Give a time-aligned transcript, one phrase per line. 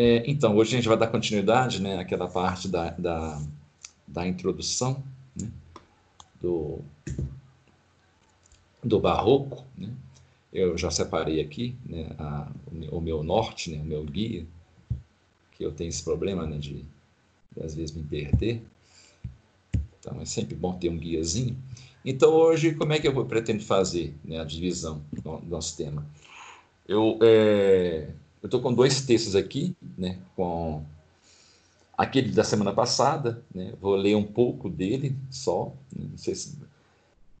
[0.00, 3.42] É, então, hoje a gente vai dar continuidade né, àquela parte da, da,
[4.06, 5.02] da introdução
[5.34, 5.50] né,
[6.40, 6.78] do,
[8.80, 9.64] do barroco.
[9.76, 9.92] Né?
[10.52, 12.48] Eu já separei aqui né, a,
[12.92, 14.46] o meu norte, né, o meu guia,
[15.50, 16.84] que eu tenho esse problema né, de,
[17.56, 18.62] de às vezes me perder.
[19.98, 21.58] Então é sempre bom ter um guiazinho.
[22.04, 26.06] Então hoje, como é que eu pretendo fazer né, a divisão do nosso tema?
[26.86, 28.10] Eu é,
[28.42, 30.82] eu estou com dois textos aqui, né, com
[31.96, 36.56] aquele da semana passada, né, vou ler um pouco dele só, não sei se,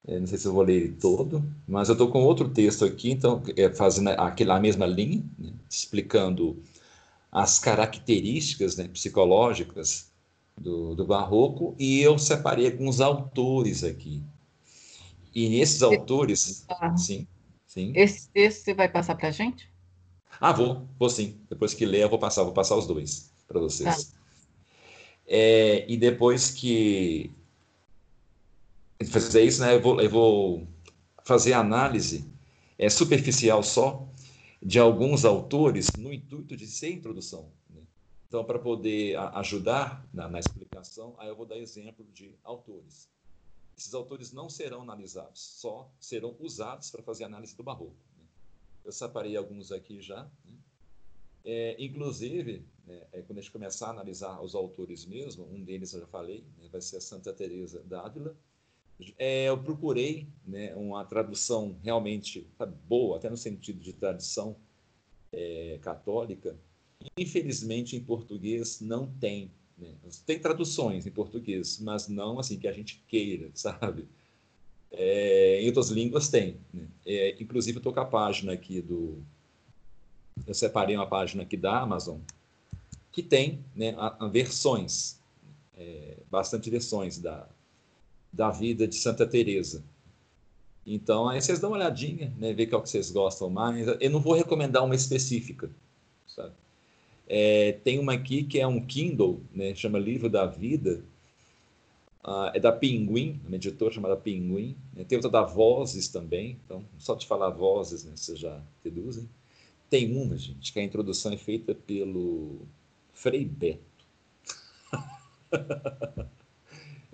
[0.06, 2.84] é, não sei se eu vou ler ele todo, mas eu estou com outro texto
[2.84, 6.60] aqui, então, é, fazendo aquela mesma linha, né, explicando
[7.30, 10.10] as características né, psicológicas
[10.56, 14.22] do, do barroco, e eu separei alguns autores aqui.
[15.34, 17.26] E nesses autores, ah, sim,
[17.66, 17.92] sim.
[17.94, 19.70] Esse texto você vai passar para a gente?
[20.40, 21.40] Ah, vou, vou sim.
[21.48, 24.04] Depois que ler, eu vou passar, vou passar os dois para vocês.
[24.04, 24.18] Tá.
[25.26, 27.30] É, e depois que
[29.06, 30.68] fazer isso, né, eu vou, eu vou
[31.24, 32.24] fazer análise
[32.78, 34.08] é, superficial só
[34.62, 37.50] de alguns autores no intuito de ser introdução.
[37.70, 37.82] Né?
[38.26, 43.08] Então, para poder ajudar na, na, explicação, aí eu vou dar exemplo de autores.
[43.76, 47.94] Esses autores não serão analisados, só serão usados para fazer análise do barroco.
[48.88, 50.24] Eu separei alguns aqui já.
[50.46, 50.54] Né?
[51.44, 55.92] É, inclusive, né, é, quando a gente começar a analisar os autores mesmo, um deles
[55.92, 58.34] eu já falei, né, vai ser a Santa Teresa d'Ávila.
[59.18, 62.48] É, eu procurei né, uma tradução realmente
[62.88, 64.56] boa, até no sentido de tradição
[65.30, 66.58] é, católica.
[67.18, 69.52] Infelizmente, em português não tem.
[69.76, 69.94] Né?
[70.24, 74.08] Tem traduções em português, mas não assim que a gente queira, sabe?
[74.90, 76.56] É, em outras línguas tem.
[76.72, 76.86] Né?
[77.06, 79.22] É, inclusive, eu estou com a página aqui do.
[80.46, 82.18] Eu separei uma página aqui da Amazon
[83.18, 85.20] que tem né, a, a versões,
[85.76, 87.48] é, bastante versões da,
[88.32, 89.82] da vida de Santa Teresa.
[90.86, 93.88] Então, aí vocês dão uma olhadinha, né, ver qual que vocês gostam mais.
[94.00, 95.68] Eu não vou recomendar uma específica,
[96.28, 96.54] sabe?
[97.26, 101.02] É, tem uma aqui que é um Kindle, né, chama Livro da Vida,
[102.24, 104.76] Uh, é da Pinguim, uma editora chamada Pinguim.
[104.92, 105.04] Né?
[105.04, 106.58] Tem outra da Vozes também.
[106.64, 109.28] Então, só de falar Vozes, né, vocês já deduzem.
[109.88, 112.66] Tem uma, gente, que a introdução é feita pelo
[113.14, 114.06] Frei Beto.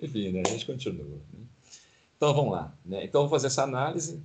[0.01, 1.21] Enfim, né, a gente continua.
[1.33, 1.45] Né?
[2.17, 2.75] Então, vamos lá.
[2.83, 3.05] Né?
[3.05, 4.21] Então, vou fazer essa análise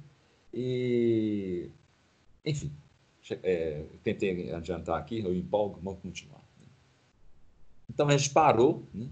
[0.52, 1.70] e...
[2.44, 2.72] Enfim,
[3.42, 6.42] é, tentei adiantar aqui, eu empolgo, vamos continuar.
[6.58, 6.66] Né?
[7.88, 9.08] Então, a gente parou, né?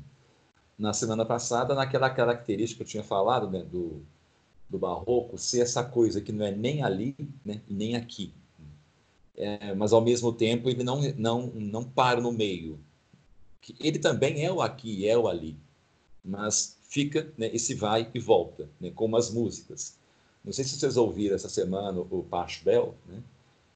[0.79, 4.01] Na semana passada naquela característica que eu tinha falado né, do,
[4.69, 8.33] do barroco ser essa coisa que não é nem ali né, nem aqui.
[9.37, 12.79] É, mas ao mesmo tempo ele não, não, não para no meio.
[13.81, 15.57] Ele também é o aqui, é o ali,
[16.25, 19.97] mas fica né, esse vai e volta, né, como as músicas.
[20.45, 23.23] Não sei se vocês ouviram essa semana o Pacho Bell, né?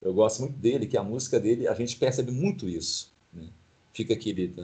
[0.01, 3.13] eu gosto muito dele, que a música dele, a gente percebe muito isso.
[3.33, 3.49] Né?
[3.93, 4.55] Fica aquele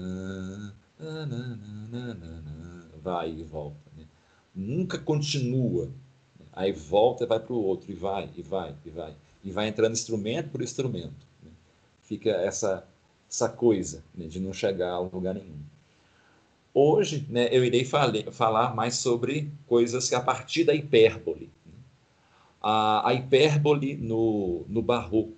[3.02, 3.90] vai e volta.
[3.96, 4.04] Né?
[4.54, 5.88] Nunca continua.
[6.52, 9.14] Aí volta e vai para o outro, e vai, e vai, e vai.
[9.44, 11.26] E vai entrando instrumento por instrumento.
[11.42, 11.50] Né?
[12.02, 12.84] Fica essa,
[13.30, 15.60] essa coisa né, de não chegar a lugar nenhum.
[16.74, 21.50] Hoje, né, eu irei falar mais sobre coisas que a partir da hipérbole.
[21.64, 21.72] Né?
[22.60, 25.37] A, a hipérbole no, no barroco.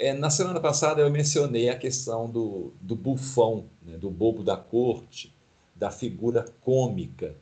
[0.00, 4.56] É, na semana passada eu mencionei a questão do, do bufão, né, do bobo da
[4.56, 5.34] corte,
[5.74, 7.34] da figura cômica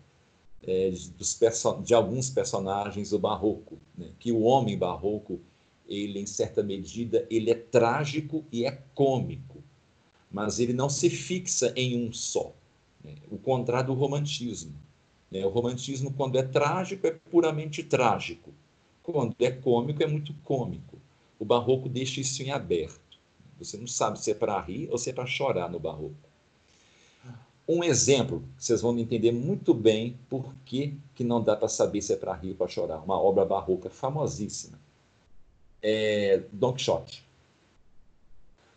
[0.66, 1.38] é, dos
[1.84, 5.38] de alguns personagens do barroco, né, que o homem barroco,
[5.86, 9.62] ele em certa medida, ele é trágico e é cômico,
[10.32, 12.54] mas ele não se fixa em um só.
[13.04, 14.72] Né, o contrário do romantismo.
[15.30, 18.50] Né, o romantismo, quando é trágico, é puramente trágico.
[19.02, 20.95] Quando é cômico, é muito cômico.
[21.38, 23.00] O barroco deixa isso em aberto.
[23.58, 26.14] Você não sabe se é para rir ou se é para chorar no barroco.
[27.68, 32.12] Um exemplo, vocês vão entender muito bem por que, que não dá para saber se
[32.12, 32.98] é para rir ou para chorar.
[32.98, 34.78] Uma obra barroca famosíssima.
[35.82, 37.26] É Don Quixote.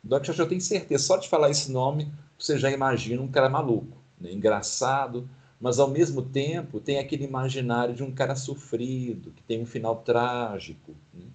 [0.04, 3.50] Don Quixote, eu tenho certeza, só de falar esse nome, você já imagina um cara
[3.50, 4.32] maluco, né?
[4.32, 5.30] engraçado,
[5.60, 9.98] mas ao mesmo tempo tem aquele imaginário de um cara sofrido, que tem um final
[9.98, 10.96] trágico.
[11.14, 11.26] Né?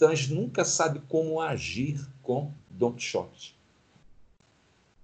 [0.00, 3.56] Gente nunca sabe como agir com Don Quixote.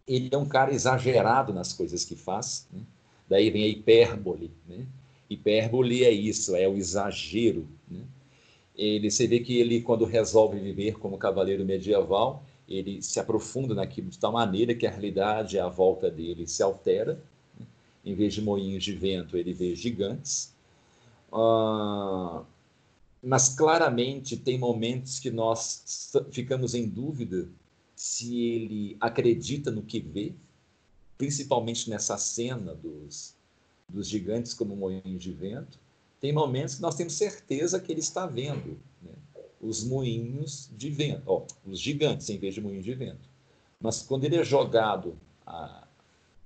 [0.07, 2.81] Ele é um cara exagerado nas coisas que faz, né?
[3.29, 4.51] daí vem a hipérbole.
[4.69, 4.87] Né?
[5.31, 7.67] Hipérbole é isso, é o exagero.
[7.89, 8.01] Né?
[8.77, 14.11] Ele, você vê que ele, quando resolve viver como cavaleiro medieval, ele se aprofunda naquilo
[14.11, 17.23] de tal maneira que a realidade à volta dele se altera
[18.05, 20.53] em vez de moinhos de vento, ele vê gigantes.
[21.31, 22.45] Uh,
[23.23, 27.49] mas claramente tem momentos que nós ficamos em dúvida
[27.95, 30.35] se ele acredita no que vê,
[31.17, 33.37] principalmente nessa cena dos,
[33.89, 35.79] dos gigantes como moinhos de vento.
[36.21, 39.13] Tem momentos que nós temos certeza que ele está vendo né?
[39.61, 43.31] os moinhos de vento, os gigantes em vez de moinhos de vento.
[43.81, 45.17] Mas quando ele é jogado
[45.47, 45.87] a,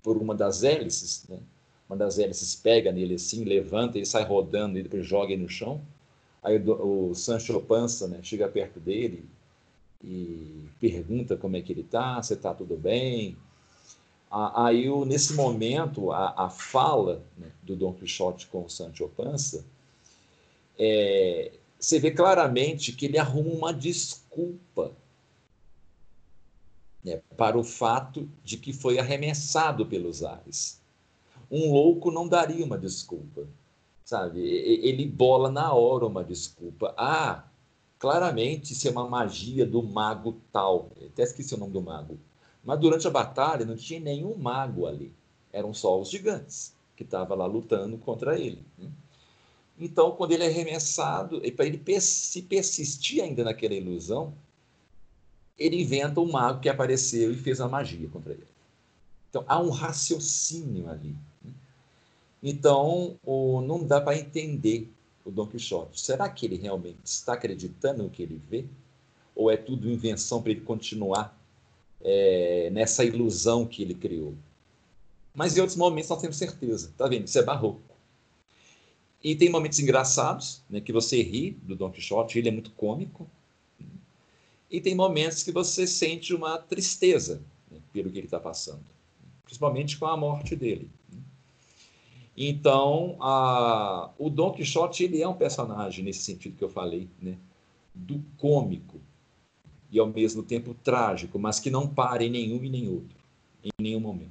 [0.03, 1.39] por uma das hélices, né?
[1.89, 5.49] uma das hélices pega nele assim, levanta, ele sai rodando e depois joga ele no
[5.49, 5.81] chão.
[6.47, 9.29] Aí o, Sancho Panza né, chega perto dele
[10.01, 13.37] e pergunta como é que ele está, se está tudo bem.
[14.31, 19.65] Aí, nesse momento, a, a fala né, do Dom Quixote com o Sancho Panza,
[20.79, 21.51] é,
[21.81, 24.93] você vê claramente que ele arruma uma desculpa
[27.03, 30.81] né, para o fato de que foi arremessado pelos ares.
[31.51, 33.49] Um louco não daria uma desculpa,
[34.07, 34.41] sabe?
[34.41, 36.95] Ele bola na hora uma desculpa.
[36.97, 37.45] Ah,
[37.99, 40.93] claramente isso é uma magia do mago tal.
[41.05, 42.17] até esqueci o nome do mago.
[42.65, 45.13] Mas durante a batalha não tinha nenhum mago ali.
[45.53, 48.65] Eram só os gigantes que estavam lá lutando contra ele.
[48.79, 48.89] Né?
[49.79, 54.33] Então, quando ele é arremessado, e para ele se persistir ainda naquela ilusão,
[55.59, 58.47] ele inventa um mago que apareceu e fez a magia contra ele.
[59.29, 61.15] Então, há um raciocínio ali.
[62.43, 64.91] Então, o, não dá para entender
[65.25, 66.01] o Dom Quixote.
[66.01, 68.65] Será que ele realmente está acreditando no que ele vê?
[69.35, 71.37] Ou é tudo invenção para ele continuar
[72.01, 74.35] é, nessa ilusão que ele criou?
[75.35, 76.93] Mas em outros momentos nós temos certeza.
[76.97, 77.27] Tá vendo?
[77.27, 77.83] Isso é barroco.
[79.23, 83.29] E tem momentos engraçados, né, que você ri do Dom Quixote, ele é muito cômico.
[84.71, 88.85] E tem momentos que você sente uma tristeza né, pelo que ele está passando,
[89.45, 90.89] principalmente com a morte dele.
[92.37, 97.37] Então, a, o Don Quixote ele é um personagem nesse sentido que eu falei, né?
[97.95, 99.01] do cômico
[99.91, 103.17] e ao mesmo tempo trágico, mas que não para em nenhum e nem outro,
[103.65, 104.31] em nenhum momento.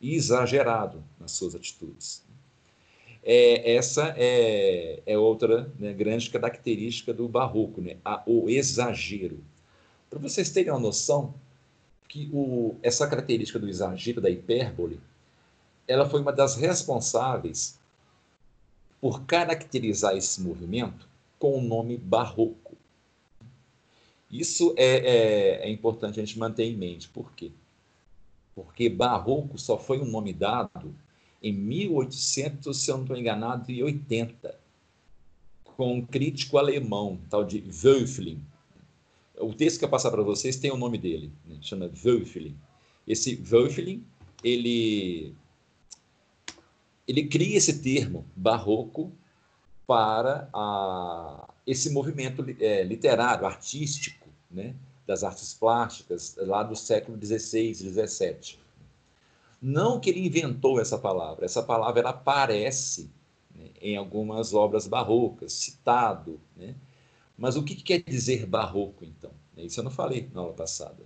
[0.00, 2.24] E exagerado nas suas atitudes.
[3.22, 7.98] É, essa é, é outra né, grande característica do barroco, né?
[8.02, 9.40] A, o exagero.
[10.08, 11.34] Para vocês terem uma noção
[12.08, 14.98] que o, essa característica do exagero, da hipérbole,
[15.90, 17.76] ela foi uma das responsáveis
[19.00, 22.76] por caracterizar esse movimento com o nome barroco.
[24.30, 27.08] Isso é, é, é, importante a gente manter em mente.
[27.08, 27.50] Por quê?
[28.54, 30.94] Porque barroco só foi um nome dado
[31.42, 34.54] em 1800, se eu não estou enganado, em 80,
[35.64, 38.40] com um crítico alemão, tal de Wölfling.
[39.40, 41.58] O texto que eu passar para vocês tem o nome dele, né?
[41.62, 42.54] chama Wölfling.
[43.08, 44.04] Esse Wölfling,
[44.44, 45.34] ele
[47.10, 49.10] ele cria esse termo barroco
[49.84, 57.74] para a, esse movimento é, literário, artístico, né, das artes plásticas, lá do século XVI,
[57.74, 58.58] XVII.
[59.60, 63.10] Não que ele inventou essa palavra, essa palavra ela aparece
[63.52, 66.40] né, em algumas obras barrocas, citado.
[66.56, 66.76] Né?
[67.36, 69.32] Mas o que, que quer dizer barroco, então?
[69.56, 71.02] Isso eu não falei na aula passada.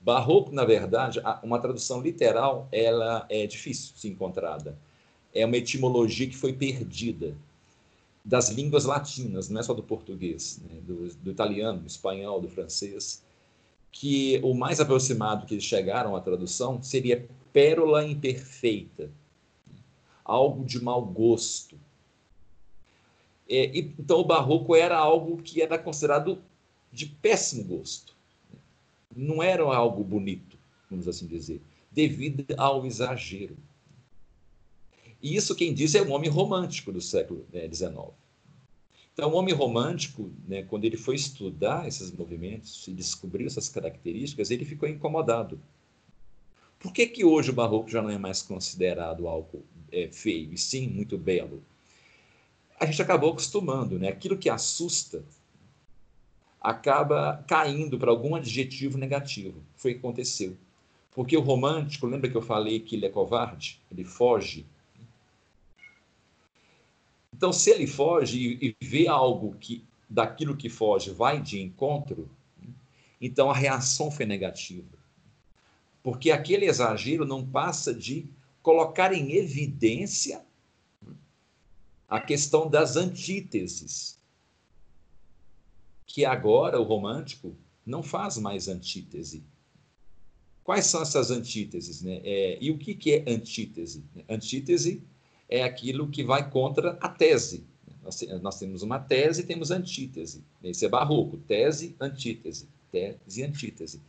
[0.00, 4.76] Barroco, na verdade, uma tradução literal, ela é difícil de ser encontrada
[5.34, 7.36] é uma etimologia que foi perdida
[8.24, 10.80] das línguas latinas, não é só do português, né?
[10.82, 13.22] do, do, italiano, do espanhol, do francês,
[13.90, 19.10] que o mais aproximado que eles chegaram à tradução seria pérola imperfeita,
[20.24, 21.76] algo de mau gosto.
[23.48, 26.38] É, então o barroco era algo que era considerado
[26.92, 28.14] de péssimo gosto.
[29.14, 30.56] Não era algo bonito,
[30.88, 31.60] vamos assim dizer,
[31.90, 33.56] devido ao exagero.
[35.22, 37.92] E isso quem diz é o homem romântico do século XIX.
[37.92, 38.10] Né,
[39.14, 44.50] então, o homem romântico, né, quando ele foi estudar esses movimentos e descobriu essas características,
[44.50, 45.60] ele ficou incomodado.
[46.78, 49.62] Por que, que hoje o barroco já não é mais considerado algo
[49.92, 51.62] é, feio, e sim muito belo?
[52.80, 54.08] A gente acabou acostumando, né?
[54.08, 55.22] Aquilo que assusta
[56.60, 59.62] acaba caindo para algum adjetivo negativo.
[59.76, 60.56] Foi o que aconteceu.
[61.12, 63.80] Porque o romântico, lembra que eu falei que ele é covarde?
[63.90, 64.64] Ele foge.
[67.42, 72.30] Então, se ele foge e, vê algo que daquilo que foge vai de encontro,
[73.20, 74.96] então a reação foi negativa.
[76.04, 78.28] Porque aquele exagero não passa de
[78.62, 80.40] colocar em evidência
[82.08, 84.16] a questão das antíteses.
[86.06, 89.42] Que agora o romântico não faz mais antítese.
[90.62, 92.02] Quais são essas antíteses?
[92.02, 92.20] Né?
[92.22, 94.04] É, e o que, que é antítese?
[94.28, 95.02] Antítese
[95.52, 97.66] é aquilo que vai contra a tese.
[98.02, 100.42] Nós, nós temos uma tese e temos antítese.
[100.64, 104.00] Isso é barroco, tese, antítese, tese e antítese.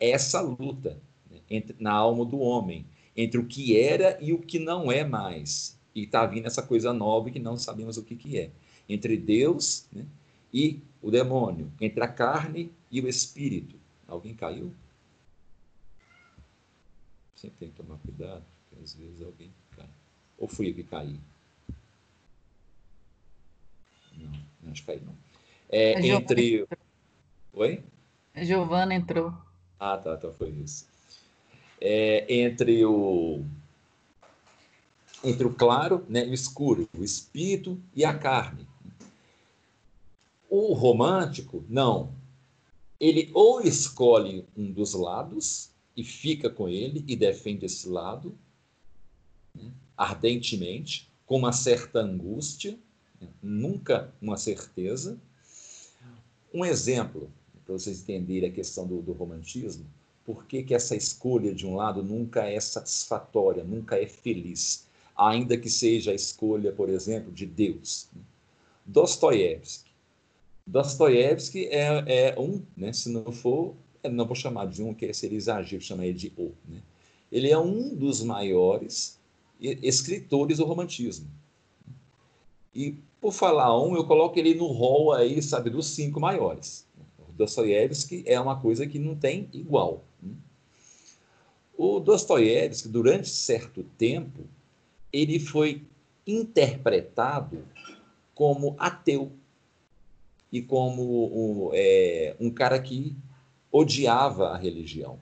[0.00, 1.00] Essa luta
[1.30, 2.84] né, entre, na alma do homem,
[3.16, 5.78] entre o que era e o que não é mais.
[5.94, 8.50] E está vindo essa coisa nova que não sabemos o que, que é.
[8.88, 10.04] Entre Deus né,
[10.52, 13.76] e o demônio, entre a carne e o espírito.
[14.08, 14.74] Alguém caiu?
[17.36, 19.52] Sempre tem que tomar cuidado, porque às vezes alguém.
[20.38, 21.18] Ou fui eu que caí?
[24.16, 25.14] Não, acho que caí não.
[25.68, 26.66] É, entre.
[27.52, 27.82] Oi?
[28.34, 29.34] A Giovana entrou.
[29.78, 30.86] Ah, tá, então foi isso.
[31.80, 33.44] É, entre o
[35.24, 38.66] entre o claro né, e o escuro, o espírito e a carne.
[40.48, 42.12] O romântico, não.
[43.00, 48.32] Ele ou escolhe um dos lados, e fica com ele e defende esse lado
[49.52, 49.68] né,
[49.98, 52.78] ardentemente, com uma certa angústia,
[53.42, 55.18] nunca uma certeza.
[56.54, 57.28] Um exemplo,
[57.66, 59.84] para vocês entenderem a questão do, do romantismo,
[60.24, 64.86] por que, que essa escolha de um lado nunca é satisfatória, nunca é feliz,
[65.16, 68.08] ainda que seja a escolha, por exemplo, de Deus.
[68.86, 69.90] Dostoiévski.
[70.66, 73.74] Dostoiévski é, é um, né, se não for
[74.08, 76.52] não vou chamar de um, que seria exagero chamar ele de o.
[76.68, 76.80] Né?
[77.32, 79.17] Ele é um dos maiores
[79.60, 81.26] escritores do romantismo.
[82.74, 86.86] E, por falar um, eu coloco ele no rol aí, sabe, dos cinco maiores.
[87.38, 90.04] Dostoiévski é uma coisa que não tem igual.
[90.20, 90.34] Né?
[91.76, 94.42] O Dostoiévski, durante certo tempo,
[95.12, 95.82] ele foi
[96.26, 97.64] interpretado
[98.34, 99.32] como ateu
[100.50, 103.16] e como um, é, um cara que
[103.70, 105.18] odiava a religião,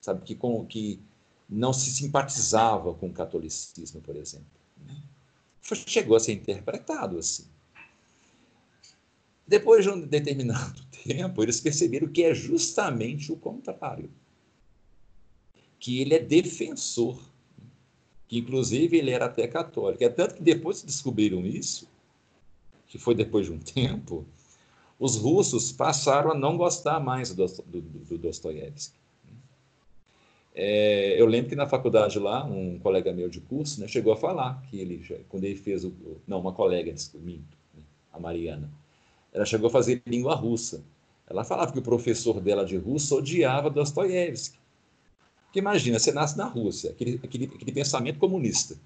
[0.00, 1.00] sabe que com que
[1.48, 4.46] não se simpatizava com o catolicismo, por exemplo.
[4.84, 4.96] Né?
[5.86, 7.44] Chegou a ser interpretado assim.
[9.46, 14.10] Depois de um determinado tempo, eles perceberam que é justamente o contrário.
[15.78, 17.22] Que ele é defensor.
[18.26, 20.02] Que, inclusive, ele era até católico.
[20.02, 21.88] É tanto que depois que descobriram isso,
[22.88, 24.26] que foi depois de um tempo,
[24.98, 29.05] os russos passaram a não gostar mais do, do, do Dostoiévski.
[30.58, 34.16] É, eu lembro que na faculdade lá, um colega meu de curso né, chegou a
[34.16, 35.92] falar que ele, quando ele fez o.
[36.26, 38.70] Não, uma colega, minto, né, a Mariana,
[39.34, 40.82] ela chegou a fazer língua russa.
[41.28, 44.58] Ela falava que o professor dela de russo odiava Dostoiévski.
[45.44, 48.76] Porque imagina, você nasce na Rússia, aquele, aquele, aquele pensamento comunista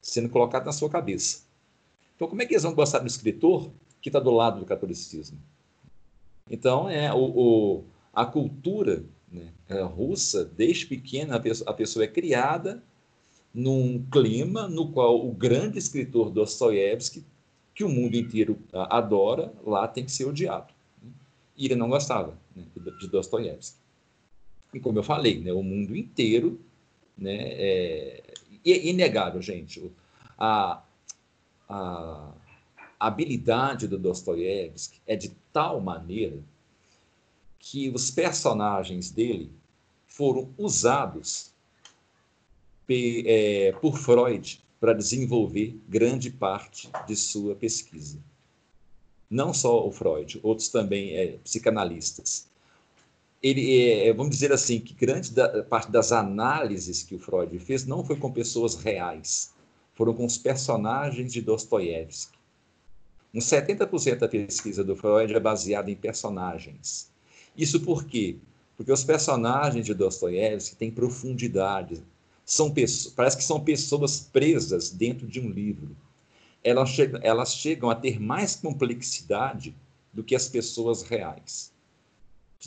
[0.00, 1.42] sendo colocado na sua cabeça.
[2.16, 3.70] Então, como é que eles vão gostar do escritor
[4.00, 5.38] que está do lado do catolicismo?
[6.50, 12.04] Então, é o, o a cultura né, é, russa, desde pequena, a pessoa, a pessoa,
[12.04, 12.82] é criada
[13.52, 17.24] num clima no qual o grande escritor Dostoiévski,
[17.74, 20.72] que o mundo inteiro adora, lá tem que ser odiado.
[21.56, 22.64] E ele não gostava né,
[23.00, 23.76] de Dostoiévski.
[24.74, 26.60] E como eu falei, né, o mundo inteiro
[27.16, 28.22] né, é,
[28.64, 29.90] é inegável, gente.
[30.38, 30.82] A,
[31.68, 32.32] a
[32.98, 36.38] habilidade do Dostoiévski é de tal maneira
[37.58, 39.52] que os personagens dele
[40.06, 41.52] foram usados
[42.88, 48.18] é, por Freud para desenvolver grande parte de sua pesquisa.
[49.28, 52.48] Não só o Freud, outros também é, psicanalistas.
[53.42, 57.84] Ele, é, vamos dizer assim, que grande da, parte das análises que o Freud fez
[57.84, 59.52] não foi com pessoas reais,
[59.94, 62.38] foram com os personagens de Dostoiévski.
[63.34, 67.10] Uns 70% da pesquisa do Freud é baseada em personagens.
[67.58, 68.36] Isso por quê?
[68.76, 72.00] Porque os personagens de Dostoiévski têm profundidade.
[72.44, 75.96] São pessoas, parece que são pessoas presas dentro de um livro.
[76.62, 79.74] Elas chegam, elas chegam a ter mais complexidade
[80.12, 81.72] do que as pessoas reais.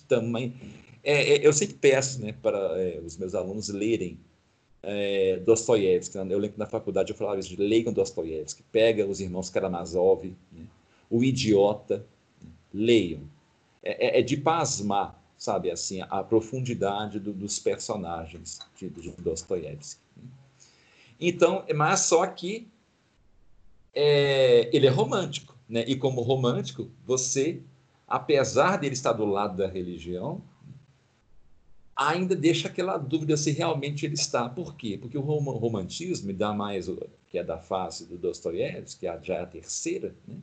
[0.07, 0.53] Também,
[1.03, 4.19] é, é, eu sempre peço né, para é, os meus alunos lerem
[4.83, 6.17] é, Dostoiévski.
[6.17, 10.25] Eu lembro que na faculdade eu falava isso, de leiam Dostoiévski, pega os irmãos Karamazov,
[10.51, 10.65] né?
[11.09, 12.05] O Idiota,
[12.41, 12.49] né?
[12.73, 13.21] leiam.
[13.83, 15.19] É, é, é de pasmar.
[15.37, 19.99] sabe, assim, a profundidade do, dos personagens de, de Dostoiévski.
[21.19, 22.67] Então, mas só que
[23.93, 25.83] é, ele é romântico, né?
[25.87, 27.61] E como romântico, você,
[28.07, 30.41] apesar dele estar do lado da religião,
[31.95, 34.49] ainda deixa aquela dúvida se realmente ele está.
[34.49, 34.97] Por quê?
[34.99, 36.87] Porque o romantismo, dá mais,
[37.29, 40.37] que é da fase do Dostoiévski, que já é a terceira, né?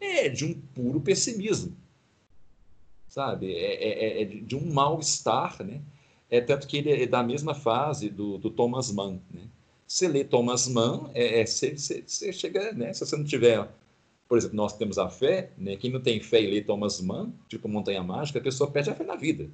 [0.00, 1.74] é de um puro pessimismo,
[3.14, 3.54] sabe?
[3.54, 5.80] É, é, é de um mal-estar, né?
[6.28, 9.42] É tanto que ele é da mesma fase do, do Thomas Mann, né?
[9.86, 12.92] Você lê Thomas Mann, é, é, você, você, você, chega, né?
[12.92, 13.68] Se você não tiver,
[14.28, 15.76] por exemplo, nós temos a fé, né?
[15.76, 18.94] Quem não tem fé e lê Thomas Mann, tipo Montanha Mágica, a pessoa perde a
[18.96, 19.48] fé na vida.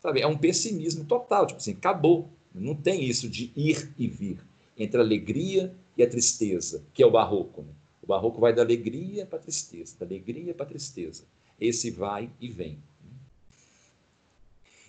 [0.00, 0.22] Sabe?
[0.22, 2.30] É um pessimismo total, tipo assim, acabou.
[2.54, 4.38] Não tem isso de ir e vir
[4.78, 7.60] entre a alegria e a tristeza, que é o barroco.
[7.60, 7.72] Né?
[8.02, 11.24] O barroco vai da alegria para a tristeza, da alegria para a tristeza.
[11.60, 12.78] Esse vai e vem.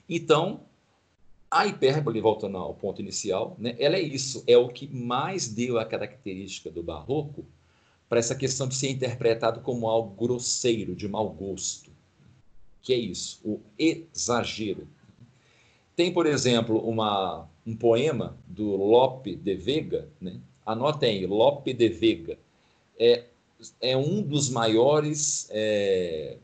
[0.07, 0.62] Então,
[1.50, 5.79] a hipérbole, voltando ao ponto inicial, né, ela é isso, é o que mais deu
[5.79, 7.45] a característica do barroco
[8.07, 11.89] para essa questão de ser interpretado como algo grosseiro, de mau gosto.
[12.81, 14.88] Que é isso, o exagero.
[15.95, 20.39] Tem, por exemplo, uma, um poema do Lope de Vega, né?
[20.65, 22.38] anotem aí, Lope de Vega,
[23.00, 23.25] é,
[23.81, 26.38] é um dos maiores é,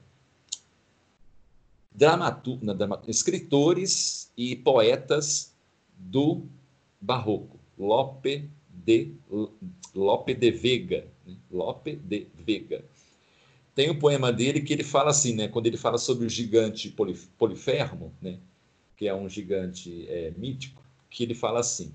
[1.94, 2.60] dramatu,
[3.08, 5.54] escritores e poetas
[5.98, 6.46] do
[7.00, 9.14] Barroco, Lope de,
[9.94, 11.08] Lope de Vega.
[11.26, 11.36] Né?
[11.52, 12.84] Lope de Vega.
[13.74, 16.94] Tem um poema dele que ele fala assim, né, quando ele fala sobre o gigante
[17.38, 18.38] Polifermo, né,
[18.98, 21.94] que é um gigante é, mítico, que ele fala assim,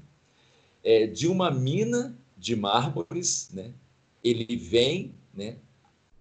[0.82, 3.72] é, de uma mina de mármores, né,
[4.24, 5.56] ele vem né,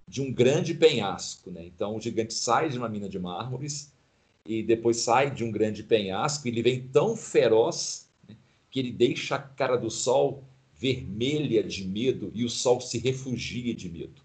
[0.08, 1.52] de um grande penhasco.
[1.52, 1.66] Né?
[1.66, 3.92] Então, o gigante sai de uma mina de mármores
[4.46, 6.48] e depois sai de um grande penhasco.
[6.48, 8.36] E ele vem tão feroz né,
[8.70, 10.44] que ele deixa a cara do sol
[10.78, 14.22] vermelha de medo e o sol se refugia de medo.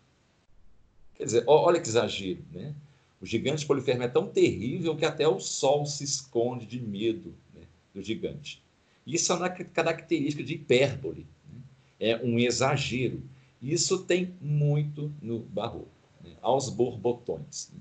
[1.14, 2.74] Quer dizer, olha que exagero, né?
[3.20, 7.60] O gigante polifermo é tão terrível que até o sol se esconde de medo né,
[7.94, 8.62] do gigante.
[9.06, 11.60] Isso é uma característica de hipérbole, né?
[12.00, 13.22] é um exagero.
[13.62, 15.88] Isso tem muito no barroco,
[16.24, 16.32] né?
[16.40, 17.70] aos borbotões.
[17.72, 17.80] Né?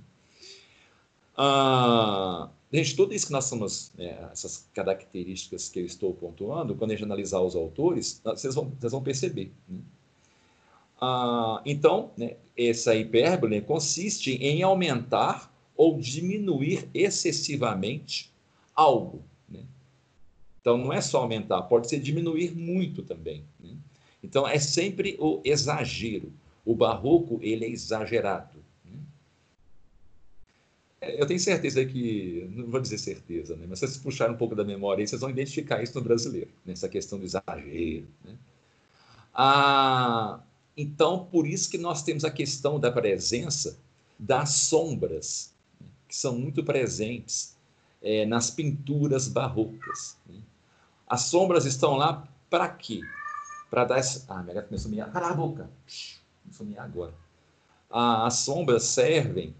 [1.37, 6.91] Ah, gente, tudo isso que nós somos, né, essas características que eu estou pontuando, quando
[6.91, 9.53] a gente analisar os autores, vocês vão, vocês vão perceber.
[9.67, 9.79] Né?
[10.99, 18.33] Ah, então, né, essa hipérbole consiste em aumentar ou diminuir excessivamente
[18.75, 19.23] algo.
[19.47, 19.63] Né?
[20.59, 23.45] Então, não é só aumentar, pode ser diminuir muito também.
[24.23, 26.31] Então, é sempre o exagero.
[26.65, 28.59] O barroco, ele é exagerado.
[28.85, 28.99] Né?
[31.01, 33.65] Eu tenho certeza que, não vou dizer certeza, né?
[33.67, 36.89] mas se vocês puxarem um pouco da memória, vocês vão identificar isso no brasileiro, nessa
[36.89, 38.07] questão do exagero.
[38.23, 38.37] Né?
[39.33, 40.41] Ah,
[40.75, 43.79] então, por isso que nós temos a questão da presença
[44.17, 45.87] das sombras, né?
[46.07, 47.55] que são muito presentes
[48.01, 50.17] é, nas pinturas barrocas.
[50.27, 50.39] Né?
[51.07, 53.01] As sombras estão lá para quê?
[53.69, 54.25] Para dar essa...
[54.27, 55.11] Ah, minha gata começou a miar.
[55.11, 55.69] Cala a boca!
[56.43, 57.13] Começou a miar agora.
[57.89, 59.55] Ah, as sombras servem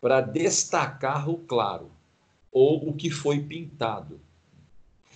[0.00, 1.90] para destacar o claro
[2.52, 4.20] ou o que foi pintado.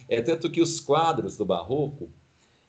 [0.08, 2.08] É tanto que os quadros do barroco,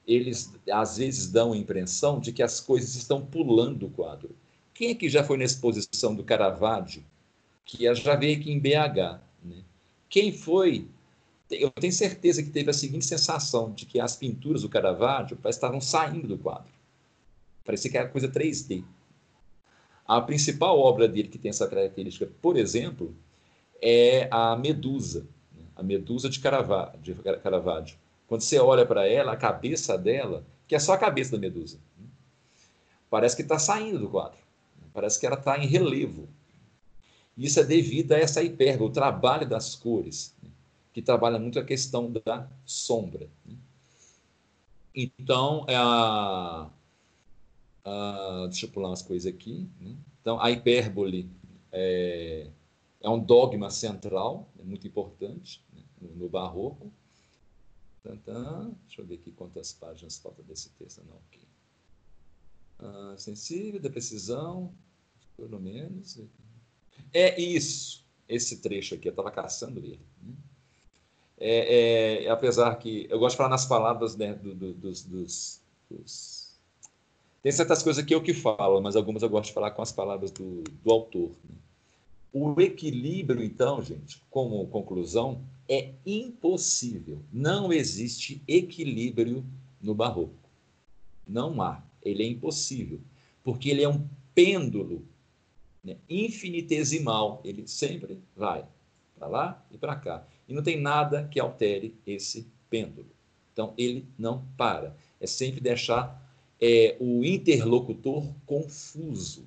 [0.06, 4.36] eles às vezes dão a impressão de que as coisas estão pulando o quadro.
[4.74, 7.04] Quem é que já foi na exposição do Caravaggio,
[7.66, 9.20] que já veio aqui em BH?
[9.44, 9.64] Né?
[10.10, 10.88] Quem foi
[11.50, 15.82] eu tenho certeza que teve a seguinte sensação de que as pinturas do Caravaggio estavam
[15.82, 16.72] saindo do quadro.
[17.66, 18.84] Parecia que era coisa 3D.
[20.08, 23.16] A principal obra dele que tem essa característica, por exemplo,
[23.82, 25.64] é a Medusa, né?
[25.76, 27.98] a Medusa de Caravaggio.
[28.28, 31.80] Quando você olha para ela, a cabeça dela, que é só a cabeça da Medusa,
[31.98, 32.08] né?
[33.10, 34.40] parece que está saindo do quadro.
[34.94, 36.28] Parece que ela está em relevo.
[37.38, 40.36] Isso é devido a essa hipérbole, o trabalho das cores.
[41.00, 43.30] Que trabalha muito a questão da sombra.
[43.46, 43.56] Né?
[44.94, 46.70] Então, é a,
[47.86, 49.66] a, deixa eu pular umas coisas aqui.
[49.80, 49.96] Né?
[50.20, 51.32] Então, a hipérbole
[51.72, 52.50] é,
[53.00, 55.82] é, um dogma central, é muito importante né?
[56.02, 56.92] no, no, barroco.
[58.04, 61.02] Tantã, deixa eu ver aqui quantas páginas falta desse texto.
[61.08, 61.22] Não.
[62.80, 64.74] Ah, sensível, da precisão,
[65.38, 66.20] pelo menos.
[67.14, 70.06] É isso, esse trecho aqui, eu estava caçando ele.
[70.22, 70.36] Né?
[71.40, 75.62] É, é, apesar que eu gosto de falar nas palavras né, do, do, dos, dos,
[75.90, 76.60] dos,
[77.42, 79.92] Tem certas coisas que eu que falo, mas algumas eu gosto de falar com as
[79.92, 81.32] palavras do, do autor.
[81.50, 81.56] Né?
[82.34, 87.22] O equilíbrio, então, gente, como conclusão, é impossível.
[87.32, 89.46] Não existe equilíbrio
[89.82, 90.34] no barroco.
[91.26, 91.82] Não há.
[92.04, 93.00] Ele é impossível.
[93.44, 95.04] Porque ele é um pêndulo
[95.84, 97.42] né, infinitesimal.
[97.44, 98.66] Ele sempre vai
[99.18, 100.28] para lá e para cá.
[100.50, 103.08] E não tem nada que altere esse pêndulo.
[103.54, 104.96] Então, ele não para.
[105.22, 106.20] É sempre deixar
[106.60, 109.46] é, o interlocutor confuso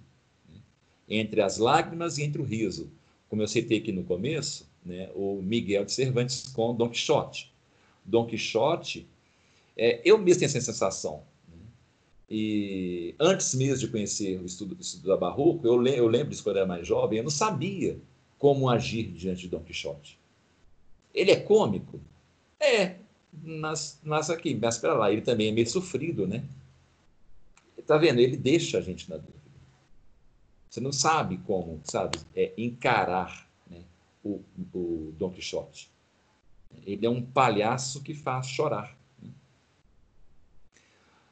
[0.48, 0.60] né,
[1.08, 2.88] entre as lágrimas e entre o riso.
[3.28, 7.52] Como eu citei aqui no começo, né, o Miguel de Cervantes com Dom Quixote.
[8.04, 9.08] Dom Quixote,
[9.76, 11.24] é, eu mesmo tenho essa sensação.
[11.48, 11.56] Né,
[12.30, 16.44] e antes mesmo de conhecer o estudo, o estudo da Barroco, eu, eu lembro disso
[16.44, 17.98] quando eu era mais jovem, eu não sabia
[18.38, 20.21] como agir diante de Dom Quixote.
[21.14, 22.00] Ele é cômico?
[22.58, 22.96] É,
[23.32, 26.44] mas, mas aqui, mas para lá, ele também é meio sofrido, né?
[27.76, 28.20] Está vendo?
[28.20, 29.42] Ele deixa a gente na dúvida.
[30.70, 33.82] Você não sabe como, sabe, é, encarar né,
[34.24, 34.40] o,
[34.72, 35.90] o Dom Quixote.
[36.86, 38.96] Ele é um palhaço que faz chorar.
[39.20, 39.30] Né?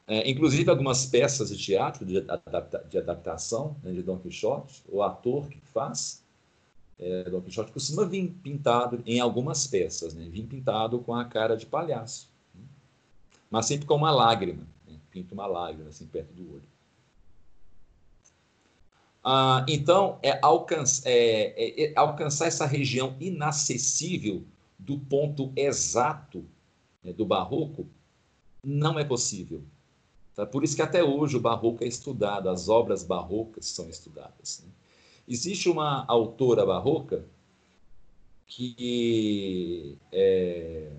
[0.05, 5.01] É, inclusive, algumas peças de teatro, de, adapta, de adaptação né, de Dom Quixote, o
[5.01, 6.20] ator que faz
[7.01, 11.57] é, Dom Quixote costuma vir pintado em algumas peças, né, vir pintado com a cara
[11.57, 12.61] de palhaço, né?
[13.49, 14.65] mas sempre com uma lágrima
[15.11, 16.71] pinta uma lágrima assim perto do olho.
[19.23, 24.43] Ah, então, é, alcança, é, é, é, alcançar essa região inacessível
[24.79, 26.43] do ponto exato
[27.03, 27.87] né, do barroco
[28.63, 29.63] não é possível.
[30.33, 30.45] Tá?
[30.45, 34.63] Por isso que até hoje o barroco é estudado, as obras barrocas são estudadas.
[34.65, 34.71] Né?
[35.31, 37.25] Existe uma autora barroca
[38.45, 39.97] que.
[40.11, 40.91] É...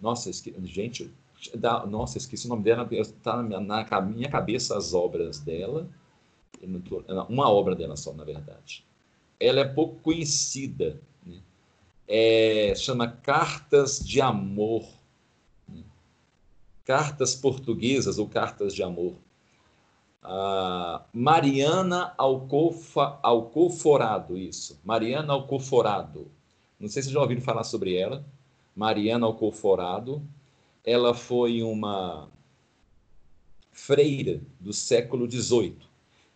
[0.00, 0.30] Nossa,
[0.62, 1.10] gente,
[1.52, 5.88] da, nossa, esqueci o nome dela, está na, na minha cabeça as obras dela,
[7.28, 8.84] uma obra dela só, na verdade.
[9.40, 11.40] Ela é pouco conhecida, né?
[12.06, 14.88] é, chama Cartas de Amor,
[15.68, 15.82] né?
[16.84, 19.16] Cartas Portuguesas ou Cartas de Amor.
[20.22, 26.30] Ah, Mariana Alcofa, Alcoforado, isso, Mariana Alcoforado.
[26.78, 28.24] Não sei se já ouviram falar sobre ela.
[28.74, 30.22] Mariana Alcoforado
[30.84, 32.28] ela foi uma
[33.70, 35.76] freira do século XVIII.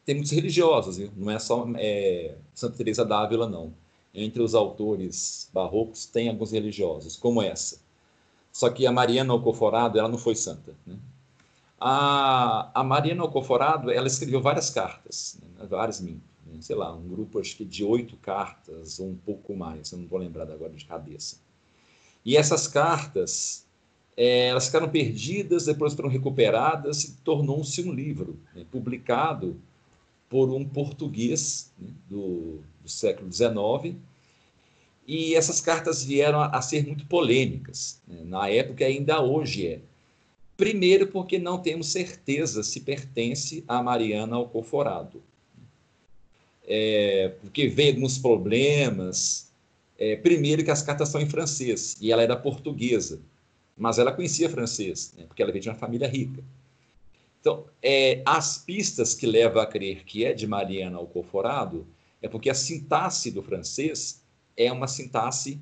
[0.05, 3.75] Tem muitos religiosos, não é só é, Santa Teresa d'Ávila, não.
[4.15, 7.81] Entre os autores barrocos tem alguns religiosos, como essa.
[8.53, 10.75] Só que a Mariana Alcoforado, ela não foi santa.
[10.87, 10.97] Né?
[11.79, 15.67] A, a Mariana Alcoforado, ela escreveu várias cartas, né?
[15.67, 16.17] várias, né?
[16.61, 20.05] sei lá, um grupo acho que de oito cartas, ou um pouco mais, eu não
[20.05, 21.37] estou lembrado agora de cabeça.
[22.25, 23.65] E essas cartas,
[24.17, 29.61] é, elas ficaram perdidas, depois foram recuperadas e tornou-se um livro né, publicado
[30.29, 33.97] por um português né, do, do, século XIX.
[35.07, 39.81] E essas cartas vieram a, a ser muito polêmicas, né, na época ainda hoje é.
[40.57, 45.23] Primeiro, porque não temos certeza se pertence a Mariana Alcoforado.
[46.67, 49.53] É, porque veio alguns problemas.
[49.99, 53.21] É, primeiro, que as cartas são em francês e ela era portuguesa
[53.77, 56.43] mas ela conhecia francês, né, porque ela veio de uma família rica.
[57.41, 61.87] Então, é, as pistas que levam a crer que é de Mariana Alcoforado
[62.23, 64.23] é porque a sintaxe do francês
[64.57, 65.61] é uma sintaxe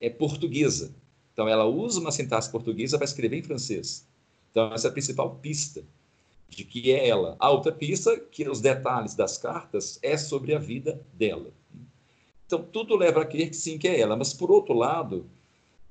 [0.00, 0.94] é, portuguesa.
[1.32, 4.05] Então, ela usa uma sintaxe portuguesa para escrever em francês.
[4.56, 5.84] Então, essa é a principal pista
[6.48, 7.36] de que é ela.
[7.38, 11.50] A outra pista, que os detalhes das cartas, é sobre a vida dela.
[12.46, 14.16] Então, tudo leva a crer que sim, que é ela.
[14.16, 15.26] Mas, por outro lado,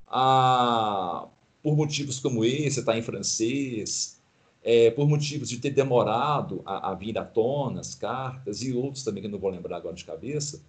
[0.08, 1.28] a
[1.62, 4.20] por motivos como esse, está em francês,
[4.64, 9.04] é, por motivos de ter demorado a, a vir à tona as cartas e outros
[9.04, 10.60] também que não vou lembrar agora de cabeça,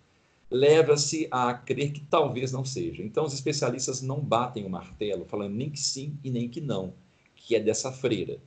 [0.51, 3.03] leva-se a crer que talvez não seja.
[3.03, 6.93] Então, os especialistas não batem o martelo, falando nem que sim e nem que não,
[7.47, 8.39] que é dessa freira.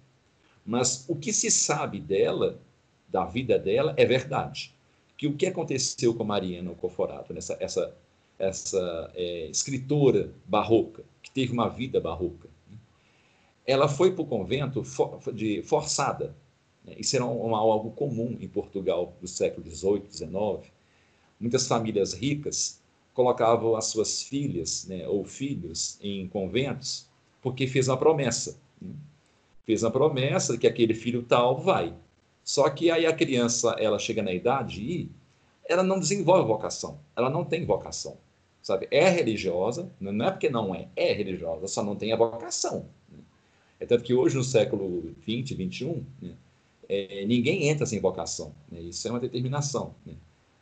[0.65, 2.59] Mas o que se sabe dela,
[3.07, 4.75] da vida dela, é verdade.
[5.17, 7.95] Que o que aconteceu com Mariana Coforato, nessa essa,
[8.37, 12.49] essa é, escritora barroca, que teve uma vida barroca.
[12.69, 12.77] Né?
[13.65, 16.35] Ela foi para o convento for, de, forçada.
[16.83, 16.95] Né?
[16.97, 20.73] Isso era um, um, algo comum em Portugal do século XVIII, XIX.
[21.39, 22.81] Muitas famílias ricas
[23.13, 27.07] colocavam as suas filhas né, ou filhos em conventos
[27.41, 28.59] porque fez uma promessa.
[29.63, 31.93] Fez uma promessa que aquele filho tal vai.
[32.43, 35.11] Só que aí a criança ela chega na idade de ir,
[35.67, 38.17] ela não desenvolve vocação, ela não tem vocação
[38.61, 38.87] sabe?
[38.91, 42.85] É religiosa, não é porque não é, é religiosa, só não tem a vocação.
[43.09, 43.17] Né?
[43.79, 46.33] É tanto que hoje, no século 20, 21, né,
[46.87, 48.53] é, ninguém entra sem vocação.
[48.71, 48.81] Né?
[48.81, 49.95] Isso é uma determinação.
[50.05, 50.13] Né?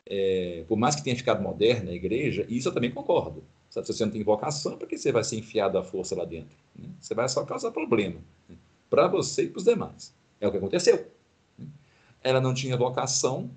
[0.10, 3.44] é, por mais que tenha ficado moderna a igreja, isso eu também concordo.
[3.84, 6.58] Se você não tem vocação, para que você vai ser enfiado à força lá dentro?
[6.76, 6.90] Né?
[7.00, 8.56] Você vai só causar problema né?
[8.90, 10.14] para você e para os demais.
[10.40, 11.12] É o que aconteceu.
[11.58, 11.68] Né?
[12.24, 13.50] Ela não tinha vocação,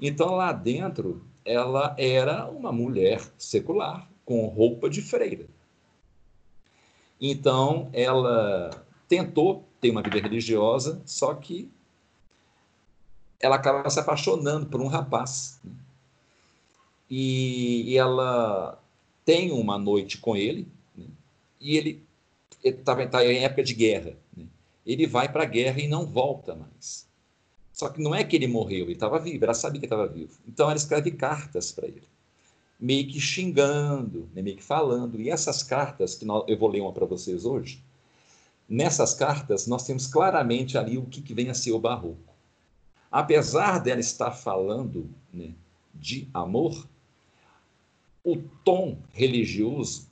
[0.00, 5.46] então lá dentro ela era uma mulher secular, com roupa de freira.
[7.20, 8.70] Então ela
[9.08, 11.70] tentou ter uma vida religiosa, só que
[13.40, 15.58] ela acaba se apaixonando por um rapaz.
[15.64, 15.72] Né?
[17.10, 18.79] E, e, ela
[19.30, 20.66] tem uma noite com ele,
[20.96, 21.06] né?
[21.60, 22.02] e ele
[22.64, 24.16] está tá em época de guerra.
[24.36, 24.44] Né?
[24.84, 27.06] Ele vai para a guerra e não volta mais.
[27.72, 30.36] Só que não é que ele morreu, ele estava vivo, ela sabia que estava vivo.
[30.48, 32.02] Então ela escreve cartas para ele,
[32.78, 34.42] meio que xingando, né?
[34.42, 35.20] meio que falando.
[35.20, 37.80] E essas cartas, que nós, eu vou ler uma para vocês hoje,
[38.68, 42.30] nessas cartas nós temos claramente ali o que, que vem a ser o barroco
[43.10, 45.52] apesar dela estar falando né,
[45.92, 46.86] de amor,
[48.24, 50.08] o tom religioso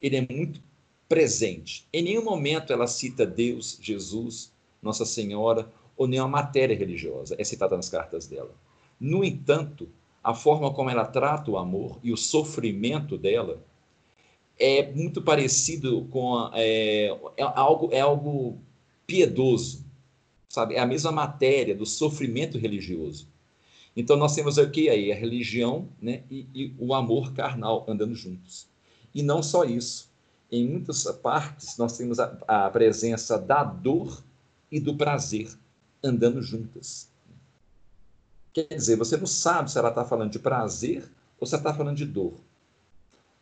[0.00, 0.62] ele é muito
[1.08, 1.86] presente.
[1.92, 7.76] Em nenhum momento ela cita Deus, Jesus, Nossa Senhora ou nenhuma matéria religiosa é citada
[7.76, 8.54] nas cartas dela.
[8.98, 9.88] No entanto,
[10.22, 13.62] a forma como ela trata o amor e o sofrimento dela
[14.58, 18.58] é muito parecido com é, é algo é algo
[19.06, 19.90] piedoso
[20.50, 20.74] sabe?
[20.74, 23.29] É a mesma matéria do sofrimento religioso.
[23.96, 28.68] Então nós temos aqui aí a religião né, e, e, o amor carnal andando juntos.
[29.14, 30.10] E não só isso.
[30.50, 34.22] Em muitas partes nós temos a, a presença da dor
[34.70, 35.50] e do prazer
[36.02, 37.08] andando juntas.
[38.52, 41.74] Quer dizer, você não sabe se ela está falando de prazer ou se ela está
[41.74, 42.34] falando de dor.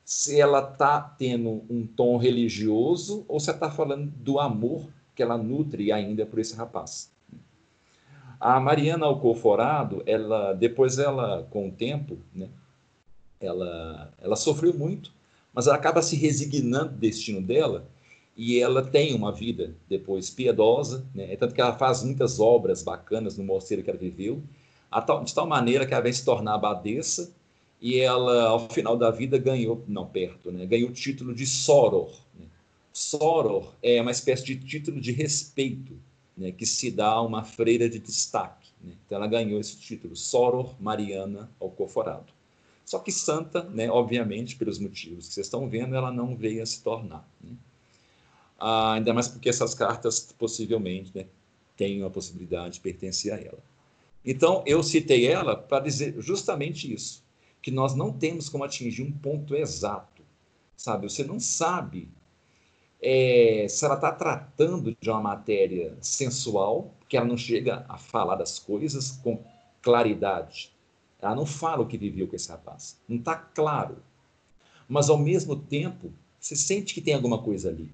[0.05, 5.23] Se ela está tendo um tom religioso ou se ela está falando do amor que
[5.23, 7.11] ela nutre ainda por esse rapaz.
[8.41, 12.49] A Mariana Alcoforado, ela depois ela com o tempo, né,
[13.41, 15.13] ela ela sofreu muito,
[15.53, 17.87] mas ela acaba se resignando do destino dela
[18.37, 21.33] e ela tem uma vida depois piedosa, né?
[21.33, 24.41] É tanto que ela faz muitas obras bacanas no mosteiro que ela viveu,
[25.25, 27.33] de tal maneira que ela vem se tornar abadesa
[27.81, 30.67] e ela, ao final da vida, ganhou, não perto, né?
[30.67, 32.47] ganhou o título de Soror, né?
[32.93, 35.99] Soror é uma espécie de título de respeito
[36.39, 38.71] né, que se dá a uma freira de destaque.
[38.81, 38.95] Né?
[39.05, 42.33] Então ela ganhou esse título, Soror Mariana Alcoforado.
[42.85, 46.67] Só que santa, né, obviamente, pelos motivos que vocês estão vendo, ela não veio a
[46.67, 47.29] se tornar.
[47.41, 47.51] Né?
[48.59, 51.27] Ah, ainda mais porque essas cartas possivelmente né,
[51.77, 53.63] têm a possibilidade de pertencer a ela.
[54.25, 57.23] Então, eu citei ela para dizer justamente isso,
[57.61, 60.23] que nós não temos como atingir um ponto exato,
[60.77, 61.09] sabe?
[61.11, 62.09] Você não sabe
[63.01, 68.37] é, se ela está tratando de uma matéria sensual, que ela não chega a falar
[68.37, 69.43] das coisas com
[69.81, 70.73] claridade.
[71.21, 73.01] Ela não fala o que viveu com esse rapaz.
[73.09, 73.97] Não está claro.
[74.89, 77.91] Mas, ao mesmo tempo, você sente que tem alguma coisa ali.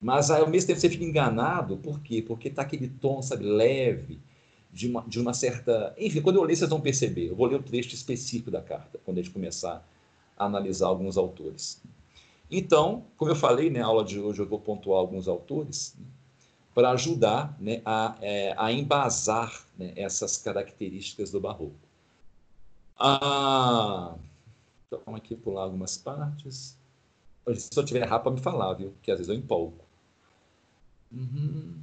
[0.00, 1.76] Mas, ao mesmo tempo, você fica enganado.
[1.76, 2.22] Por quê?
[2.22, 4.18] Porque está aquele tom, sabe, leve,
[4.72, 5.94] de uma, de uma certa...
[5.98, 7.28] Enfim, quando eu ler, vocês vão perceber.
[7.28, 9.86] Eu vou ler o trecho específico da carta, quando a gente começar
[10.36, 11.80] a analisar alguns autores.
[12.54, 16.04] Então, como eu falei, na né, aula de hoje eu vou pontuar alguns autores né,
[16.74, 21.74] para ajudar né, a, é, a embasar né, essas características do barroco.
[22.98, 24.14] Ah,
[24.86, 26.76] então, vamos aqui pular algumas partes.
[27.56, 28.92] Se eu tiver errado, para me falar, viu?
[29.02, 29.78] Que às vezes eu empolgo.
[31.10, 31.74] Uhum.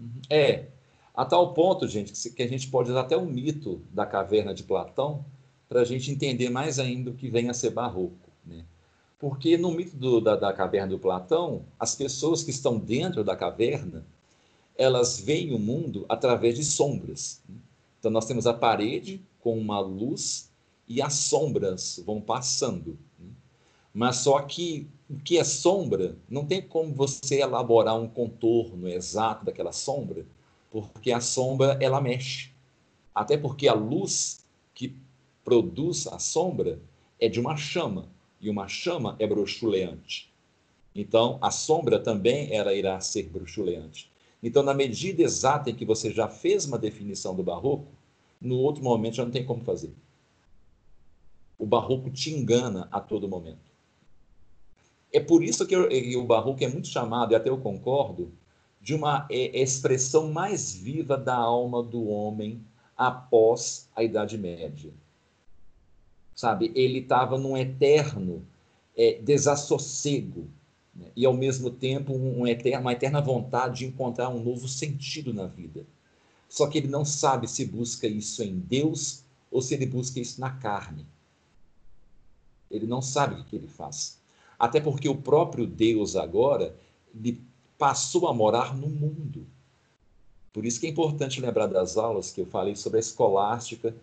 [0.00, 0.22] Uhum.
[0.30, 0.68] É,
[1.12, 4.62] a tal ponto, gente, que a gente pode usar até o mito da caverna de
[4.62, 5.24] Platão
[5.68, 8.30] para a gente entender mais ainda o que vem a ser barroco.
[8.46, 8.64] Né?
[9.24, 13.34] Porque no mito do, da, da caverna do Platão, as pessoas que estão dentro da
[13.34, 14.04] caverna,
[14.76, 17.42] elas veem o mundo através de sombras.
[17.98, 20.50] Então nós temos a parede com uma luz
[20.86, 22.98] e as sombras vão passando.
[23.94, 29.46] Mas só que o que é sombra, não tem como você elaborar um contorno exato
[29.46, 30.26] daquela sombra,
[30.70, 32.50] porque a sombra ela mexe.
[33.14, 34.94] Até porque a luz que
[35.42, 36.78] produz a sombra
[37.18, 38.12] é de uma chama
[38.44, 40.30] e uma chama é bruxuleante.
[40.94, 44.12] Então, a sombra também ela irá ser bruxuleante.
[44.42, 47.86] Então, na medida exata em que você já fez uma definição do barroco,
[48.38, 49.94] no outro momento já não tem como fazer.
[51.58, 53.72] O barroco te engana a todo momento.
[55.10, 58.30] É por isso que o barroco é muito chamado, e até eu concordo,
[58.78, 62.62] de uma é, expressão mais viva da alma do homem
[62.94, 64.92] após a Idade Média
[66.34, 66.72] sabe?
[66.74, 68.46] Ele estava num eterno
[68.96, 70.48] é, desassossego
[70.94, 71.06] né?
[71.16, 75.46] e, ao mesmo tempo, um eterno, uma eterna vontade de encontrar um novo sentido na
[75.46, 75.86] vida.
[76.48, 80.40] Só que ele não sabe se busca isso em Deus ou se ele busca isso
[80.40, 81.06] na carne.
[82.70, 84.20] Ele não sabe o que ele faz.
[84.58, 86.74] Até porque o próprio Deus agora
[87.14, 87.40] ele
[87.78, 89.46] passou a morar no mundo.
[90.52, 93.94] Por isso que é importante lembrar das aulas que eu falei sobre a escolástica,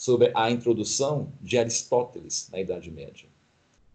[0.00, 3.28] sobre a introdução de Aristóteles na Idade Média.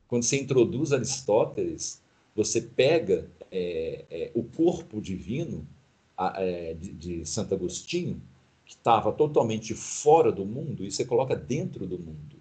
[0.07, 1.99] Quando você introduz Aristóteles,
[2.35, 5.67] você pega é, é, o corpo divino
[6.15, 8.21] a, é, de, de Santo Agostinho,
[8.67, 12.35] que estava totalmente fora do mundo, e você coloca dentro do mundo.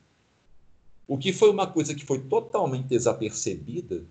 [1.09, 4.05] O que foi uma coisa que foi totalmente desapercebida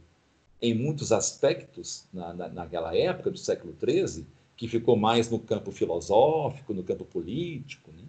[0.59, 4.25] em muitos aspectos na, na, naquela época do século XIII,
[4.57, 8.03] que ficou mais no campo filosófico, no campo político, né?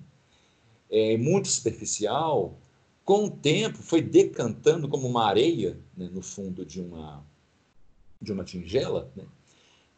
[0.95, 2.57] É, muito superficial,
[3.05, 7.21] com o tempo foi decantando como uma areia né, no fundo de uma,
[8.23, 9.25] de uma tingela, né?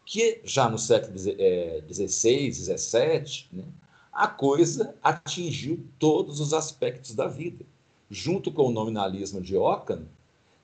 [0.06, 3.64] que já no século XVI, é, XVII, né,
[4.10, 7.66] a coisa atingiu todos os aspectos da vida.
[8.08, 10.06] Junto com o nominalismo de Ockham,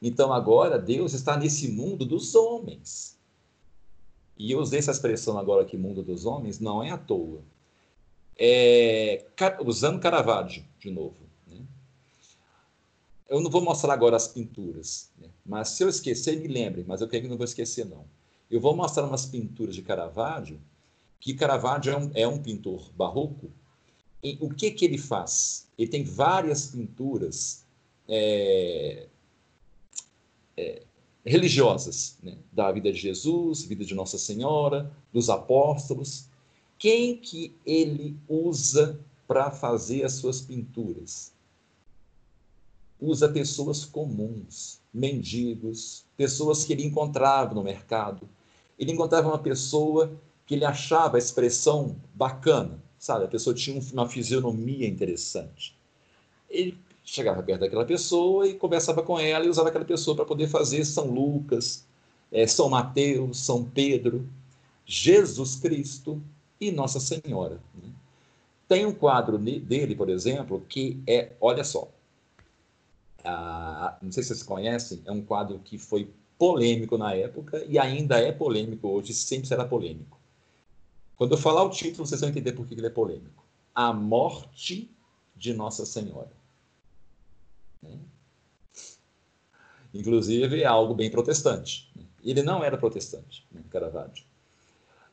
[0.01, 3.19] então agora Deus está nesse mundo dos homens.
[4.39, 7.43] E eu usei essa expressão agora aqui, mundo dos homens, não é à toa.
[8.45, 9.25] É,
[9.65, 11.17] usando Caravaggio, de novo.
[11.47, 11.61] Né?
[13.29, 15.29] Eu não vou mostrar agora as pinturas, né?
[15.47, 18.05] mas se eu esquecer, me lembre, mas eu creio que não vou esquecer, não.
[18.51, 20.61] Eu vou mostrar umas pinturas de Caravaggio,
[21.21, 23.49] que Caravaggio é um, é um pintor barroco.
[24.21, 25.69] E o que, que ele faz?
[25.79, 27.65] Ele tem várias pinturas
[28.09, 29.07] é,
[30.57, 30.83] é,
[31.25, 32.37] religiosas, né?
[32.51, 36.32] da vida de Jesus, vida de Nossa Senhora, dos apóstolos.
[36.83, 41.33] Quem que ele usa para fazer as suas pinturas?
[43.01, 48.29] Usa pessoas comuns, mendigos, pessoas que ele encontrava no mercado.
[48.77, 50.13] Ele encontrava uma pessoa
[50.45, 53.27] que ele achava a expressão bacana, sabe?
[53.27, 55.79] A pessoa tinha uma fisionomia interessante.
[56.51, 60.49] Ele chegava perto daquela pessoa e conversava com ela e usava aquela pessoa para poder
[60.49, 61.87] fazer São Lucas,
[62.33, 64.29] é, São Mateus, São Pedro,
[64.85, 66.21] Jesus Cristo
[66.63, 67.61] e Nossa Senhora.
[67.75, 67.91] Né?
[68.69, 71.89] Tem um quadro dele, por exemplo, que é, olha só,
[74.01, 78.19] não sei se vocês conhecem, é um quadro que foi polêmico na época e ainda
[78.19, 80.19] é polêmico hoje, sempre será polêmico.
[81.17, 83.45] Quando eu falar o título, vocês vão entender por que ele é polêmico.
[83.75, 84.91] A morte
[85.37, 86.33] de Nossa Senhora.
[87.83, 87.99] Né?
[89.93, 91.91] Inclusive, é algo bem protestante.
[91.95, 92.05] Né?
[92.25, 94.25] Ele não era protestante, Caravaggio.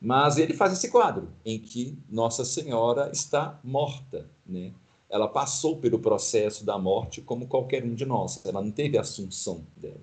[0.01, 4.29] Mas ele faz esse quadro em que Nossa Senhora está morta.
[4.45, 4.73] Né?
[5.09, 8.45] Ela passou pelo processo da morte como qualquer um de nós.
[8.45, 9.99] Ela não teve a assunção dela.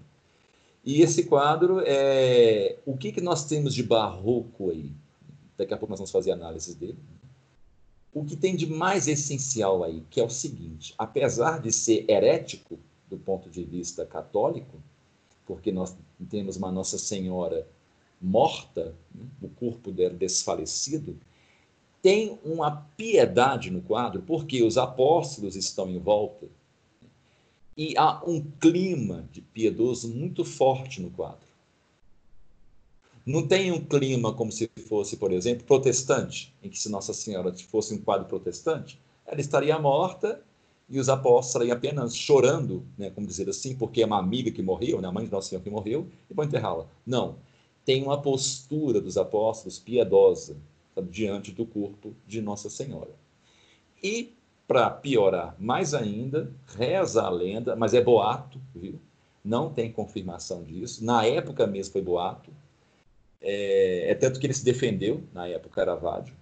[0.85, 4.93] E esse quadro é o que, que nós temos de barroco aí.
[5.57, 6.99] Daqui a pouco nós vamos fazer análises dele
[8.17, 12.79] o que tem de mais essencial aí, que é o seguinte: apesar de ser herético
[13.11, 14.83] do ponto de vista católico,
[15.45, 15.95] porque nós
[16.31, 17.69] temos uma Nossa Senhora
[18.21, 21.19] morta, né, o corpo dela desfalecido,
[22.03, 26.47] tem uma piedade no quadro, porque os apóstolos estão em volta
[27.77, 31.47] e há um clima de piedoso muito forte no quadro.
[33.25, 37.53] Não tem um clima como se fosse, por exemplo, protestante, em que se Nossa Senhora
[37.55, 40.41] fosse um quadro protestante, ela estaria morta
[40.89, 45.01] e os apóstolos apenas chorando, né, como dizer assim, porque é uma amiga que morreu,
[45.01, 46.87] né, a mãe de Nossa Senhora que morreu, e vão enterrá-la.
[47.05, 47.37] Não.
[47.87, 50.57] Tem uma postura dos apóstolos piedosa
[50.95, 53.13] sabe, diante do corpo de Nossa Senhora.
[54.03, 54.35] E,
[54.67, 59.01] para piorar mais ainda, reza a lenda, mas é boato, viu?
[59.45, 61.05] Não tem confirmação disso.
[61.05, 62.51] Na época mesmo foi boato,
[63.41, 66.35] é, é, tanto que ele se defendeu na época Caravaggio.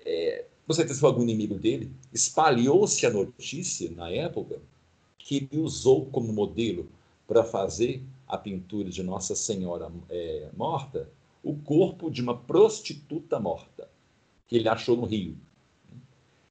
[0.00, 1.92] É, com certeza foi algum inimigo dele.
[2.12, 4.58] Espalhou-se a notícia na época
[5.18, 6.88] que ele usou como modelo
[7.26, 11.08] para fazer a pintura de Nossa Senhora é, morta
[11.42, 13.88] o corpo de uma prostituta morta
[14.48, 15.36] que ele achou no Rio.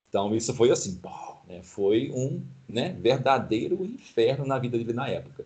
[0.09, 0.99] Então isso foi assim,
[1.47, 5.45] né, foi um né, verdadeiro inferno na vida dele na época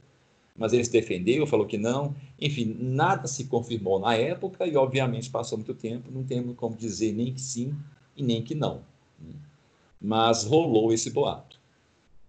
[0.59, 2.13] mas ele se defendeu, falou que não.
[2.39, 7.13] Enfim, nada se confirmou na época e, obviamente, passou muito tempo, não temos como dizer
[7.13, 7.73] nem que sim
[8.15, 8.81] e nem que não.
[9.17, 9.33] Né?
[10.01, 11.57] Mas rolou esse boato.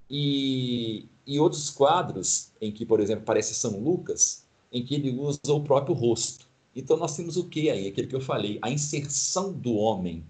[0.09, 5.54] E, e outros quadros, em que, por exemplo, aparece São Lucas, em que ele usa
[5.54, 6.44] o próprio rosto.
[6.74, 7.86] Então, nós temos o que aí?
[7.86, 10.24] Aquele que eu falei, a inserção do homem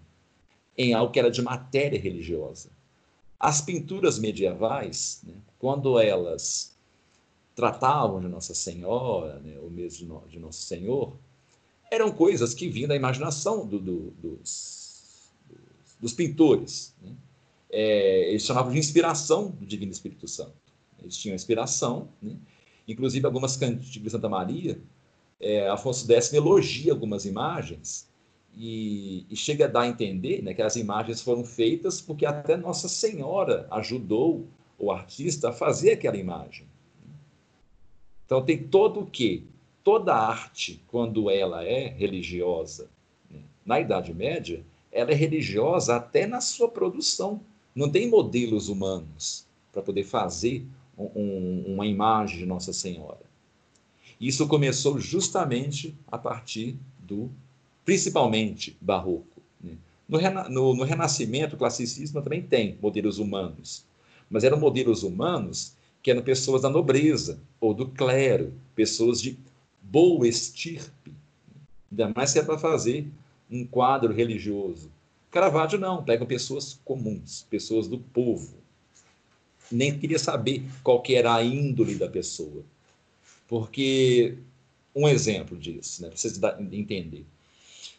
[0.76, 2.68] em algo que era de matéria religiosa.
[3.38, 6.76] As pinturas medievais, né, quando elas
[7.54, 11.16] tratavam de Nossa Senhora, né, ou mesmo de Nosso Senhor,
[11.90, 15.30] eram coisas que vinham da imaginação do, do, dos,
[15.98, 16.94] dos, pintores.
[17.00, 17.16] Né?
[17.70, 20.54] é, eles chamavam de inspiração do Divino Espírito Santo.
[21.02, 22.36] Eles tinham inspiração, né?
[22.86, 24.80] inclusive algumas cantigas de Santa Maria,
[25.40, 28.08] é, Afonso X elogia algumas imagens
[28.54, 32.56] e, e, chega a dar a entender né, que as imagens foram feitas porque até
[32.56, 34.46] Nossa Senhora ajudou
[34.78, 36.66] o artista a fazer aquela imagem.
[38.26, 39.44] Então tem todo o que?
[39.82, 42.88] Toda arte, quando ela é religiosa,
[43.30, 47.40] né, na Idade Média, ela é religiosa até na sua produção.
[47.74, 50.66] Não tem modelos humanos para poder fazer
[51.14, 53.20] um, uma imagem de Nossa Senhora.
[54.20, 57.30] Isso começou justamente a partir do,
[57.84, 59.40] principalmente, barroco.
[59.62, 59.76] Né?
[60.08, 63.84] No, no, no Renascimento, o classicismo também tem modelos humanos,
[64.28, 69.38] mas eram modelos humanos que eram pessoas da nobreza ou do clero, pessoas de
[69.82, 71.12] boa estirpe.
[71.90, 73.06] Ainda mais se é para fazer
[73.50, 74.90] um quadro religioso.
[75.30, 78.59] Caravaggio não, pegam pessoas comuns, pessoas do povo.
[79.70, 82.64] Nem queria saber qual que era a índole da pessoa.
[83.46, 84.36] Porque,
[84.94, 86.40] um exemplo disso, né, para vocês
[86.72, 87.26] entenderem.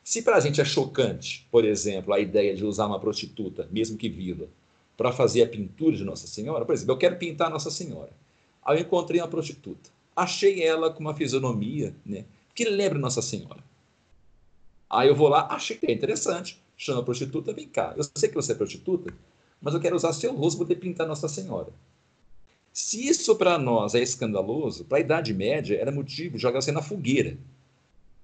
[0.03, 3.97] Se para a gente é chocante, por exemplo, a ideia de usar uma prostituta, mesmo
[3.97, 4.47] que viva,
[4.97, 8.11] para fazer a pintura de Nossa Senhora, por exemplo, eu quero pintar Nossa Senhora.
[8.63, 9.89] Aí eu encontrei uma prostituta.
[10.15, 13.63] Achei ela com uma fisionomia né, que lembra Nossa Senhora.
[14.89, 17.93] Aí eu vou lá, achei que é interessante, chama a prostituta, vem cá.
[17.95, 19.13] Eu sei que você é prostituta,
[19.61, 21.71] mas eu quero usar seu rosto para poder pintar Nossa Senhora.
[22.73, 26.71] Se isso para nós é escandaloso, para a Idade Média era motivo de jogar você
[26.71, 27.37] na fogueira.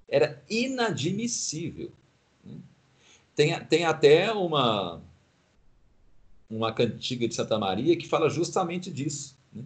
[0.07, 1.91] Era inadmissível.
[3.35, 5.01] Tem, tem até uma,
[6.49, 9.37] uma cantiga de Santa Maria que fala justamente disso.
[9.53, 9.63] Né?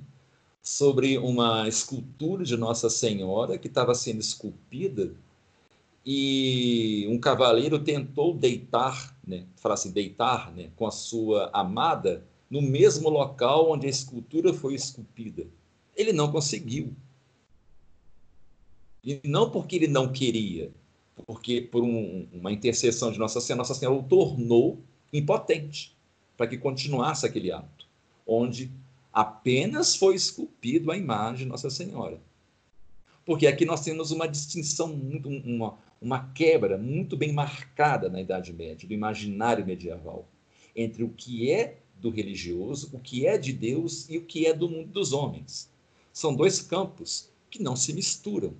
[0.61, 5.13] Sobre uma escultura de Nossa Senhora que estava sendo esculpida
[6.05, 12.61] e um cavaleiro tentou deitar, né, falar assim, deitar né, com a sua amada no
[12.61, 15.47] mesmo local onde a escultura foi esculpida.
[15.95, 16.93] Ele não conseguiu.
[19.03, 20.71] E não porque ele não queria,
[21.25, 24.79] porque por um, uma intercessão de Nossa Senhora, Nossa Senhora o tornou
[25.11, 25.95] impotente
[26.37, 27.87] para que continuasse aquele ato,
[28.27, 28.71] onde
[29.11, 32.19] apenas foi esculpido a imagem de Nossa Senhora.
[33.25, 34.91] Porque aqui nós temos uma distinção,
[35.45, 40.27] uma, uma quebra muito bem marcada na Idade Média, do imaginário medieval,
[40.75, 44.53] entre o que é do religioso, o que é de Deus e o que é
[44.53, 45.69] do mundo dos homens.
[46.11, 48.55] São dois campos que não se misturam.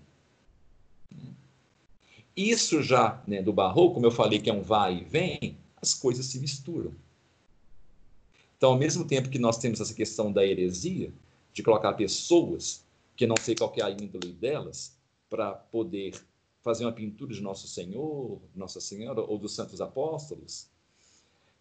[2.35, 5.93] Isso já né, do barroco, como eu falei que é um vai e vem, as
[5.95, 6.93] coisas se misturam.
[8.55, 11.11] Então, ao mesmo tempo que nós temos essa questão da heresia,
[11.51, 12.85] de colocar pessoas
[13.15, 14.95] que não sei qual é a índole delas,
[15.27, 16.13] para poder
[16.61, 20.69] fazer uma pintura de Nosso Senhor, Nossa Senhora ou dos Santos Apóstolos.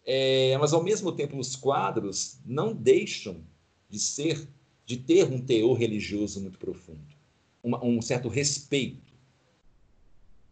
[0.05, 3.43] É, mas ao mesmo tempo os quadros não deixam
[3.89, 4.47] de ser,
[4.85, 7.15] de ter um teor religioso muito profundo,
[7.63, 9.11] uma, um certo respeito.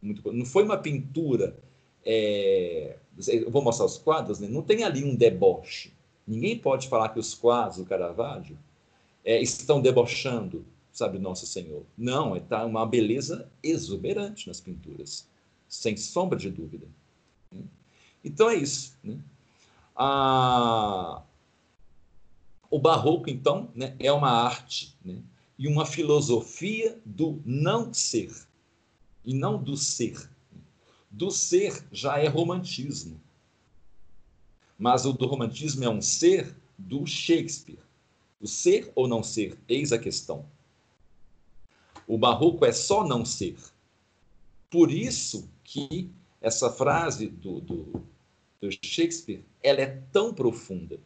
[0.02, 1.58] Muito, não foi uma pintura.
[2.06, 2.98] É,
[3.28, 4.48] eu vou mostrar os quadros, né?
[4.48, 5.92] não tem ali um deboche.
[6.28, 8.58] Ninguém pode falar que os quadros do Caravaggio
[9.26, 11.86] é, estão debochando sabe, Nosso Senhor.
[11.98, 15.28] Não, está uma beleza exuberante nas pinturas,
[15.68, 16.88] sem sombra de dúvida.
[18.24, 18.98] Então é isso.
[19.04, 19.20] Né?
[19.96, 21.24] A...
[22.70, 25.24] O barroco, então, né, é uma arte né,
[25.58, 28.32] e uma filosofia do não ser,
[29.26, 30.30] e não do ser.
[31.10, 33.20] Do ser já é romantismo.
[34.78, 37.80] Mas o do romantismo é um ser do Shakespeare.
[38.40, 40.46] O ser ou não ser, eis a questão.
[42.10, 43.56] O barroco é só não ser.
[44.68, 46.10] Por isso que
[46.42, 48.04] essa frase do, do,
[48.60, 51.00] do Shakespeare ela é tão profunda.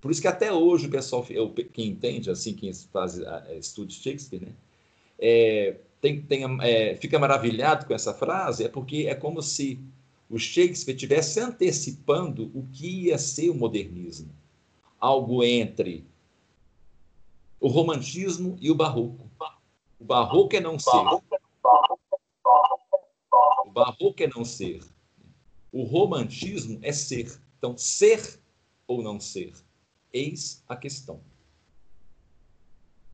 [0.00, 1.22] Por isso que até hoje o pessoal,
[1.74, 3.20] quem entende, assim, quem faz
[3.58, 4.52] estudo de Shakespeare, né,
[5.18, 9.78] é, tem, tem, é, fica maravilhado com essa frase, é porque é como se
[10.30, 14.30] o Shakespeare estivesse antecipando o que ia ser o modernismo.
[14.98, 16.06] Algo entre
[17.60, 19.25] o romantismo e o barroco.
[19.98, 20.90] O barroco é não ser.
[23.64, 24.82] O barroco é não ser.
[25.72, 27.40] O romantismo é ser.
[27.58, 28.40] Então, ser
[28.86, 29.52] ou não ser?
[30.12, 31.20] Eis a questão.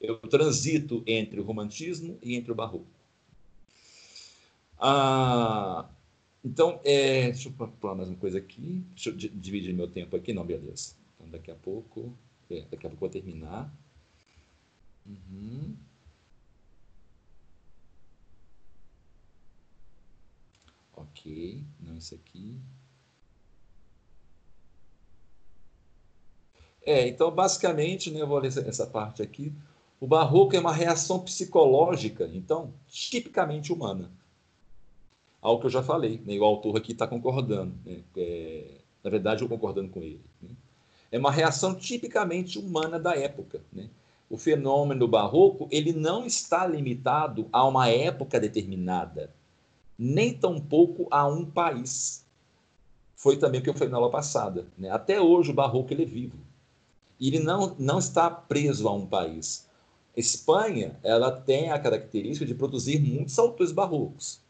[0.00, 2.86] Eu transito entre o romantismo e entre o barroco.
[4.78, 5.88] Ah,
[6.44, 8.84] então, é, deixa eu falar mais uma coisa aqui.
[8.94, 10.32] Deixa eu dividir meu tempo aqui.
[10.32, 10.96] Não, beleza.
[11.14, 12.12] Então, daqui a pouco,
[12.50, 13.72] é, daqui a pouco eu vou terminar.
[15.06, 15.76] Uhum.
[21.12, 22.58] Ok, não isso aqui.
[26.84, 29.52] É, então, basicamente, né, eu vou ler essa parte aqui.
[30.00, 34.10] O barroco é uma reação psicológica, então, tipicamente humana.
[35.40, 37.74] Algo que eu já falei, né, o autor aqui está concordando.
[37.84, 40.24] Né, é, na verdade, eu concordando com ele.
[40.40, 40.50] Né.
[41.12, 43.60] É uma reação tipicamente humana da época.
[43.72, 43.90] Né.
[44.30, 49.30] O fenômeno barroco ele não está limitado a uma época determinada,
[50.02, 52.24] nem tampouco a um país.
[53.14, 54.66] Foi também o que eu falei na aula passada.
[54.76, 54.90] Né?
[54.90, 56.38] Até hoje o barroco ele é vivo.
[57.20, 59.68] E ele não, não está preso a um país.
[60.16, 64.40] Espanha, ela tem a característica de produzir muitos autores barrocos.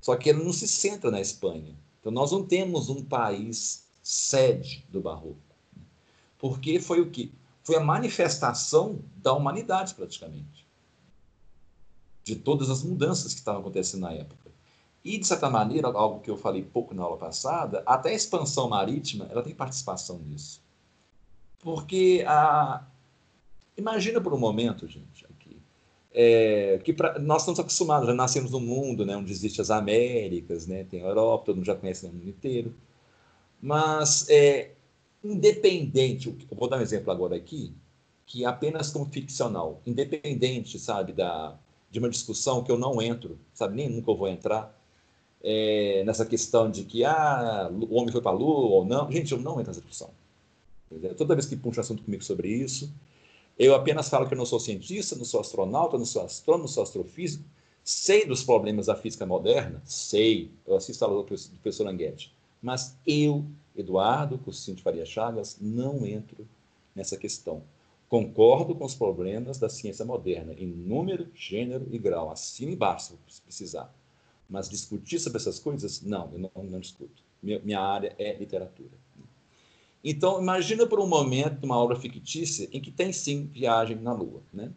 [0.00, 1.74] Só que ele não se centra na Espanha.
[2.00, 5.38] Então, nós não temos um país sede do barroco.
[6.38, 7.32] Porque foi o que?
[7.62, 10.66] Foi a manifestação da humanidade, praticamente.
[12.24, 14.41] De todas as mudanças que estavam acontecendo na época.
[15.04, 18.68] E, de certa maneira, algo que eu falei pouco na aula passada, até a expansão
[18.68, 20.62] marítima ela tem participação nisso.
[21.60, 22.84] Porque a,
[23.76, 25.56] Imagina por um momento, gente, aqui,
[26.12, 30.66] é, que pra, nós estamos acostumados, já nascemos no mundo, né, onde existem as Américas,
[30.66, 32.74] né, tem a Europa, todo mundo já conhece o mundo inteiro.
[33.60, 34.72] Mas, é,
[35.24, 37.72] independente, eu vou dar um exemplo agora aqui,
[38.26, 41.56] que apenas como ficcional, independente, sabe, da,
[41.90, 44.78] de uma discussão que eu não entro, sabe, nem nunca eu vou entrar,
[45.42, 49.10] é, nessa questão de que ah, o homem foi para a Lua ou não.
[49.10, 50.10] Gente, eu não entro nessa discussão.
[51.16, 52.92] Toda vez que puxa assunto comigo sobre isso,
[53.58, 56.68] eu apenas falo que eu não sou cientista, não sou astronauta, não sou astrônomo, não
[56.68, 57.44] sou astrofísico.
[57.82, 59.82] Sei dos problemas da física moderna?
[59.84, 60.50] Sei.
[60.66, 62.32] Eu assisto a aula do professor Languete.
[62.60, 63.44] Mas eu,
[63.76, 66.46] Eduardo Cursinho de Faria Chagas, não entro
[66.94, 67.62] nessa questão.
[68.08, 73.40] Concordo com os problemas da ciência moderna, em número, gênero e grau, e embaixo, se
[73.40, 73.92] precisar.
[74.52, 77.22] Mas discutir sobre essas coisas, não, eu não, não discuto.
[77.42, 78.90] Minha, minha área é literatura.
[80.04, 84.42] Então, imagina por um momento uma obra fictícia em que tem sim viagem na Lua,
[84.52, 84.70] né?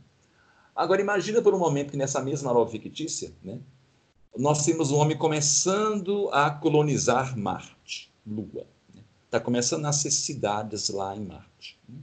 [0.73, 3.59] Agora, imagina por um momento que nessa mesma obra fictícia, né,
[4.37, 8.65] nós temos um homem começando a colonizar Marte, Lua.
[9.25, 9.43] Está né?
[9.43, 11.77] começando as cidades lá em Marte.
[11.87, 11.99] Né?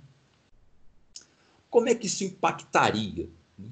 [1.70, 3.70] Como é que isso impactaria né?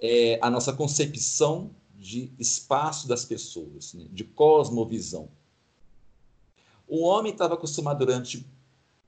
[0.00, 1.70] é, a nossa concepção
[2.06, 4.06] de espaço das pessoas, né?
[4.12, 5.28] de cosmovisão?
[6.86, 8.46] O homem estava acostumado durante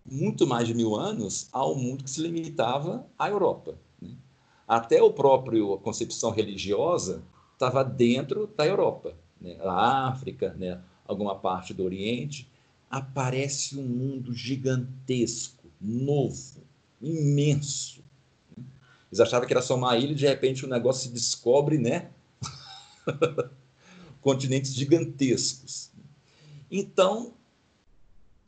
[0.04, 3.78] muito mais de mil anos ao mundo que se limitava à Europa.
[4.02, 4.16] Né?
[4.66, 7.22] Até o próprio a concepção religiosa
[7.52, 9.56] estava dentro da Europa, né?
[9.60, 10.80] a África, né?
[11.06, 12.50] alguma parte do Oriente.
[12.90, 16.62] Aparece um mundo gigantesco, novo,
[17.00, 18.02] imenso.
[18.56, 18.64] Né?
[19.08, 22.10] Eles achavam que era só uma ilha e de repente o negócio se descobre, né?
[24.20, 25.90] Continentes gigantescos.
[26.70, 27.34] Então,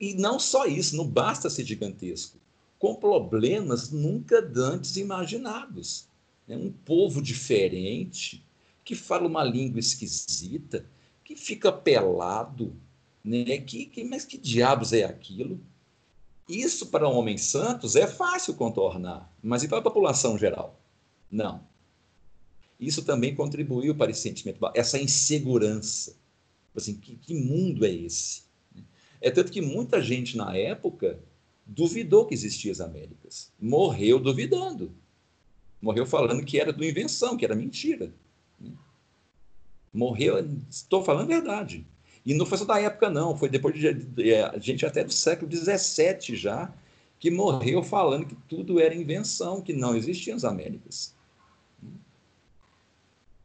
[0.00, 2.38] e não só isso, não basta ser gigantesco,
[2.78, 6.08] com problemas nunca antes imaginados.
[6.48, 8.44] É um povo diferente,
[8.84, 10.84] que fala uma língua esquisita,
[11.24, 12.74] que fica pelado,
[13.22, 13.58] né?
[13.58, 15.60] que, que, mas que diabos é aquilo?
[16.48, 20.80] Isso para homens santos é fácil contornar, mas e para a população geral?
[21.30, 21.62] Não.
[22.80, 26.16] Isso também contribuiu para esse sentimento, essa insegurança.
[26.74, 28.42] Assim, que, que mundo é esse?
[29.20, 31.18] É tanto que muita gente na época
[31.66, 33.52] duvidou que existiam as Américas.
[33.60, 34.92] Morreu duvidando.
[35.80, 38.12] Morreu falando que era do invenção, que era mentira.
[39.92, 40.38] Morreu,
[40.70, 41.86] estou falando a verdade.
[42.24, 43.36] E não foi só da época, não.
[43.36, 46.72] Foi depois de, de, a gente até do século XVII já,
[47.18, 51.14] que morreu falando que tudo era invenção, que não existiam as Américas.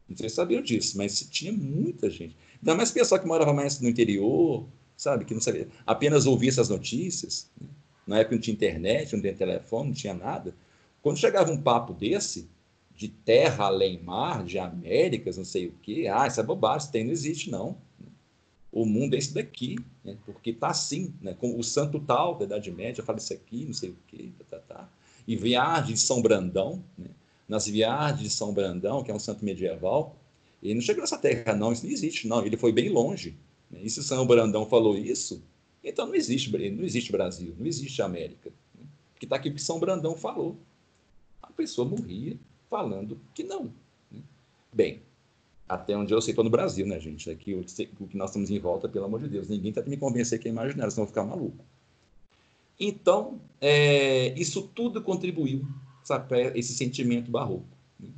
[0.08, 2.36] Não sei se sabiam disso, mas tinha muita gente.
[2.60, 5.24] Ainda mais pessoal que morava mais no interior, sabe?
[5.24, 7.50] Que não sabia, apenas ouvia essas notícias.
[7.60, 7.68] Né?
[8.06, 10.54] Na época não tinha internet, não tinha telefone, não tinha nada.
[11.02, 12.48] Quando chegava um papo desse,
[12.94, 16.92] de terra além mar, de Américas, não sei o quê, ah, isso é bobagem, isso
[16.92, 17.76] tem, não existe, não.
[18.72, 20.16] O mundo é esse daqui, né?
[20.24, 21.34] porque está assim, né?
[21.34, 24.58] com o santo tal da Idade Média fala isso aqui, não sei o quê, tá,
[24.58, 24.88] tá, tá.
[25.26, 27.08] E viagem de São Brandão, né?
[27.48, 30.16] Nas viagens de São Brandão, que é um santo medieval,
[30.62, 32.44] ele não chegou nessa terra, não, isso não existe, não.
[32.44, 33.36] Ele foi bem longe.
[33.70, 33.80] Né?
[33.82, 35.42] E se São Brandão falou isso,
[35.82, 38.50] então não existe, não existe Brasil, não existe América.
[38.74, 38.84] Né?
[39.12, 40.56] Porque está aqui o que São Brandão falou.
[41.42, 42.36] A pessoa morria
[42.68, 43.72] falando que não.
[44.10, 44.20] Né?
[44.72, 45.02] Bem,
[45.68, 47.28] até onde eu sei, estou no Brasil, né, gente?
[47.30, 47.62] Aqui o
[48.06, 50.50] que nós estamos em volta, pelo amor de Deus, ninguém está me convencer que é
[50.50, 51.64] imaginário, senão eu vou ficar maluco.
[52.78, 55.66] Então, é, isso tudo contribuiu
[56.54, 57.66] esse sentimento barroco.
[57.98, 58.10] Né?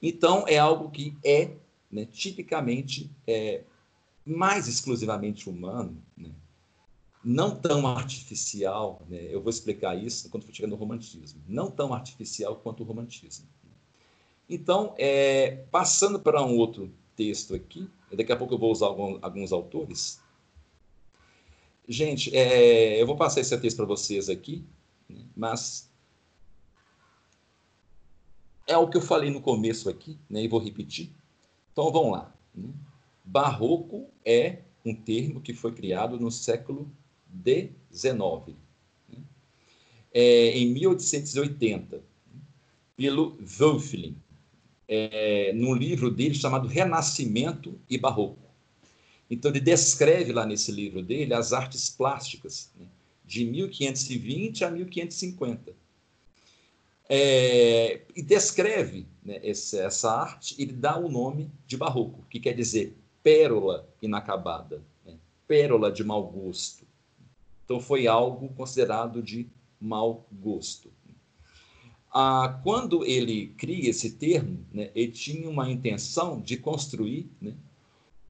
[0.00, 1.56] Então, é algo que é
[1.90, 3.62] né, tipicamente é,
[4.24, 6.30] mais exclusivamente humano, né,
[7.24, 9.28] não tão artificial, né?
[9.30, 13.46] eu vou explicar isso quando for chegar no romantismo, não tão artificial quanto o romantismo.
[14.48, 19.18] Então, é, passando para um outro texto aqui, daqui a pouco eu vou usar algum,
[19.22, 20.20] alguns autores.
[21.88, 24.64] Gente, é, eu vou passar esse texto para vocês aqui,
[25.08, 25.24] né?
[25.36, 25.90] mas
[28.66, 30.42] é o que eu falei no começo aqui, né?
[30.42, 31.10] e vou repetir.
[31.72, 32.34] Então, vamos lá.
[32.54, 32.68] Né?
[33.24, 36.90] Barroco é um termo que foi criado no século
[37.44, 38.56] XIX,
[39.08, 39.18] né?
[40.12, 42.02] é, em 1880,
[42.96, 44.16] pelo Wölfling,
[44.86, 48.38] é, num livro dele chamado Renascimento e Barroco.
[49.30, 52.86] Então, ele descreve lá nesse livro dele as artes plásticas, né?
[53.24, 55.81] de 1520 a 1550.
[57.14, 62.54] É, e descreve né, essa, essa arte, ele dá o nome de barroco, que quer
[62.54, 65.18] dizer pérola inacabada, né?
[65.46, 66.86] pérola de mau gosto.
[67.66, 69.46] Então foi algo considerado de
[69.78, 70.90] mau gosto.
[72.10, 77.52] Ah, quando ele cria esse termo, né, ele tinha uma intenção de construir né,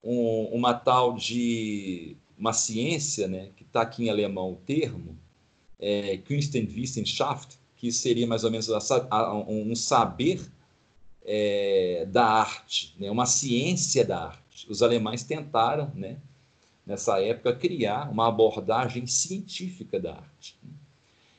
[0.02, 5.16] um, uma tal de uma ciência, né, que está aqui em alemão o termo,
[5.78, 8.68] é, Kunstwissenschaft, que seria mais ou menos
[9.48, 10.40] um saber
[11.24, 14.70] é, da arte, né, uma ciência da arte.
[14.70, 16.20] Os alemães tentaram, né,
[16.86, 20.56] nessa época, criar uma abordagem científica da arte.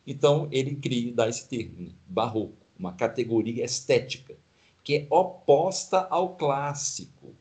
[0.05, 4.35] Então, ele cria, dá esse termo, barroco, uma categoria estética,
[4.83, 7.33] que é oposta ao clássico.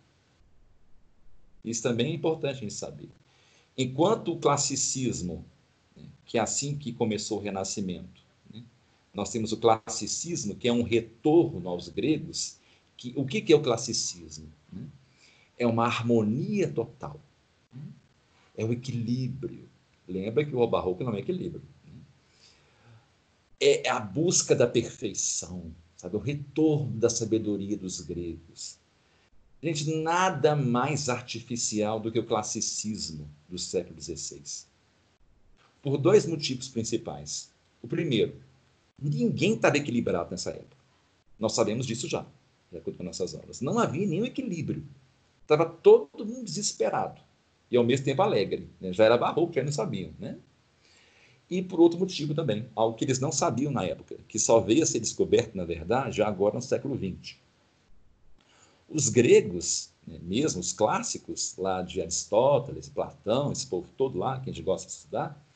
[1.65, 3.11] Isso também é importante a gente saber.
[3.77, 5.45] Enquanto o classicismo,
[5.97, 8.22] né, que é assim que começou o Renascimento,
[9.15, 12.59] nós temos o classicismo, que é um retorno aos gregos.
[12.97, 14.51] Que, o que, que é o classicismo?
[14.73, 14.87] Né?
[15.59, 17.21] É uma harmonia total
[18.57, 19.69] é o equilíbrio.
[20.07, 21.63] Lembra que o barroco não é equilíbrio.
[21.85, 21.93] Né?
[23.61, 26.17] É a busca da perfeição, sabe?
[26.17, 28.79] o retorno da sabedoria dos gregos.
[29.63, 34.43] Gente, nada mais artificial do que o classicismo do século XVI.
[35.81, 37.51] Por dois motivos principais.
[37.81, 38.41] O primeiro,
[39.01, 40.77] ninguém estava equilibrado nessa época.
[41.39, 42.25] Nós sabemos disso já,
[42.71, 43.61] de acordo com nossas aulas.
[43.61, 44.85] Não havia nenhum equilíbrio.
[45.43, 47.21] Estava todo mundo desesperado
[47.71, 48.69] e ao mesmo tempo alegre.
[48.81, 48.93] Né?
[48.93, 50.13] Já era barroco, já não sabiam.
[50.19, 50.39] Né?
[51.51, 54.83] E por outro motivo também, algo que eles não sabiam na época, que só veio
[54.83, 57.37] a ser descoberto, na verdade, agora no século XX.
[58.89, 64.49] Os gregos, né, mesmo os clássicos, lá de Aristóteles, Platão, esse povo todo lá, que
[64.49, 65.47] a gente gosta de estudar,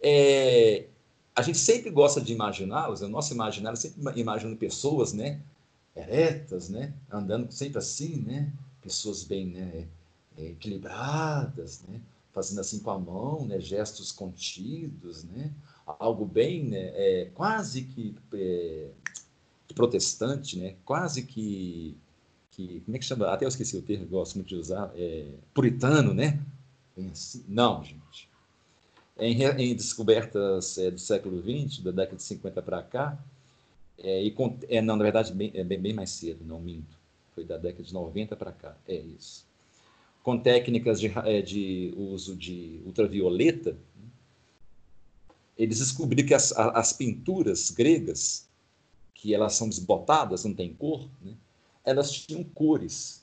[0.00, 0.86] é,
[1.34, 5.40] a gente sempre gosta de imaginá-los, o nosso imaginário sempre imagina pessoas, né,
[5.94, 8.52] eretas, né, andando sempre assim, né,
[8.82, 9.86] pessoas bem, né,
[10.36, 12.00] é, equilibradas, né?
[12.32, 13.60] fazendo assim com a mão, né?
[13.60, 15.52] gestos contidos, né?
[15.86, 16.90] algo bem né?
[16.94, 18.88] É, quase que, é,
[19.74, 20.76] protestante, né?
[20.84, 21.96] quase que,
[22.50, 23.26] que, como é que chama?
[23.28, 26.40] Até eu esqueci o termo, gosto muito de usar, é, puritano, né?
[27.10, 27.44] Assim.
[27.48, 28.28] Não, gente.
[29.18, 33.18] Em, em descobertas é, do século XX, da década de 50 para cá,
[33.98, 34.34] é, e
[34.68, 36.96] é, não, na verdade, bem, é bem, bem mais cedo, não minto.
[37.34, 39.46] Foi da década de 90 para cá, é isso
[40.22, 41.08] com técnicas de,
[41.42, 43.76] de uso de ultravioleta,
[45.58, 48.48] eles descobriram que as, as pinturas gregas,
[49.14, 51.34] que elas são desbotadas, não tem cor, né?
[51.84, 53.21] elas tinham cores.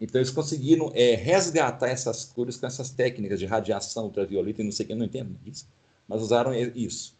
[0.00, 4.72] Então eles conseguiram é, resgatar essas cores com essas técnicas de radiação ultravioleta e não
[4.72, 5.68] sei o que, não entendo disso,
[6.08, 7.14] mas usaram isso.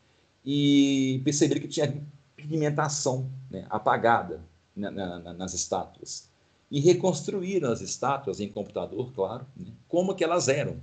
[0.45, 2.03] E perceberam que tinha
[2.35, 4.43] pigmentação né, apagada
[4.75, 6.31] na, na, nas estátuas
[6.71, 10.81] e reconstruíram as estátuas em computador, claro, né, como que elas eram,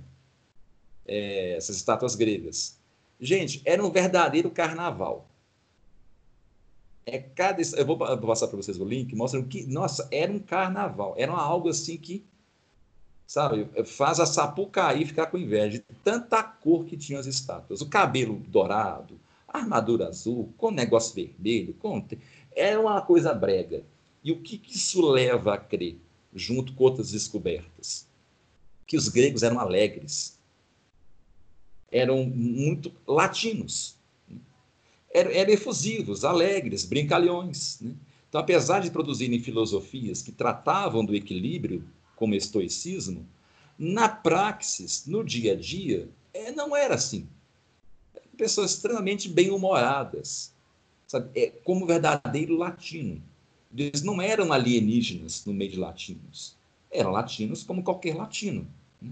[1.06, 2.78] é, essas estátuas gregas.
[3.20, 5.27] Gente, era um verdadeiro carnaval.
[7.10, 11.14] É cada, eu vou passar para vocês o link, mostra que, nossa, era um carnaval,
[11.16, 12.24] era algo assim que,
[13.26, 17.80] sabe, faz a Sapucaí ficar com inveja tanta cor que tinham as estátuas.
[17.80, 22.06] O cabelo dourado, armadura azul, com negócio vermelho, com...
[22.54, 23.82] era uma coisa brega.
[24.22, 25.98] E o que, isso leva a crer,
[26.34, 28.06] junto com outras descobertas?
[28.86, 30.38] Que os gregos eram alegres,
[31.90, 33.97] eram muito latinos?
[35.12, 37.80] Eram, eram efusivos, alegres, brincalhões.
[37.80, 37.94] Né?
[38.28, 41.84] Então, apesar de produzirem filosofias que tratavam do equilíbrio,
[42.14, 43.26] como estoicismo,
[43.78, 47.28] na praxis, no dia a dia, é, não era assim.
[48.36, 50.52] Pessoas extremamente bem-humoradas,
[51.34, 53.22] é, como verdadeiro latino.
[53.74, 56.56] Eles não eram alienígenas no meio de latinos.
[56.90, 58.66] Eram latinos como qualquer latino.
[59.00, 59.10] Né?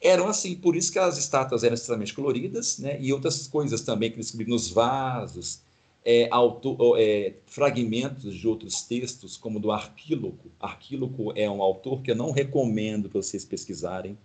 [0.00, 3.00] Eram assim, por isso que as estátuas eram extremamente coloridas, né?
[3.00, 5.60] E outras coisas também que descobri nos vasos,
[6.04, 10.50] é, auto, é, fragmentos de outros textos, como do Arquíloco.
[10.60, 14.16] Arquíloco é um autor que eu não recomendo para vocês pesquisarem,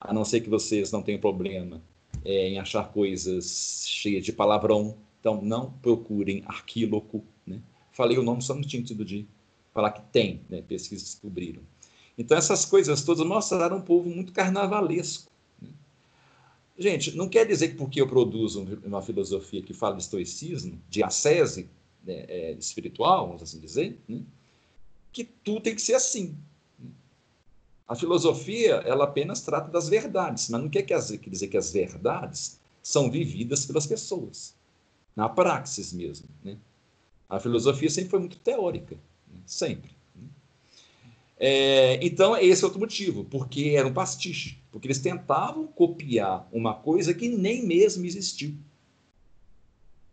[0.00, 1.80] a não ser que vocês não tenham problema
[2.24, 4.96] é, em achar coisas cheias de palavrão.
[5.20, 7.24] Então, não procurem Arquíloco.
[7.46, 7.60] Né?
[7.90, 9.26] Falei o nome só no sentido de
[9.72, 10.62] falar que tem, né?
[10.62, 11.62] pesquisas descobriram.
[12.18, 15.30] Então, essas coisas todas mostraram um povo muito carnavalesco.
[15.62, 15.68] Né?
[16.76, 21.00] Gente, não quer dizer que porque eu produzo uma filosofia que fala de estoicismo, de
[21.04, 21.70] ascese
[22.04, 24.20] né, é, espiritual, vamos assim dizer, né,
[25.12, 26.36] que tudo tem que ser assim.
[26.76, 26.90] Né?
[27.86, 32.58] A filosofia, ela apenas trata das verdades, mas não quer, quer dizer que as verdades
[32.82, 34.56] são vividas pelas pessoas,
[35.14, 36.28] na praxis mesmo.
[36.42, 36.58] Né?
[37.28, 38.96] A filosofia sempre foi muito teórica,
[39.28, 39.40] né?
[39.46, 39.97] sempre.
[41.40, 46.74] É, então, esse é outro motivo, porque era um pastiche, porque eles tentavam copiar uma
[46.74, 48.54] coisa que nem mesmo existiu.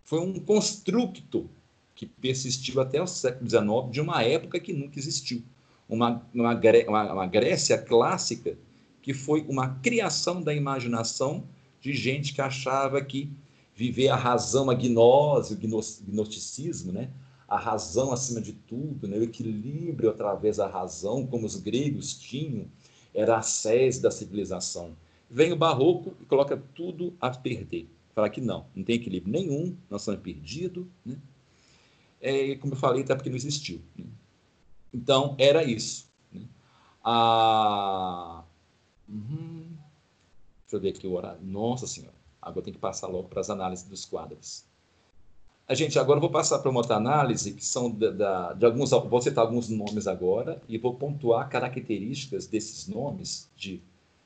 [0.03, 1.49] Foi um construto
[1.95, 5.41] que persistiu até o século XIX, de uma época que nunca existiu.
[5.89, 8.57] Uma, uma, uma, uma Grécia clássica
[9.01, 11.43] que foi uma criação da imaginação
[11.79, 13.31] de gente que achava que
[13.75, 17.09] viver a razão, a gnose, o gnosticismo, né?
[17.47, 19.17] A razão acima de tudo, né?
[19.17, 22.67] o equilíbrio através da razão, como os gregos tinham,
[23.13, 24.95] era a sede da civilização.
[25.29, 27.89] Vem o barroco e coloca tudo a perder.
[28.13, 30.85] Fala que não, não tem equilíbrio nenhum, nós estamos perdidos.
[31.05, 31.17] Né?
[32.21, 33.81] É, como eu falei, até porque não existiu.
[33.95, 34.05] Né?
[34.93, 36.09] Então, era isso.
[36.31, 36.41] Né?
[37.03, 38.43] A...
[39.07, 39.67] Uhum.
[40.61, 41.41] Deixa eu ver aqui o horário.
[41.43, 44.64] Nossa Senhora, agora tem que passar logo para as análises dos quadros.
[45.67, 48.91] A gente agora vou passar para uma outra análise que são da, da, de alguns,
[48.91, 53.81] vou citar alguns nomes agora e vou pontuar características desses nomes de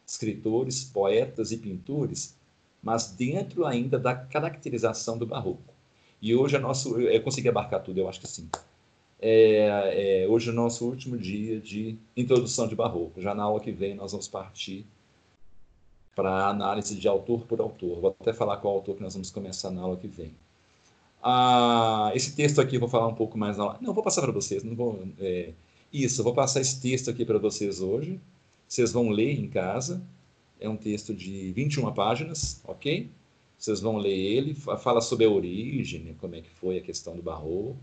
[0.06, 2.36] escritores, poetas e pintores,
[2.84, 5.74] mas dentro ainda da caracterização do barroco.
[6.22, 8.50] E hoje é nosso, eu consegui abarcar tudo, eu acho que sim.
[9.22, 13.22] É, é, hoje é o nosso último dia de introdução de barroco.
[13.22, 14.86] Já na aula que vem nós vamos partir
[16.14, 18.02] para análise de autor por autor.
[18.02, 20.34] Vou até falar qual autor que nós vamos começar na aula que vem.
[21.22, 24.32] Ah, esse texto aqui eu vou falar um pouco mais na Não, vou passar para
[24.32, 24.64] vocês.
[24.64, 25.54] Não vou, é...
[25.92, 28.20] Isso, eu vou passar esse texto aqui para vocês hoje.
[28.68, 30.02] Vocês vão ler em casa.
[30.60, 33.10] É um texto de 21 páginas, ok?
[33.58, 34.54] Vocês vão ler ele.
[34.54, 37.78] Fala sobre a origem, como é que foi a questão do barroco.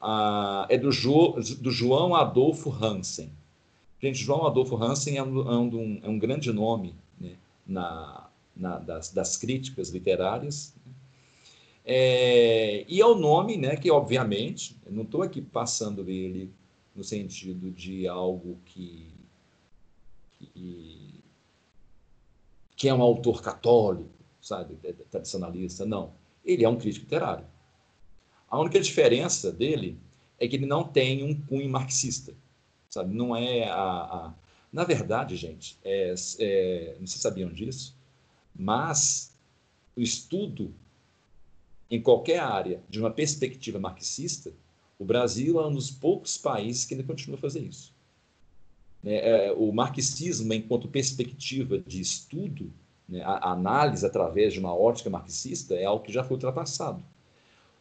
[0.00, 1.32] Ah, é do, jo...
[1.60, 3.30] do João Adolfo Hansen.
[4.00, 7.32] Gente, João Adolfo Hansen é um, é um, é um grande nome né,
[7.66, 10.74] na, na, das, das críticas literárias
[11.88, 16.52] é, e é o nome, né, que obviamente, não estou aqui passando ele
[16.96, 19.14] no sentido de algo que,
[20.36, 21.22] que,
[22.74, 24.10] que é um autor católico,
[24.42, 24.74] sabe,
[25.08, 26.12] tradicionalista, não.
[26.44, 27.46] Ele é um crítico literário.
[28.50, 29.96] A única diferença dele
[30.40, 32.34] é que ele não tem um cunho marxista,
[32.90, 33.14] sabe?
[33.14, 34.34] Não é a, a...
[34.72, 37.96] na verdade, gente, é, é, não se sabiam disso,
[38.52, 39.36] mas
[39.94, 40.74] o estudo
[41.90, 44.52] em qualquer área, de uma perspectiva marxista,
[44.98, 47.94] o Brasil é um dos poucos países que ainda continua a fazer isso.
[49.04, 52.72] É, é, o marxismo, enquanto perspectiva de estudo,
[53.08, 57.02] né, a, análise através de uma ótica marxista, é algo que já foi ultrapassado.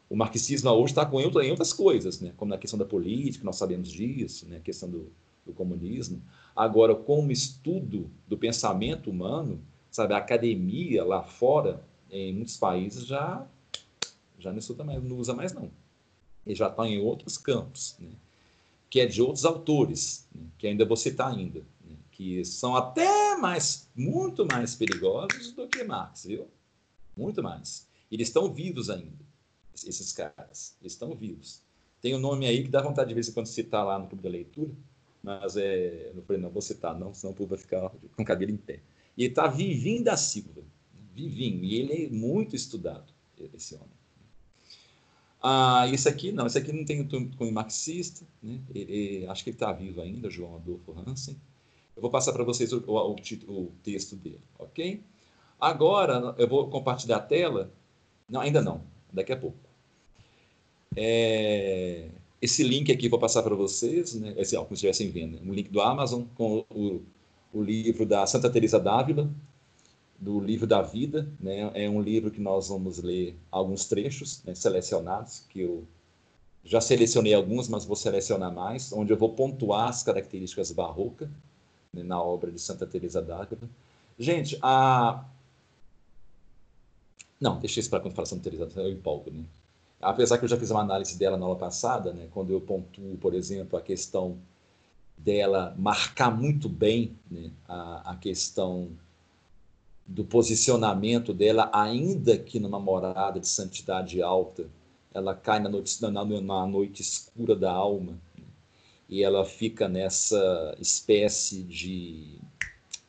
[0.08, 3.56] O marxismo hoje está com em outras coisas, né, como na questão da política, nós
[3.56, 5.12] sabemos disso, né, questão do,
[5.44, 6.22] do comunismo.
[6.56, 13.48] Agora, como estudo do pensamento humano, sabe, a academia lá fora, em muitos países, já
[14.40, 15.72] já não estuda mais, não usa mais não.
[16.46, 18.12] Ele já está em outros campos, né?
[18.90, 20.46] que é de outros autores, né?
[20.58, 21.96] que ainda vou citar ainda, né?
[22.12, 26.48] que são até mais, muito mais perigosos do que Marx, viu?
[27.18, 27.88] Muito mais.
[28.12, 29.26] Eles estão vivos ainda,
[29.74, 31.62] esses caras, eles estão vivos.
[32.02, 34.22] Tem um nome aí que dá vontade de ver se quando citar lá no clube
[34.22, 34.72] da leitura,
[35.24, 38.26] mas é, não falei, não vou citar não, senão o povo vai ficar com o
[38.26, 38.80] cabelo em pé.
[39.18, 40.62] E está Vivinho da Silva,
[41.16, 43.12] Vivinho, e ele é muito estudado,
[43.54, 43.95] esse homem.
[45.48, 48.60] Ah, esse aqui não, esse aqui não tem cunho marxista, né?
[49.30, 51.40] Acho que ele está vivo ainda, João Adolfo Hansen.
[51.96, 55.04] Eu vou passar para vocês o, o, o, texto dele, ok?
[55.62, 57.72] Agora eu vou compartilhar a tela.
[58.28, 58.82] Não, ainda não,
[59.14, 59.60] daqui a pouco.
[60.96, 62.10] É,
[62.42, 64.34] esse link aqui vou passar para vocês, né?
[64.38, 67.04] Esse, ó, como se estivessem vendo, um link do Amazon com o,
[67.54, 69.30] o livro da Santa Teresa d'Ávila,
[70.20, 71.72] do livro da vida, né?
[71.74, 75.84] É um livro que nós vamos ler alguns trechos né, selecionados, que eu
[76.64, 81.30] já selecionei alguns, mas vou selecionar mais, onde eu vou pontuar as características barrocas,
[81.94, 83.70] né, na obra de Santa Teresa d'Ávila.
[84.18, 85.26] Gente, a
[87.40, 89.44] não, deixa isso para quando fala Santa Teresa, eu empolgo, né?
[90.02, 93.18] Apesar que eu já fiz uma análise dela na aula passada, né, quando eu pontuo,
[93.18, 94.38] por exemplo, a questão
[95.18, 98.90] dela marcar muito bem né, a, a questão
[100.06, 104.70] do posicionamento dela, ainda que numa morada de santidade alta,
[105.14, 108.20] ela cai na noite, na, na noite escura da alma
[109.10, 112.38] e ela fica nessa espécie de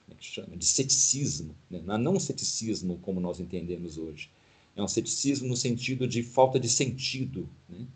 [0.06, 1.80] como é chama de ceticismo, né?
[1.84, 4.30] não um ceticismo como nós entendemos hoje,
[4.74, 7.86] é um ceticismo no sentido de falta de sentido, né?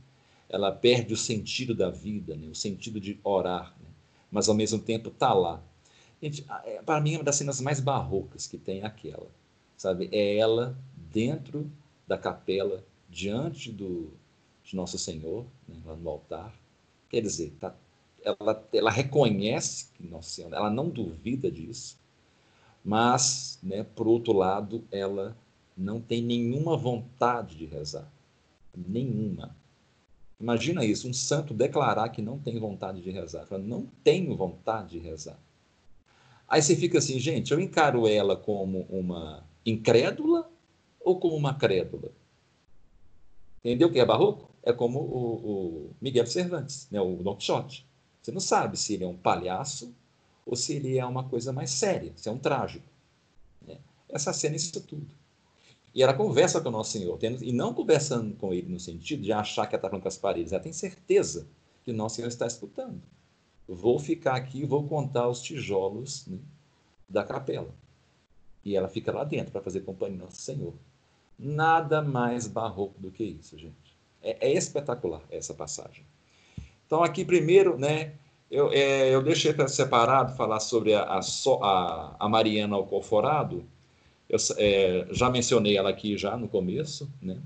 [0.48, 2.48] ela perde o sentido da vida, né?
[2.48, 3.88] o sentido de orar, né?
[4.30, 5.62] mas ao mesmo tempo está lá
[6.22, 9.26] Gente, é, para mim, é uma das cenas mais barrocas que tem é aquela,
[9.76, 10.08] sabe?
[10.12, 11.70] É ela dentro
[12.06, 14.10] da capela, diante do,
[14.62, 16.54] de Nosso Senhor, né, lá no altar.
[17.08, 17.74] Quer dizer, tá,
[18.22, 21.98] ela, ela reconhece que Nosso Senhor, ela não duvida disso,
[22.84, 25.36] mas, né, por outro lado, ela
[25.76, 28.10] não tem nenhuma vontade de rezar.
[28.76, 29.56] Nenhuma.
[30.38, 33.46] Imagina isso, um santo declarar que não tem vontade de rezar.
[33.46, 35.38] Fala, não tenho vontade de rezar.
[36.50, 40.50] Aí você fica assim, gente, eu encaro ela como uma incrédula
[41.00, 42.10] ou como uma crédula?
[43.60, 44.50] Entendeu o que é barroco?
[44.60, 47.86] É como o, o Miguel Cervantes, né, o Don Quixote.
[48.20, 49.94] Você não sabe se ele é um palhaço
[50.44, 52.86] ou se ele é uma coisa mais séria, se é um trágico.
[53.64, 53.78] Né?
[54.08, 55.06] Essa cena é isso tudo.
[55.94, 59.22] E ela conversa com o Nosso Senhor, tendo, e não conversando com ele no sentido
[59.22, 61.46] de achar que ela está falando com as paredes, ela tem certeza
[61.84, 63.00] que o Nosso Senhor está escutando
[63.74, 66.38] vou ficar aqui e vou contar os tijolos né,
[67.08, 67.72] da capela.
[68.64, 70.74] E ela fica lá dentro para fazer companhia ao Nosso Senhor.
[71.38, 73.96] Nada mais barroco do que isso, gente.
[74.22, 76.04] É, é espetacular essa passagem.
[76.84, 78.14] Então, aqui primeiro, né,
[78.50, 83.64] eu, é, eu deixei separado falar sobre a, a, a, a Mariana Alcoforado.
[84.28, 87.40] Eu é, já mencionei ela aqui já no começo, né?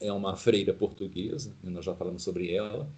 [0.00, 2.88] É uma freira portuguesa, né, nós já falamos sobre ela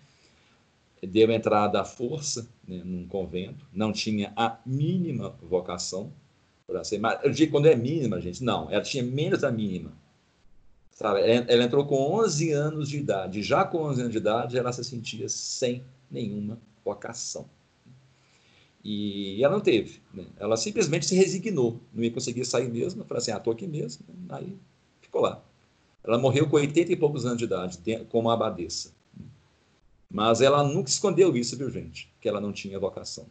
[1.02, 6.12] deu entrada à força né, num convento, não tinha a mínima vocação
[6.66, 6.98] para ser.
[6.98, 9.92] Mas eu digo quando é mínima, gente, não, ela tinha menos da mínima.
[10.90, 11.20] Sabe?
[11.20, 14.72] Ela, ela entrou com 11 anos de idade, já com 11 anos de idade ela
[14.72, 17.48] se sentia sem nenhuma vocação.
[18.82, 20.26] E ela não teve, né?
[20.38, 24.06] ela simplesmente se resignou, não ia conseguir sair mesmo, falou assim, ah, estou aqui mesmo,
[24.28, 24.56] aí
[25.00, 25.42] ficou lá.
[26.04, 27.78] Ela morreu com 80 e poucos anos de idade,
[28.08, 28.95] como abadesa.
[30.10, 32.12] Mas ela nunca escondeu isso, viu, gente?
[32.20, 33.26] Que ela não tinha vocação.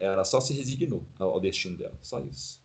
[0.00, 2.60] Ela só se resignou ao destino dela, só isso.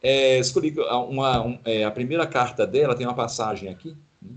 [0.00, 4.36] É, escolhi uma, um, é, a primeira carta dela tem uma passagem aqui né,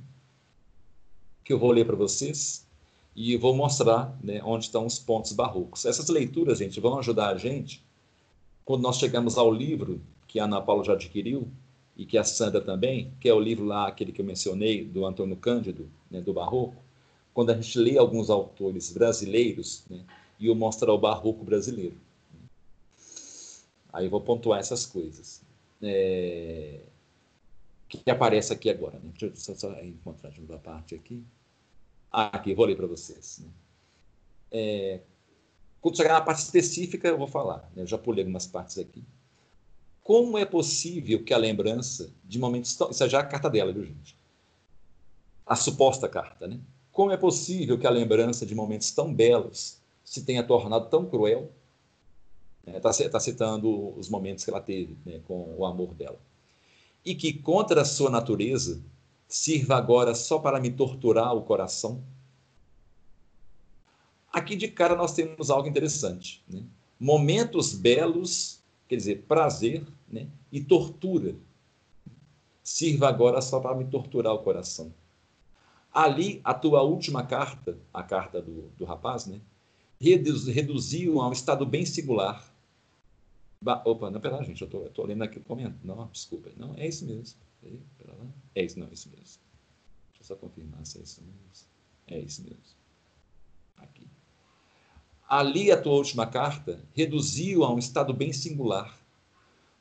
[1.43, 2.67] que eu vou ler para vocês
[3.15, 5.85] e vou mostrar né, onde estão os pontos barrocos.
[5.85, 7.83] Essas leituras, gente, vão ajudar a gente
[8.65, 11.47] quando nós chegamos ao livro que a Ana Paula já adquiriu,
[12.01, 15.05] e que a Sandra também, que é o livro lá, aquele que eu mencionei, do
[15.05, 16.81] Antônio Cândido, né, do Barroco,
[17.31, 20.03] quando a gente lê alguns autores brasileiros, né,
[20.39, 21.95] e eu mostro o Barroco brasileiro.
[23.93, 25.43] Aí eu vou pontuar essas coisas.
[25.79, 26.79] É...
[27.87, 28.97] Que aparece aqui agora.
[28.97, 29.11] Né?
[29.11, 31.23] Deixa eu só, só encontrar de uma parte aqui.
[32.11, 33.43] Ah, aqui, vou ler para vocês.
[33.43, 33.49] Né?
[34.49, 35.01] É...
[35.79, 37.69] Quando chegar na parte específica, eu vou falar.
[37.75, 37.83] Né?
[37.83, 39.03] Eu já pulei algumas partes aqui.
[40.03, 42.89] Como é possível que a lembrança de momentos tão.
[42.89, 44.17] Isso é já a carta dela, viu, gente?
[45.45, 46.59] A suposta carta, né?
[46.91, 51.51] Como é possível que a lembrança de momentos tão belos se tenha tornado tão cruel?
[52.65, 56.19] Está é, tá citando os momentos que ela teve né, com o amor dela.
[57.03, 58.81] E que, contra a sua natureza,
[59.27, 62.03] sirva agora só para me torturar o coração?
[64.31, 66.43] Aqui de cara nós temos algo interessante.
[66.47, 66.63] Né?
[66.99, 68.60] Momentos belos
[68.91, 70.27] quer dizer, prazer né?
[70.51, 71.33] e tortura.
[72.61, 74.93] Sirva agora só para me torturar o coração.
[75.93, 79.39] Ali, a tua última carta, a carta do, do rapaz, né?
[79.97, 82.53] reduziu a um estado bem singular.
[83.61, 85.79] Ba Opa, não, pera gente, eu estou lendo aqui o comentário.
[85.85, 86.49] Não, desculpa.
[86.57, 87.39] Não, é isso mesmo.
[88.53, 89.41] É isso, não, é isso mesmo.
[90.09, 91.67] Deixa eu só confirmar se é isso mesmo.
[92.07, 92.75] É isso mesmo.
[93.77, 94.05] Aqui.
[95.33, 98.99] Ali, a tua última carta reduziu a um estado bem singular.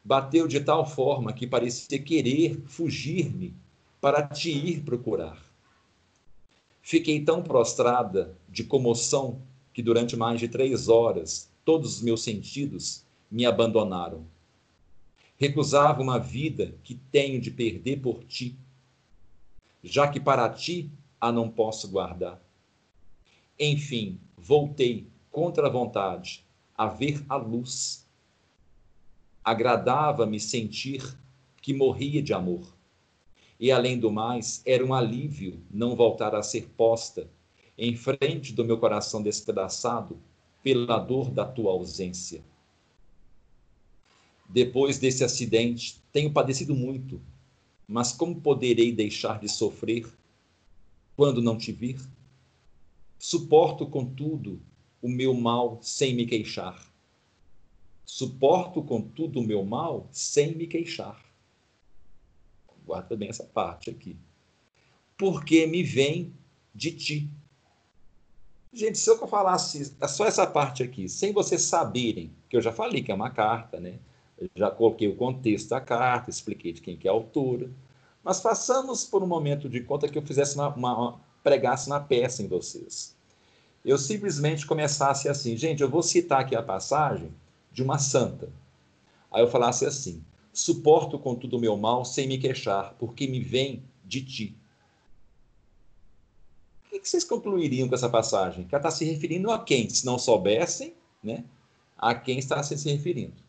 [0.04, 3.52] Bateu de tal forma que parecia querer fugir-me
[4.00, 5.44] para te ir procurar.
[6.80, 9.42] Fiquei tão prostrada de comoção
[9.74, 14.24] que durante mais de três horas todos os meus sentidos me abandonaram.
[15.36, 18.56] Recusava uma vida que tenho de perder por ti,
[19.82, 20.88] já que para ti
[21.20, 22.40] a não posso guardar.
[23.58, 26.44] Enfim, voltei contra a vontade,
[26.76, 28.06] a ver a luz.
[29.44, 31.18] Agradava-me sentir
[31.62, 32.74] que morria de amor.
[33.58, 37.28] E, além do mais, era um alívio não voltar a ser posta
[37.76, 40.18] em frente do meu coração despedaçado
[40.62, 42.42] pela dor da tua ausência.
[44.48, 47.20] Depois desse acidente, tenho padecido muito,
[47.86, 50.06] mas como poderei deixar de sofrer
[51.16, 52.00] quando não te vir?
[53.18, 54.60] Suporto, contudo,
[55.02, 56.86] o meu mal sem me queixar.
[58.04, 61.24] Suporto, contudo, o meu mal sem me queixar.
[62.84, 64.16] Guarda bem essa parte aqui.
[65.16, 66.32] Porque me vem
[66.74, 67.30] de ti.
[68.72, 73.02] Gente, se eu falasse só essa parte aqui, sem vocês saberem, que eu já falei
[73.02, 73.98] que é uma carta, né?
[74.38, 77.70] Eu já coloquei o contexto da carta, expliquei de quem que é a autora,
[78.22, 82.42] mas façamos por um momento de conta que eu fizesse uma, uma pregasse uma peça
[82.42, 83.16] em vocês
[83.84, 87.32] eu simplesmente começasse assim, gente, eu vou citar aqui a passagem
[87.72, 88.52] de uma santa.
[89.30, 90.22] Aí eu falasse assim:
[90.52, 94.56] suporto contudo o meu mal sem me queixar, porque me vem de ti.
[96.92, 98.66] O que vocês concluiriam com essa passagem?
[98.66, 99.88] Que ela está se referindo a quem?
[99.88, 101.44] Se não soubessem, né?
[101.96, 103.40] A quem está se referindo.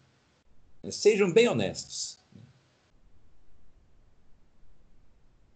[0.89, 2.19] Sejam bem honestos.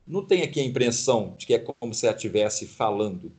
[0.06, 3.32] Não tem aqui a impressão de que é como se ela estivesse falando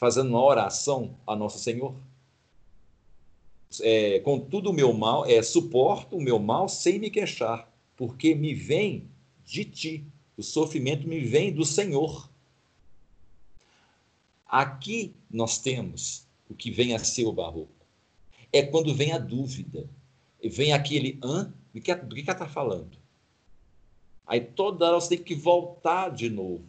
[0.00, 1.94] fazendo uma oração a Nosso Senhor.
[3.82, 8.34] É, com tudo o meu mal, é, suporto o meu mal sem me queixar, porque
[8.34, 9.08] me vem
[9.44, 10.04] de ti.
[10.38, 12.28] O sofrimento me vem do Senhor.
[14.46, 17.68] Aqui nós temos o que vem a ser o barroco.
[18.50, 19.88] É quando vem a dúvida,
[20.42, 22.98] vem aquele hã, do que, do que ela está falando.
[24.26, 26.64] Aí toda hora você tem que voltar de novo,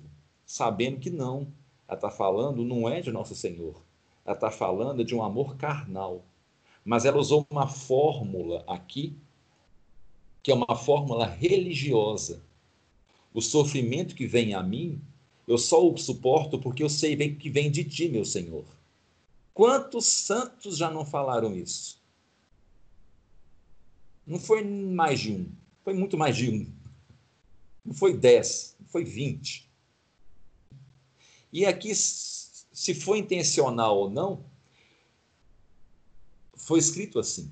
[0.46, 1.52] sabendo que não,
[1.92, 3.84] ela está falando não é de Nosso Senhor.
[4.24, 6.24] Ela está falando de um amor carnal.
[6.86, 9.14] Mas ela usou uma fórmula aqui,
[10.42, 12.42] que é uma fórmula religiosa.
[13.34, 15.02] O sofrimento que vem a mim,
[15.46, 18.64] eu só o suporto porque eu sei que vem de ti, meu Senhor.
[19.54, 22.02] Quantos santos já não falaram isso?
[24.26, 25.52] Não foi mais de um,
[25.84, 26.72] foi muito mais de um.
[27.84, 29.70] Não foi dez, não foi vinte.
[31.52, 34.46] E aqui, se foi intencional ou não,
[36.56, 37.52] foi escrito assim.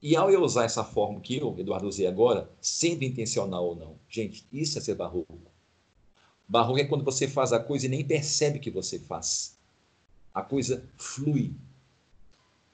[0.00, 3.96] E ao eu usar essa forma que eu, Eduardo, usei agora, sendo intencional ou não,
[4.08, 5.38] gente, isso é ser barroco.
[6.48, 9.56] Barroco é quando você faz a coisa e nem percebe que você faz.
[10.32, 11.52] A coisa flui.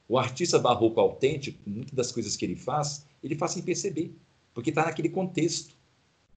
[0.06, 4.14] O artista barroco autêntico, muitas das coisas que ele faz, ele faz sem perceber,
[4.52, 5.74] porque está naquele contexto.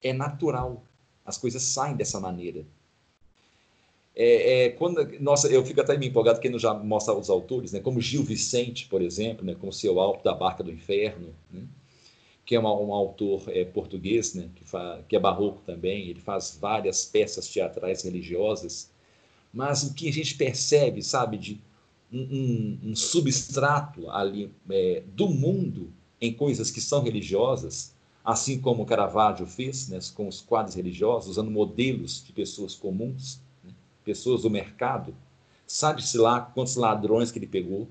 [0.01, 0.83] É natural.
[1.25, 2.65] As coisas saem dessa maneira.
[4.19, 7.79] É, é, quando, nossa, eu fico até me empolgado que já mostra os autores, né,
[7.79, 11.61] como Gil Vicente, por exemplo, né, com seu Alto da Barca do Inferno, né,
[12.43, 16.19] que é uma, um autor é, português, né, que, fa, que é barroco também, ele
[16.19, 18.89] faz várias peças teatrais religiosas,
[19.53, 21.61] mas o que a gente percebe, sabe, de
[22.11, 27.93] um, um, um substrato ali é, do mundo em coisas que são religiosas,
[28.25, 33.45] assim como Caravaggio fez, né, com os quadros religiosos, usando modelos de pessoas comuns,
[34.07, 35.13] pessoas do mercado,
[35.67, 37.89] sabe-se lá quantos ladrões que ele pegou,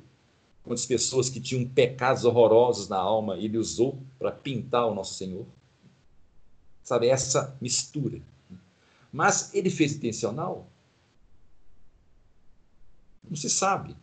[0.64, 5.44] quantas pessoas que tinham pecados horrorosos na alma ele usou para pintar o nosso Senhor.
[6.82, 8.22] Sabe, essa mistura.
[9.12, 10.66] Mas ele fez intencional?
[13.28, 13.94] Não se sabe.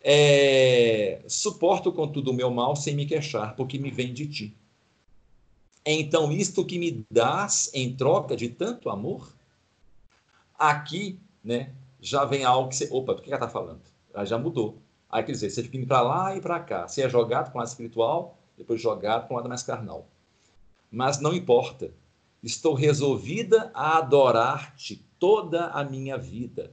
[0.00, 4.56] É, suporto, contudo, o meu mal sem me queixar, porque me vem de ti.
[5.84, 9.37] É então isto que me dás em troca de tanto amor?
[10.58, 12.88] Aqui, né, já vem algo que você.
[12.90, 13.80] Opa, do que ela está falando?
[14.12, 14.82] Aí já mudou.
[15.08, 16.86] Aí quer dizer, você fica indo para lá e para cá.
[16.86, 20.08] Você é jogado com o lado espiritual, depois jogado com o lado mais carnal.
[20.90, 21.92] Mas não importa.
[22.42, 26.72] Estou resolvida a adorar-te toda a minha vida.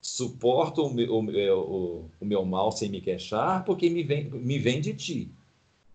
[0.00, 4.58] Suporto o meu, o, o, o meu mal sem me queixar, porque me vem, me
[4.58, 5.30] vem de ti.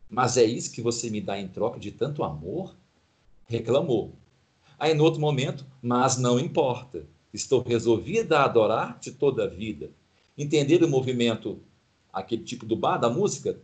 [0.10, 2.76] Mas é isso que você me dá em troca de tanto amor?
[3.48, 4.19] Reclamou.
[4.80, 7.06] Aí, no outro momento, mas não importa.
[7.34, 9.92] Estou resolvida a adorar-te toda a vida.
[10.38, 11.60] Entender o movimento,
[12.14, 13.60] aquele tipo do bar, da música?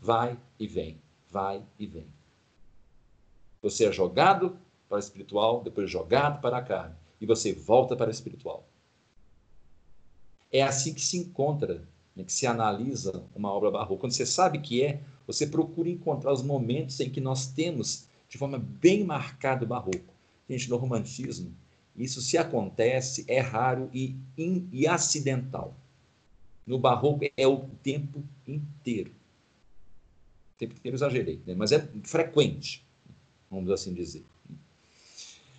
[0.00, 1.00] Vai e vem,
[1.30, 2.06] vai e vem.
[3.62, 4.56] Você é jogado
[4.88, 8.66] para o espiritual, depois jogado para a carne, e você volta para o espiritual.
[10.52, 14.00] É assim que se encontra, né, que se analisa uma obra barroca.
[14.00, 18.38] Quando você sabe que é, você procura encontrar os momentos em que nós temos de
[18.38, 20.14] forma bem marcada o barroco.
[20.48, 21.52] Gente, no romantismo,
[21.96, 25.76] Isso se acontece, é raro e, in, e acidental.
[26.66, 29.10] No barroco é o tempo inteiro.
[30.54, 31.54] O tempo inteiro exagerei, né?
[31.54, 32.86] mas é frequente,
[33.50, 34.24] vamos assim dizer.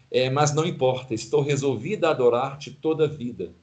[0.09, 3.53] É, mas não importa, estou resolvida a adorar-te toda a vida.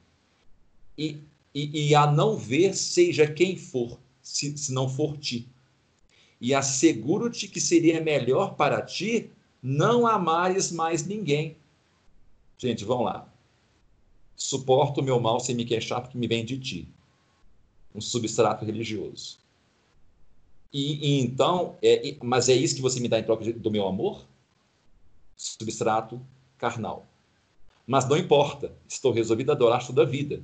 [0.97, 1.19] E,
[1.53, 5.47] e, e, a não ver, seja quem for, se, se não for ti.
[6.39, 9.31] E asseguro-te que seria melhor para ti
[9.61, 11.57] não amares mais ninguém.
[12.57, 13.31] Gente, vamos lá.
[14.35, 16.87] Suporto o meu mal sem me queixar porque me vem de ti.
[17.93, 19.39] Um substrato religioso.
[20.71, 23.87] E, e então, é, mas é isso que você me dá em troca do meu
[23.87, 24.25] amor?
[25.35, 26.21] Substrato
[26.57, 27.07] carnal.
[27.87, 30.43] Mas não importa, estou resolvido a adorar toda a vida.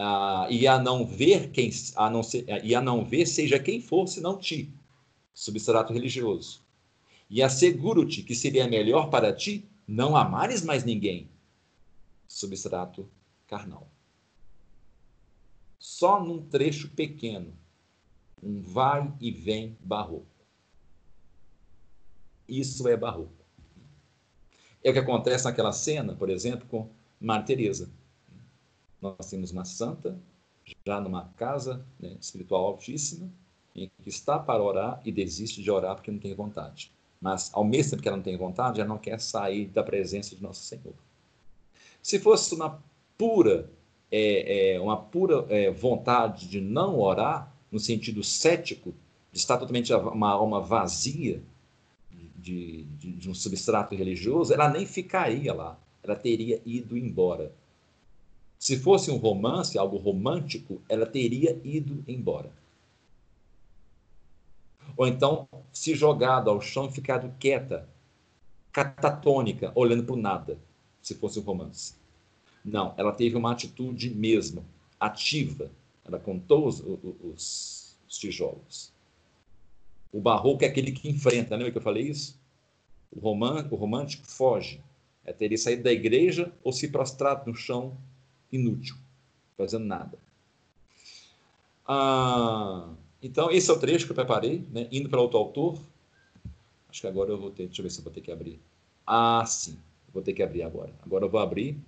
[0.00, 3.80] Ah, e a não ver quem, a não ser, e a não ver seja quem
[3.80, 4.72] for, senão ti,
[5.34, 6.62] substrato religioso.
[7.28, 11.28] E asseguro-te que seria melhor para ti não amares mais ninguém,
[12.28, 13.10] substrato
[13.48, 13.88] carnal.
[15.80, 17.52] Só num trecho pequeno,
[18.40, 20.26] um vai e vem barroco.
[22.48, 23.44] Isso é barroco.
[24.84, 26.88] É o que acontece naquela cena, por exemplo, com
[27.20, 27.97] Maria Teresa.
[29.00, 30.18] Nós temos uma santa,
[30.86, 33.30] já numa casa né, espiritual altíssima,
[33.74, 36.92] em que está para orar e desiste de orar porque não tem vontade.
[37.20, 40.36] Mas, ao mesmo tempo que ela não tem vontade, ela não quer sair da presença
[40.36, 40.94] de Nosso Senhor.
[42.02, 42.82] Se fosse uma
[43.16, 43.70] pura,
[44.10, 48.94] é, é, uma pura é, vontade de não orar, no sentido cético,
[49.32, 51.42] de estar totalmente uma alma vazia,
[52.38, 57.52] de, de, de um substrato religioso, ela nem ficaria lá, ela teria ido embora.
[58.58, 62.50] Se fosse um romance, algo romântico, ela teria ido embora.
[64.96, 67.88] Ou então, se jogado ao chão e ficado quieta,
[68.72, 70.58] catatônica, olhando para o nada,
[71.00, 71.94] se fosse um romance.
[72.64, 74.64] Não, ela teve uma atitude mesmo,
[74.98, 75.70] ativa.
[76.04, 78.92] Ela contou os, os, os tijolos.
[80.12, 82.38] O barroco é aquele que enfrenta, lembra que eu falei isso?
[83.10, 84.82] O, roman, o romântico foge.
[85.24, 87.96] É ter saído da igreja ou se prostrado no chão,
[88.50, 88.96] inútil,
[89.56, 90.18] fazendo nada.
[91.86, 92.90] Ah,
[93.22, 94.88] então, esse é o trecho que eu preparei, né?
[94.92, 95.80] indo para outro autor.
[96.88, 97.66] Acho que agora eu vou ter.
[97.66, 98.60] Deixa eu ver se eu vou ter que abrir.
[99.06, 99.78] Ah, sim.
[100.12, 100.92] Vou ter que abrir agora.
[101.02, 101.78] Agora eu vou abrir.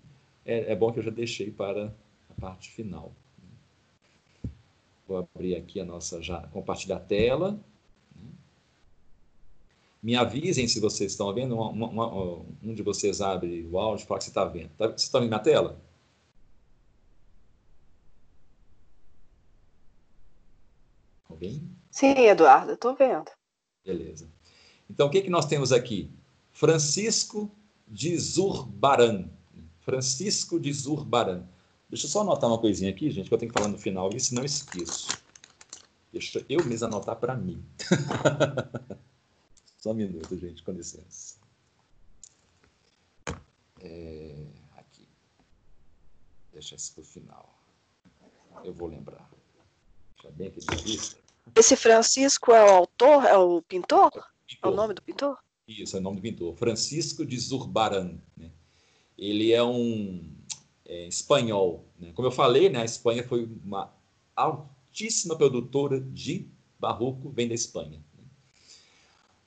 [0.45, 1.95] É, é bom que eu já deixei para
[2.31, 3.13] a parte final.
[5.07, 6.47] Vou abrir aqui a nossa já.
[6.49, 7.59] Compartilhar a tela.
[10.03, 11.59] Me avisem se vocês estão vendo.
[12.63, 14.71] Um de vocês abre o áudio e fala que você está vendo.
[14.79, 15.81] Tá, vocês estão vendo na tela?
[21.41, 21.75] Alguém?
[21.91, 23.31] Sim, Eduardo, estou vendo.
[23.83, 24.29] Beleza.
[24.91, 26.13] Então, o que, que nós temos aqui?
[26.53, 27.51] Francisco
[27.89, 29.31] de Zurbaran.
[29.81, 31.47] Francisco de Zurbaran.
[31.89, 34.11] Deixa eu só anotar uma coisinha aqui, gente, que eu tenho que falar no final,
[34.19, 35.09] se não esqueço.
[36.13, 37.65] Deixa eu mesmo anotar para mim.
[39.79, 41.37] Só um minuto, gente, com licença.
[43.81, 45.09] É, aqui.
[46.53, 47.59] Deixa isso para o final.
[48.63, 49.31] Eu vou lembrar.
[50.23, 51.20] Já bem aqui de vista.
[51.55, 53.25] Esse Francisco é o autor?
[53.25, 54.11] É o pintor?
[54.11, 54.31] pintor.
[54.63, 55.39] É o nome do pintor?
[55.67, 56.55] Isso, é o nome do pintor.
[56.57, 58.19] Francisco de Zurbaran.
[58.37, 58.51] Né?
[59.17, 60.33] Ele é um
[60.87, 61.85] é, espanhol.
[61.99, 62.13] Né?
[62.15, 63.93] Como eu falei, né, a Espanha foi uma
[64.35, 66.49] altíssima produtora de
[66.79, 68.03] barroco, vem da Espanha.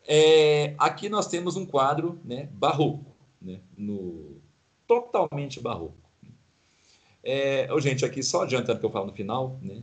[0.06, 4.38] É, aqui nós temos um quadro né, barroco, né, no,
[4.86, 5.98] totalmente barroco.
[7.24, 9.82] É, oh, gente, aqui só adiantando que eu falo no final, né,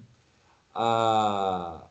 [0.75, 1.90] a,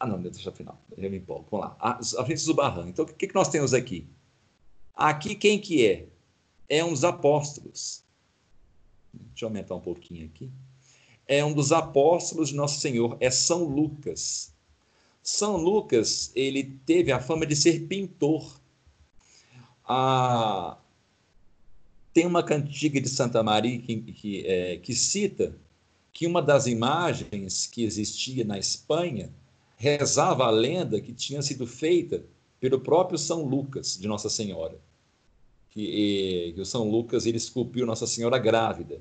[0.00, 1.46] ah, não, deixa o final, eu me empolgo.
[1.50, 2.88] Vamos lá, a, a frente do barranco.
[2.88, 4.08] Então, o que, que nós temos aqui?
[4.94, 6.08] Aqui quem que é?
[6.66, 8.02] É um dos apóstolos.
[9.12, 10.50] Deixa eu aumentar um pouquinho aqui.
[11.26, 14.54] É um dos apóstolos de Nosso Senhor, é São Lucas.
[15.22, 18.58] São Lucas, ele teve a fama de ser pintor.
[19.84, 20.78] Ah,
[22.14, 25.54] tem uma cantiga de Santa Maria que, que, é, que cita
[26.10, 29.30] que uma das imagens que existia na Espanha
[29.80, 32.22] rezava a lenda que tinha sido feita
[32.60, 34.78] pelo próprio São Lucas de Nossa Senhora.
[35.70, 39.00] Que, que o São Lucas ele esculpiu Nossa Senhora grávida.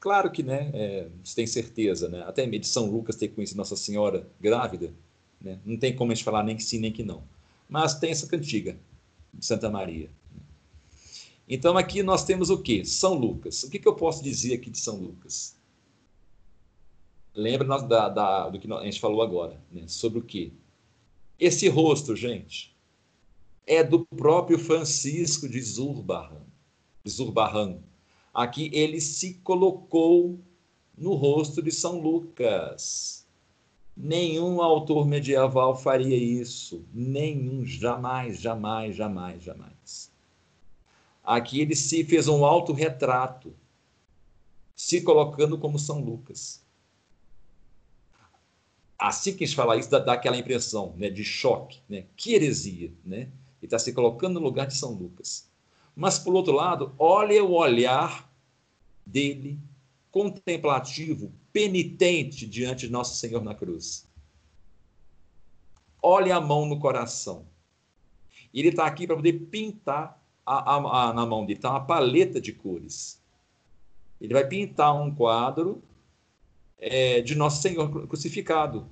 [0.00, 2.24] Claro que, né, é, você tem certeza, né?
[2.26, 4.92] Até de São Lucas ter conhecido Nossa Senhora grávida,
[5.40, 5.60] né?
[5.64, 7.22] Não tem como a gente falar nem que sim, nem que não.
[7.68, 8.76] Mas tem essa cantiga
[9.32, 10.10] de Santa Maria.
[11.48, 12.84] Então aqui nós temos o que?
[12.84, 13.62] São Lucas.
[13.62, 15.54] O que, que eu posso dizer aqui de São Lucas?
[17.36, 19.84] Lembra da, da, do que a gente falou agora, né?
[19.86, 20.52] sobre o que?
[21.38, 22.74] Esse rosto, gente,
[23.66, 26.42] é do próprio Francisco de Zurbarran.
[27.06, 27.78] Zurbarran
[28.36, 30.38] Aqui ele se colocou
[30.94, 33.26] no rosto de São Lucas.
[33.96, 36.84] Nenhum autor medieval faria isso.
[36.92, 40.12] Nenhum, jamais, jamais, jamais, jamais.
[41.24, 43.54] Aqui ele se fez um autorretrato,
[44.74, 46.62] se colocando como São Lucas.
[48.98, 52.06] Assim que a gente fala isso, dá, dá aquela impressão né, de choque, né?
[52.16, 52.92] que heresia.
[53.04, 53.28] Né?
[53.60, 55.50] Ele está se colocando no lugar de São Lucas.
[55.94, 58.30] Mas, por outro lado, olha o olhar
[59.04, 59.58] dele,
[60.10, 64.06] contemplativo, penitente diante de Nosso Senhor na cruz.
[66.02, 67.46] Olha a mão no coração.
[68.52, 72.40] Ele está aqui para poder pintar a, a, a, na mão dele, está uma paleta
[72.40, 73.20] de cores.
[74.20, 75.82] Ele vai pintar um quadro
[76.78, 78.88] é, de Nosso Senhor crucificado.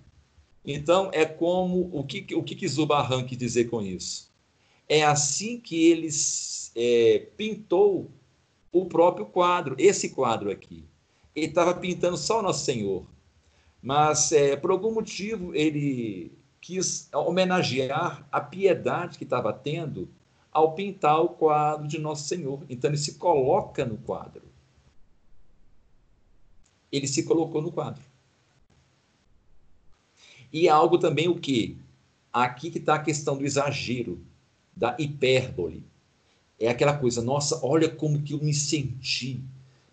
[0.65, 4.33] Então, é como o que o que, Zubarran quis dizer com isso?
[4.89, 6.09] É assim que ele
[6.75, 8.11] é, pintou
[8.73, 10.85] o próprio quadro, esse quadro aqui.
[11.35, 13.07] Ele estava pintando só Nosso Senhor,
[13.83, 20.09] mas é, por algum motivo ele quis homenagear a piedade que estava tendo
[20.51, 22.63] ao pintar o quadro de Nosso Senhor.
[22.71, 24.54] Então ele se coloca no quadro.
[26.95, 28.03] Ele se colocou no quadro.
[30.53, 31.77] E é algo também o que?
[32.33, 34.21] Aqui que está a questão do exagero,
[34.77, 35.83] da hipérbole.
[36.59, 39.41] É aquela coisa, nossa, olha como que eu me senti,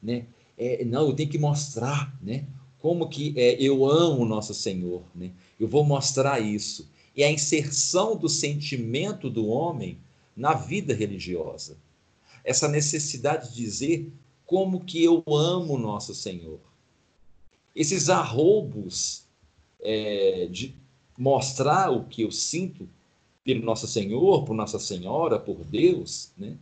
[0.02, 0.28] né?
[0.56, 2.46] É, não, eu tenho que mostrar, né?
[2.78, 5.32] Como que é, eu amo nosso Senhor, né?
[5.60, 6.88] Eu vou mostrar isso.
[7.18, 9.98] É a inserção do sentimento do homem
[10.38, 11.76] na vida religiosa.
[12.44, 14.12] Essa necessidade de dizer
[14.46, 16.60] como que eu amo nosso Senhor.
[17.76, 19.24] Esses arroubos
[19.80, 20.76] é, de
[21.18, 22.88] mostrar o que eu sinto
[23.44, 26.58] pelo Nosso Senhor, por Nossa Senhora, por Deus, né?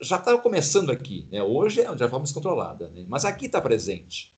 [0.00, 1.26] já está começando aqui.
[1.30, 1.42] Né?
[1.42, 3.04] Hoje é de forma descontrolada, né?
[3.08, 4.32] mas aqui está presente.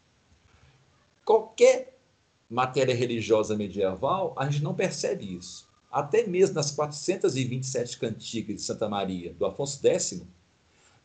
[1.24, 1.96] Qualquer
[2.48, 5.68] matéria religiosa medieval, a gente não percebe isso.
[5.90, 10.22] Até mesmo nas 427 cantigas de Santa Maria, do Afonso X,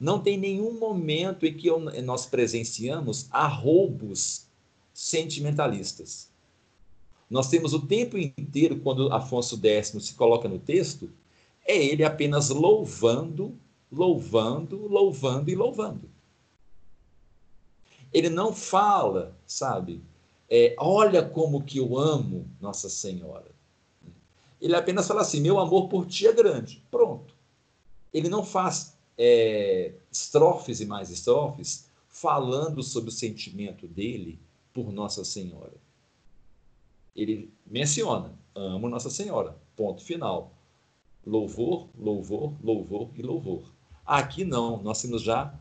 [0.06, 1.68] não tem nenhum momento em que
[2.04, 4.46] nós presenciamos arroubos
[4.94, 6.30] sentimentalistas.
[7.28, 11.10] Nós temos o tempo inteiro, quando Afonso X se coloca no texto,
[11.66, 13.58] é ele apenas louvando,
[13.92, 16.08] louvando, louvando e louvando.
[18.14, 20.04] Ele não fala, sabe?
[20.48, 23.50] É, olha como que eu amo Nossa Senhora.
[24.62, 26.84] Ele apenas fala assim: meu amor por ti é grande.
[26.92, 27.34] Pronto.
[28.14, 34.40] Ele não faz é, estrofes e mais estrofes falando sobre o sentimento dele
[34.74, 35.86] por Nossa Senhora
[37.16, 39.58] ele menciona: amo Nossa Senhora.
[39.76, 40.52] Ponto final.
[41.26, 43.74] Louvor, louvor, louvor e louvor.
[44.06, 45.58] Aqui não, nós temos já,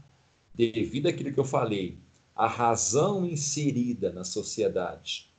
[0.52, 1.98] devido àquilo que eu falei,
[2.34, 5.32] a razão inserida na sociedade.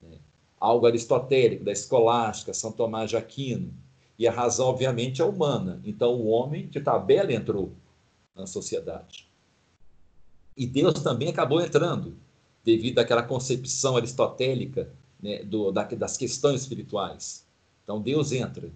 [0.00, 0.18] Né?
[0.58, 3.74] Algo aristotélico, da escolástica, São Tomás de Aquino.
[4.22, 5.82] E a razão, obviamente, é humana.
[5.84, 7.72] Então, o homem de tabela entrou
[8.36, 9.28] na sociedade.
[10.56, 12.16] E Deus também acabou entrando,
[12.62, 17.44] devido àquela concepção aristotélica né, do, da, das questões espirituais.
[17.82, 18.70] Então Deus entra.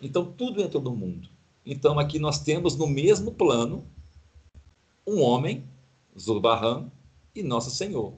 [0.00, 1.28] Então tudo entra no mundo.
[1.66, 3.84] Então aqui nós temos no mesmo plano
[5.04, 5.64] um homem,
[6.16, 6.92] Zurbarran,
[7.34, 8.14] e Nosso Senhor.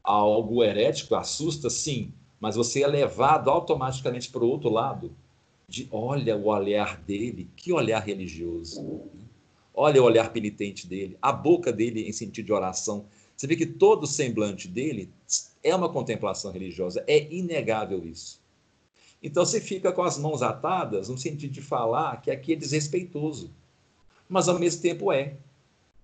[0.00, 5.14] Algo herético assusta, sim, mas você é levado automaticamente para o outro lado.
[5.68, 9.02] De olha o olhar dele, que olhar religioso.
[9.72, 13.04] Olha o olhar penitente dele, a boca dele em sentido de oração.
[13.36, 15.08] Você vê que todo o semblante dele
[15.62, 18.40] é uma contemplação religiosa, é inegável isso.
[19.22, 23.50] Então você fica com as mãos atadas no sentido de falar que aqui é desrespeitoso.
[24.28, 25.36] Mas ao mesmo tempo é.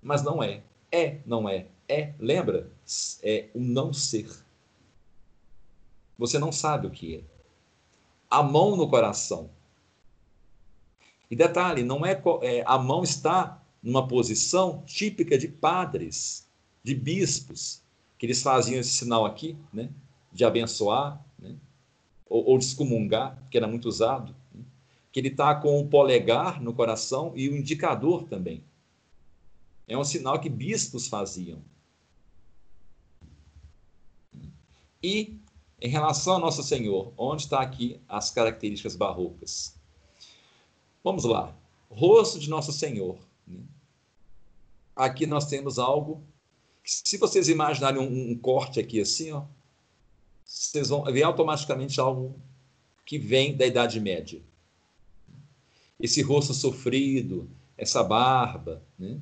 [0.02, 0.62] Mas não é.
[0.92, 1.66] É, não é.
[1.88, 2.70] É, lembra?
[3.22, 4.28] É o não ser.
[6.18, 7.24] Você não sabe o que é.
[8.30, 9.50] A mão no coração.
[11.30, 16.48] E detalhe, não é, é a mão está numa posição típica de padres,
[16.82, 17.82] de bispos,
[18.18, 19.90] que eles faziam esse sinal aqui, né,
[20.32, 21.56] de abençoar, né,
[22.28, 24.64] ou, ou de excomungar, que era muito usado, né,
[25.12, 28.62] que ele está com o polegar no coração e o indicador também.
[29.88, 31.62] É um sinal que bispos faziam.
[35.02, 35.38] E
[35.86, 39.76] em relação ao Nosso Senhor, onde está aqui as características barrocas?
[41.04, 41.56] Vamos lá.
[41.88, 43.16] Rosto de Nosso Senhor.
[43.46, 43.60] Né?
[44.96, 46.24] Aqui nós temos algo
[46.84, 49.44] se vocês imaginarem um, um, corte aqui assim, ó,
[50.44, 52.34] vocês vão ver automaticamente algo
[53.04, 54.42] que vem da Idade Média.
[56.00, 57.48] Esse rosto sofrido,
[57.78, 59.20] essa barba, né?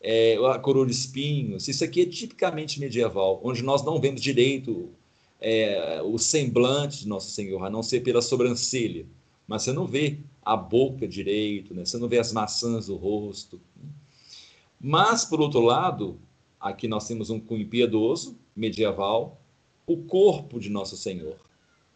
[0.00, 1.68] é, a coroa de espinhos.
[1.68, 4.92] Isso aqui é tipicamente medieval, onde nós não vemos direito
[5.40, 9.06] é, o semblante de Nosso Senhor, a não ser pela sobrancelha.
[9.46, 11.84] Mas você não vê a boca direito, né?
[11.84, 13.60] você não vê as maçãs do rosto.
[13.76, 13.88] Né?
[14.80, 16.18] Mas, por outro lado,
[16.58, 19.40] aqui nós temos um cunho piedoso, medieval,
[19.86, 21.36] o corpo de Nosso Senhor,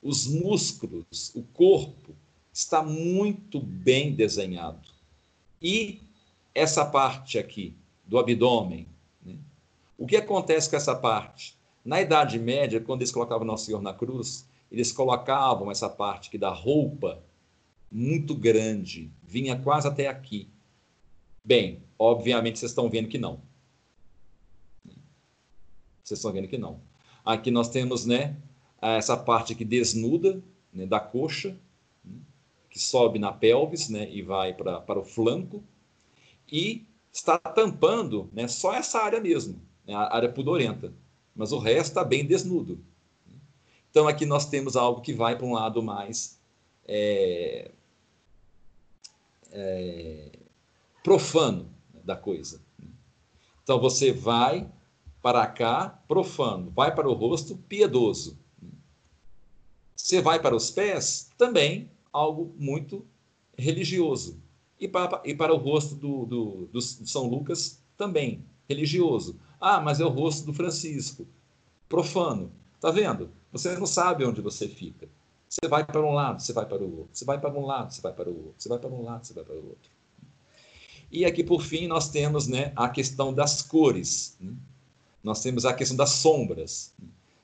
[0.03, 2.15] os músculos, o corpo,
[2.53, 4.89] está muito bem desenhado.
[5.61, 6.01] E
[6.55, 7.75] essa parte aqui,
[8.07, 8.87] do abdômen.
[9.25, 9.37] Né?
[9.99, 11.57] O que acontece com essa parte?
[11.85, 16.39] Na Idade Média, quando eles colocavam Nosso Senhor na cruz, eles colocavam essa parte aqui
[16.39, 17.23] da roupa
[17.93, 20.48] muito grande, vinha quase até aqui.
[21.44, 23.40] Bem, obviamente vocês estão vendo que não.
[26.02, 26.81] Vocês estão vendo que não.
[27.24, 28.36] Aqui nós temos, né,
[28.81, 30.43] essa parte aqui desnuda,
[30.73, 31.56] né, da coxa,
[32.69, 35.62] que sobe na pelvis, né, e vai pra, para o flanco,
[36.51, 40.93] e está tampando né, só essa área mesmo, né, a área pudorenta,
[41.35, 42.78] mas o resto está bem desnudo.
[43.90, 46.39] Então aqui nós temos algo que vai para um lado mais
[46.86, 47.70] é,
[49.52, 50.39] é,
[51.02, 51.69] profano
[52.05, 52.61] da coisa.
[53.62, 54.69] Então você vai
[55.23, 58.39] para cá, profano, vai para o rosto, piedoso.
[59.97, 63.06] Você vai para os pés, também algo muito
[63.56, 64.43] religioso
[64.78, 69.39] e para, e para o rosto do, do, do São Lucas também, religioso.
[69.66, 71.27] Ah, mas é o rosto do Francisco,
[71.89, 72.53] profano.
[72.78, 73.31] Tá vendo?
[73.51, 75.09] Você não sabe onde você fica.
[75.49, 77.09] Você vai para um lado, você vai para o outro.
[77.15, 78.55] Você vai para um lado, você vai para o outro.
[78.59, 79.91] Você vai para um lado, você vai para o outro.
[81.11, 84.36] E aqui, por fim, nós temos né, a questão das cores.
[84.39, 84.53] Né?
[85.23, 86.93] Nós temos a questão das sombras.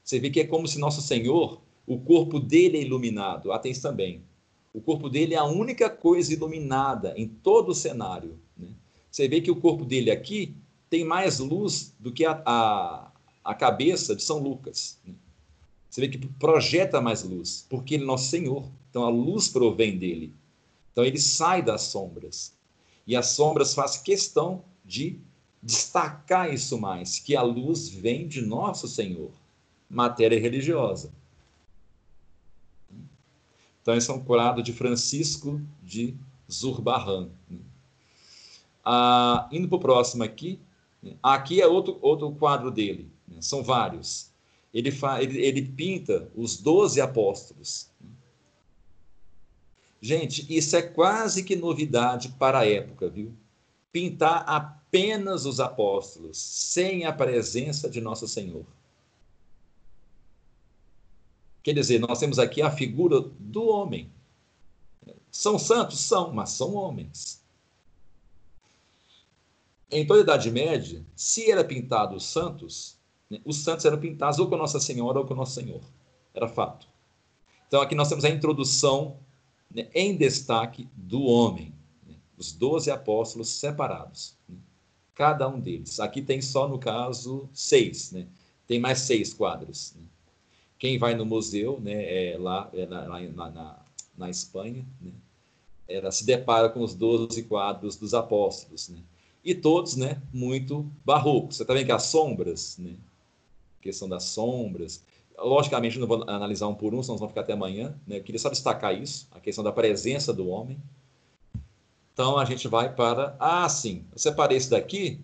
[0.04, 3.50] Você vê que é como se Nosso Senhor, o corpo dele é iluminado.
[3.50, 4.22] Atenção também.
[4.74, 8.38] O corpo dele é a única coisa iluminada em todo o cenário.
[8.58, 8.68] Né?
[9.10, 10.54] Você vê que o corpo dele aqui
[10.90, 13.10] tem mais luz do que a, a,
[13.44, 14.98] a cabeça de São Lucas.
[15.04, 15.14] Né?
[15.88, 18.68] Você vê que projeta mais luz, porque ele é nosso Senhor.
[18.90, 20.34] Então a luz provém dele.
[20.92, 22.52] Então ele sai das sombras.
[23.06, 25.18] E as sombras faz questão de
[25.62, 29.30] destacar isso mais, que a luz vem de nosso Senhor.
[29.88, 31.12] Matéria religiosa.
[33.82, 36.14] Então, esse é um curado de Francisco de
[36.50, 37.28] Zurbarran.
[37.48, 37.58] Né?
[38.84, 40.60] Ah, indo para o próximo aqui?
[41.22, 43.38] Aqui é outro, outro quadro dele, né?
[43.40, 44.30] são vários.
[44.72, 47.90] Ele, fa, ele, ele pinta os doze apóstolos.
[50.00, 53.34] Gente, isso é quase que novidade para a época, viu?
[53.92, 58.64] Pintar apenas os apóstolos, sem a presença de Nosso Senhor.
[61.62, 64.10] Quer dizer, nós temos aqui a figura do homem.
[65.30, 66.00] São santos?
[66.00, 67.39] São, mas são homens.
[69.90, 72.96] Em toda a Idade Média, se era pintado os santos,
[73.28, 75.80] né, os santos eram pintados ou com Nossa Senhora ou com Nosso Senhor.
[76.32, 76.86] Era fato.
[77.66, 79.16] Então aqui nós temos a introdução
[79.70, 81.74] né, em destaque do homem.
[82.06, 84.36] Né, os doze apóstolos separados.
[84.48, 84.56] Né,
[85.14, 85.98] cada um deles.
[85.98, 88.12] Aqui tem só, no caso, seis.
[88.12, 88.26] Né,
[88.66, 89.92] tem mais seis quadros.
[89.96, 90.04] Né.
[90.78, 93.78] Quem vai no museu, é, lá, é na, na, na,
[94.16, 94.86] na, Espanha,
[95.86, 98.88] ela se depara com os 12 quadros dos apóstolos,
[99.44, 101.56] e todos, né, muito barrocos.
[101.56, 102.94] Você está vendo que as sombras, né,
[103.80, 105.02] questão das sombras,
[105.38, 108.38] logicamente não vou analisar um por um, senão vamos ficar até amanhã, né, eu queria
[108.38, 110.78] só destacar isso, a questão da presença do homem.
[112.12, 115.20] Então a gente vai para, ah, sim, eu separei esse daqui,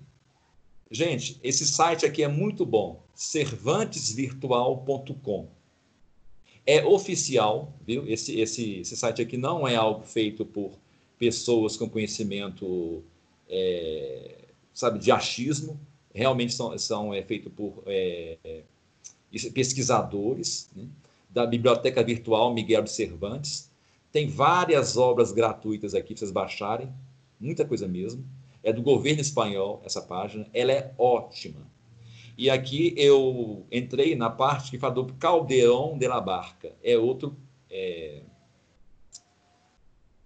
[0.90, 5.48] Gente, esse site aqui é muito bom, cervantesvirtual.com.
[6.64, 8.08] É oficial, viu?
[8.08, 10.78] Esse, esse, esse site aqui não é algo feito por
[11.18, 13.02] pessoas com conhecimento,
[13.48, 15.80] é, sabe, de achismo.
[16.14, 18.62] Realmente são, são é, feito por é, é
[19.52, 20.86] pesquisadores né?
[21.28, 23.70] da Biblioteca Virtual Miguel de Cervantes.
[24.10, 26.88] Tem várias obras gratuitas aqui para vocês baixarem,
[27.38, 28.24] muita coisa mesmo
[28.66, 31.70] é do governo espanhol, essa página, ela é ótima.
[32.36, 37.36] E aqui eu entrei na parte que fala do Caldeirão de la Barca, é outro
[37.70, 38.22] é,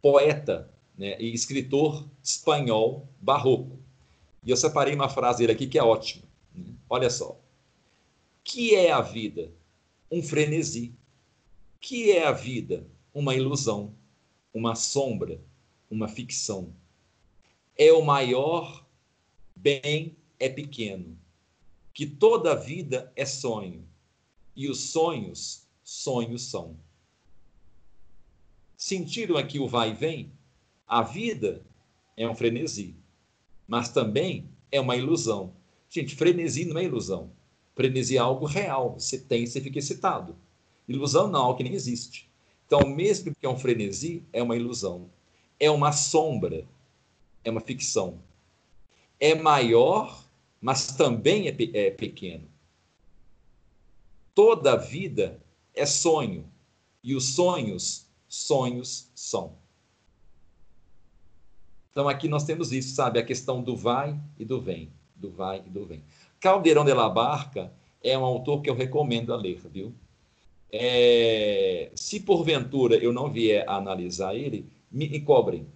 [0.01, 0.71] poeta
[1.01, 3.79] né, e escritor espanhol barroco.
[4.45, 6.25] E eu separei uma frase dele aqui que é ótima.
[6.55, 6.75] Né?
[6.89, 7.41] Olha só.
[8.45, 9.51] Que é a vida?
[10.13, 10.95] Um frenesi.
[11.81, 12.87] Que é a vida?
[13.15, 13.95] Uma ilusão,
[14.53, 15.41] uma sombra,
[15.91, 16.73] uma ficção
[17.81, 18.87] é o maior,
[19.57, 21.19] bem é pequeno,
[21.95, 23.89] que toda vida é sonho,
[24.55, 26.77] e os sonhos, sonhos são.
[28.77, 30.33] Sentiram aqui o vai e vem?
[30.91, 31.63] A vida
[32.17, 32.97] é um frenesi.
[33.69, 35.53] mas também é uma ilusão.
[35.89, 37.31] Gente, frenesi não é ilusão.
[37.77, 38.99] Frenesi é algo real.
[38.99, 40.35] Você tem, você fica excitado.
[40.89, 42.29] Ilusão não, é algo que nem existe.
[42.67, 45.09] Então, mesmo que é um frenesi, é uma ilusão.
[45.61, 46.67] É uma sombra.
[47.45, 48.19] É uma ficção.
[49.21, 50.25] É maior,
[50.61, 52.49] mas também é, é pequeno.
[54.35, 55.41] Toda a vida
[55.73, 56.45] é sonho.
[57.01, 59.60] E os sonhos, sonhos são.
[61.91, 63.19] Então aqui nós temos isso, sabe?
[63.19, 64.91] A questão do vai e do vem.
[65.17, 66.03] Do vai e do vem.
[66.39, 67.73] Caldeirão de la Barca
[68.03, 69.93] é um autor que eu recomendo a ler, viu?
[70.73, 75.67] É, se porventura eu não vier a analisar ele, me, me cobrem,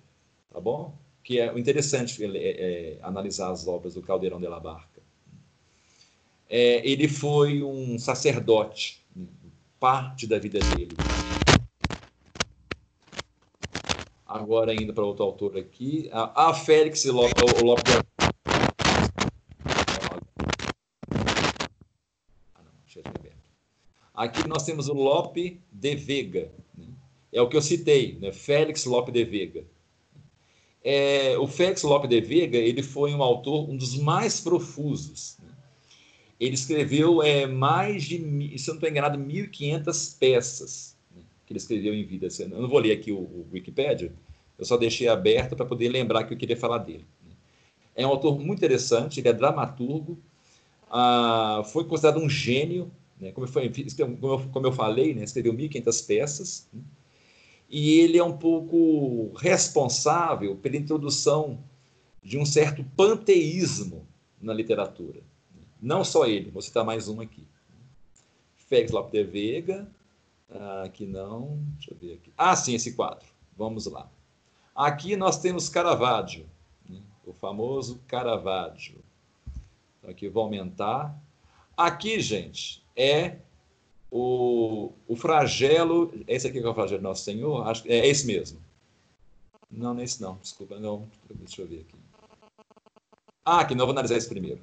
[0.53, 0.95] tá bom?
[1.23, 5.03] Que é interessante é, é, analisar as obras do Caldeirão de la Barca.
[6.49, 9.05] É, ele foi um sacerdote,
[9.81, 10.97] parte da vida dele.
[14.45, 16.07] Agora, indo para outro autor aqui.
[16.13, 17.33] A, a Félix Lopes.
[17.63, 17.75] O
[22.55, 26.53] ah, Aqui nós temos o Lope de Vega.
[26.77, 26.85] Né?
[27.33, 28.33] É o que eu citei, né?
[28.33, 29.65] Félix Lope de Vega.
[30.83, 35.39] É, o Félix Lope de Vega ele foi um autor, um dos mais profusos.
[35.43, 35.49] Né?
[36.39, 38.19] Ele escreveu é, mais de,
[38.59, 40.95] se eu não estou enganado, 1.500 peças
[41.47, 42.29] que ele escreveu em vida.
[42.39, 44.13] Eu não vou ler aqui o, o Wikipedia,
[44.59, 47.07] eu só deixei aberto para poder lembrar que eu queria falar dele.
[47.95, 50.19] É um autor muito interessante, ele é dramaturgo,
[50.91, 52.91] ah, foi considerado um gênio,
[53.21, 53.33] né?
[53.33, 55.25] como, foi, como, eu, como eu falei, né?
[55.25, 56.83] escreveu 1.500 peças, né?
[57.69, 61.59] e ele é um pouco responsável pela introdução
[62.23, 64.07] de um certo panteísmo
[64.41, 65.21] na literatura.
[65.81, 67.45] Não só ele, vou citar mais um aqui.
[68.69, 69.87] Félix Lopes de Vega,
[70.51, 72.33] ah, aqui não, deixa eu ver aqui.
[72.37, 73.27] Ah, sim, esse quadro.
[73.57, 74.11] Vamos lá.
[74.75, 76.47] Aqui nós temos Caravaggio,
[76.89, 77.01] né?
[77.25, 78.99] o famoso Caravaggio.
[79.99, 81.17] Então, aqui vou aumentar.
[81.77, 83.37] Aqui, gente, é
[84.11, 86.13] o, o flagelo.
[86.27, 87.67] Esse aqui é o flagelo do Nosso Senhor?
[87.69, 88.61] Acho, é esse mesmo.
[89.71, 91.09] Não, nesse não, desculpa, não.
[91.31, 91.97] Deixa eu ver aqui.
[93.45, 94.61] Ah, aqui, não vou analisar esse primeiro.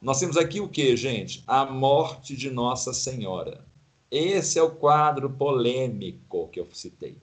[0.00, 1.42] Nós temos aqui o que, gente?
[1.46, 3.64] A morte de Nossa Senhora.
[4.10, 7.16] Esse é o quadro polêmico que eu citei.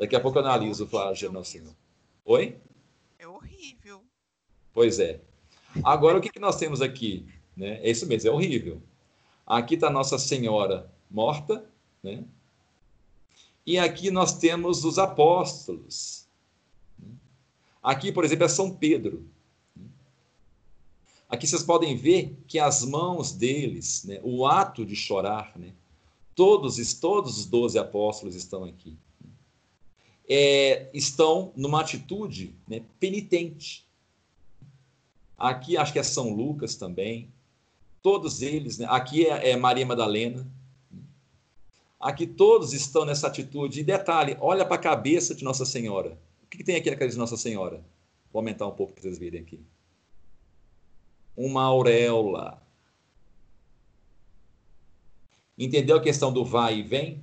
[0.00, 1.76] Daqui a pouco eu analiso o flagelo Nosso Senhor.
[2.24, 2.56] Oi?
[3.18, 4.02] É horrível.
[4.72, 5.20] Pois é.
[5.84, 7.26] Agora, o que, que nós temos aqui?
[7.54, 7.78] Né?
[7.82, 8.80] É isso mesmo, é horrível.
[9.46, 11.70] Aqui está Nossa Senhora morta,
[12.02, 12.24] né?
[13.66, 16.26] E aqui nós temos os apóstolos.
[17.82, 19.28] Aqui, por exemplo, é São Pedro.
[21.28, 25.74] Aqui vocês podem ver que as mãos deles, né, o ato de chorar, né,
[26.34, 28.96] todos, todos os doze apóstolos estão aqui
[30.32, 33.84] é, estão numa atitude né, penitente.
[35.36, 37.28] Aqui acho que é São Lucas também.
[38.00, 40.46] Todos eles, né, aqui é, é Maria Madalena.
[41.98, 43.80] Aqui todos estão nessa atitude.
[43.80, 46.16] E detalhe, olha para a cabeça de Nossa Senhora.
[46.44, 47.84] O que, que tem aqui na cabeça de Nossa Senhora?
[48.32, 49.60] Vou aumentar um pouco para vocês verem aqui.
[51.36, 52.62] Uma auréola.
[55.58, 57.20] Entendeu a questão do vai e vem?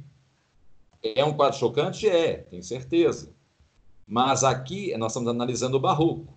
[1.16, 2.08] É um quadro chocante?
[2.08, 3.34] É, tenho certeza.
[4.06, 6.34] Mas aqui nós estamos analisando o barroco.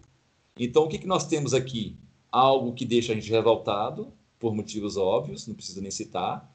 [0.58, 1.96] Então, o que, que nós temos aqui?
[2.30, 6.52] Algo que deixa a gente revoltado, por motivos óbvios, não precisa nem citar.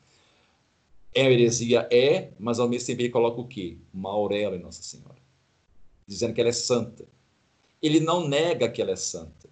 [1.14, 1.88] É heresia?
[1.92, 3.78] É, mas ao mesmo tempo ele coloca o quê?
[3.94, 5.16] Uma auréola em Nossa Senhora,
[6.06, 7.06] dizendo que ela é santa.
[7.82, 9.50] Ele não nega que ela é santa.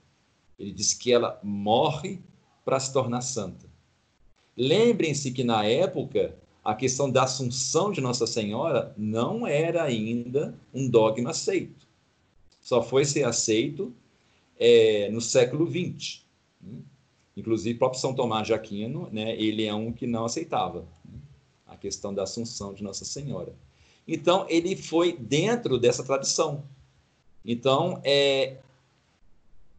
[0.59, 2.21] Ele diz que ela morre
[2.65, 3.67] para se tornar santa.
[4.55, 10.87] Lembrem-se que na época a questão da assunção de Nossa Senhora não era ainda um
[10.87, 11.85] dogma aceito.
[12.61, 13.93] Só foi ser aceito
[14.57, 16.23] é, no século XX.
[16.61, 16.77] Né?
[17.35, 21.19] Inclusive, o próprio São Tomás de Aquino, né, ele é um que não aceitava né,
[21.67, 23.53] a questão da assunção de Nossa Senhora.
[24.07, 26.63] Então, ele foi dentro dessa tradição.
[27.43, 28.57] Então, é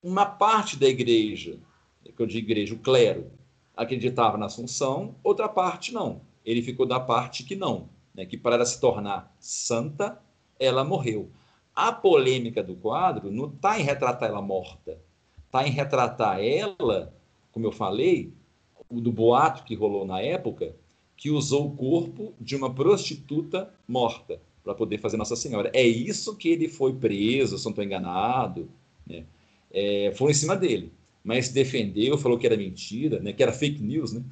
[0.03, 1.57] uma parte da igreja,
[2.05, 3.31] que eu digo igreja, o clero,
[3.75, 8.57] acreditava na assunção, outra parte não ele ficou da parte que não, né, que para
[8.57, 10.21] ela se tornar santa,
[10.59, 11.31] ela morreu.
[11.75, 14.99] A polêmica do quadro não está em retratar ela morta,
[15.47, 17.13] está em retratar ela,
[17.51, 18.33] como eu falei,
[18.91, 20.75] do boato que rolou na época,
[21.17, 25.71] que usou o corpo de uma prostituta morta para poder fazer Nossa Senhora.
[25.75, 28.69] É isso que ele foi preso, se não estou enganado.
[29.07, 29.25] Né?
[29.73, 30.93] É, foi em cima dele
[31.25, 33.33] mas defendeu, falou que era mentira, né?
[33.33, 34.13] que era fake news.
[34.13, 34.23] Né?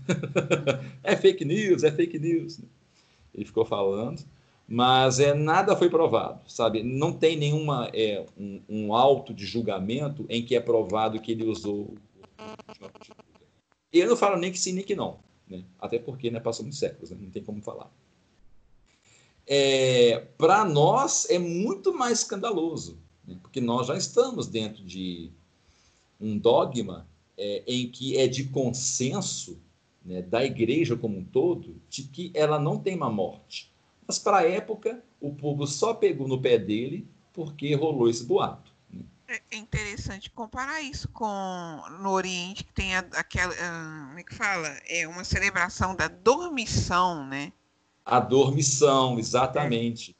[1.02, 2.59] é fake news, é fake news.
[2.59, 2.66] Né?
[3.35, 4.23] Ele ficou falando.
[4.69, 6.82] Mas é, nada foi provado, sabe?
[6.82, 11.44] Não tem nenhuma é, um, um auto de julgamento em que é provado que ele
[11.44, 11.94] usou
[13.93, 15.19] eu não falo nem que sim, nem que não.
[15.47, 15.64] Né?
[15.78, 17.19] Até porque né, passou muitos séculos, né?
[17.20, 17.90] não tem como falar.
[19.47, 23.36] É, Para nós é muito mais escandaloso, né?
[23.43, 25.31] porque nós já estamos dentro de
[26.23, 29.61] um dogma é, em que é de consenso
[30.05, 33.73] né, da igreja como um todo de que ela não tem uma morte.
[34.07, 38.73] Mas para a época, o povo só pegou no pé dele porque rolou esse boato.
[39.27, 44.23] É, é interessante comparar isso com no Oriente que tem a, aquela uh, como é
[44.23, 47.53] que fala é uma celebração da dormição, né?
[48.05, 50.15] A dormição, exatamente.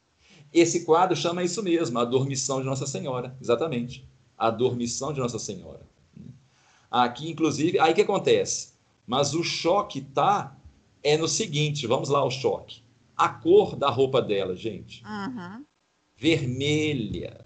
[0.55, 0.61] É.
[0.61, 4.09] Esse quadro chama isso mesmo, a dormição de Nossa Senhora, exatamente.
[4.39, 5.92] A dormição de Nossa Senhora.
[6.93, 8.75] Aqui, inclusive, aí que acontece?
[9.07, 10.57] Mas o choque tá
[11.03, 12.83] é no seguinte, vamos lá o choque.
[13.17, 15.03] A cor da roupa dela, gente.
[15.05, 15.65] Uhum.
[16.17, 17.45] Vermelha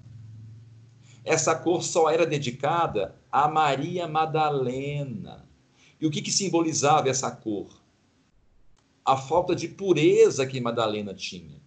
[1.27, 5.45] essa cor só era dedicada a Maria Madalena.
[6.01, 7.83] E o que, que simbolizava essa cor?
[9.05, 11.61] A falta de pureza que Madalena tinha.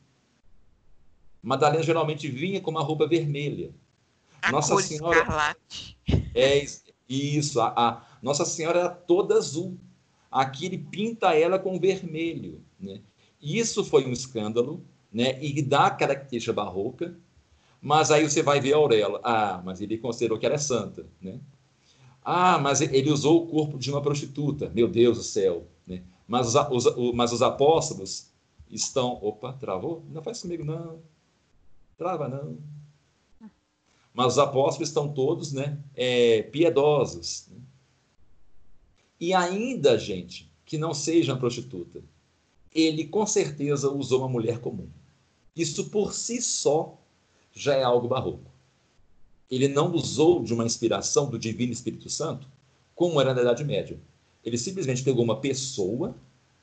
[1.44, 3.72] Madalena geralmente vinha com uma roupa vermelha.
[4.42, 5.98] A Nossa Senhora escarlate.
[6.34, 6.64] É
[7.10, 7.60] isso.
[7.60, 9.78] A, a, Nossa Senhora era toda azul.
[10.32, 12.62] Aqui ele pinta ela com vermelho.
[12.80, 13.02] Né?
[13.42, 15.44] Isso foi um escândalo, né?
[15.44, 17.16] E dá característica barroca.
[17.82, 19.20] Mas aí você vai ver a Aurélia.
[19.24, 21.40] Ah, mas ele considerou que ela é santa, né?
[22.24, 24.70] Ah, mas ele usou o corpo de uma prostituta.
[24.70, 26.04] Meu Deus do céu, né?
[26.28, 28.30] Mas os, os, mas os apóstolos
[28.70, 29.18] estão...
[29.22, 30.04] Opa, travou?
[30.12, 31.00] Não faz comigo, não.
[31.98, 32.58] Trava, não.
[34.20, 37.46] Mas os apóstolos estão todos né, é, piedosos.
[37.50, 37.58] Né?
[39.18, 42.04] E ainda, gente, que não seja uma prostituta,
[42.76, 44.90] ele com certeza usou uma mulher comum.
[45.56, 47.00] Isso por si só
[47.54, 48.52] já é algo barroco.
[49.50, 52.46] Ele não usou de uma inspiração do Divino Espírito Santo,
[52.94, 53.98] como era na Idade Média.
[54.44, 56.14] Ele simplesmente pegou uma pessoa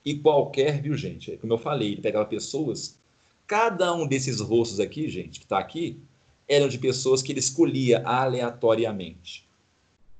[0.04, 1.38] e qualquer, viu, gente?
[1.38, 2.98] Como eu falei, ele pegava pessoas.
[3.46, 5.98] Cada um desses rostos aqui, gente, que está aqui,
[6.48, 9.46] eram de pessoas que ele escolhia aleatoriamente.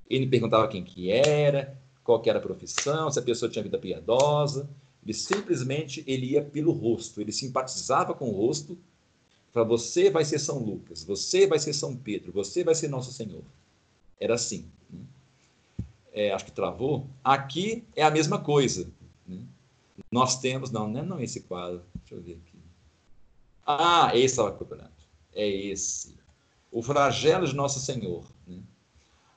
[0.09, 3.78] Ele perguntava quem que era, qual que era a profissão, se a pessoa tinha vida
[3.78, 4.69] piedosa.
[5.03, 8.77] Ele simplesmente ele ia pelo rosto, ele simpatizava com o rosto
[9.57, 13.11] para você vai ser São Lucas, você vai ser São Pedro, você vai ser Nosso
[13.11, 13.43] Senhor.
[14.20, 14.66] Era assim.
[14.90, 15.01] Né?
[16.12, 17.07] É, acho que travou.
[17.24, 18.86] Aqui é a mesma coisa.
[19.27, 19.40] Né?
[20.11, 21.82] Nós temos, não, não é não esse quadro.
[21.94, 22.59] Deixa eu ver aqui.
[23.66, 24.93] Ah, esse é o campeonato.
[25.37, 26.17] É esse.
[26.73, 28.25] O flagelo de Nosso Senhor.
[28.47, 28.59] Né?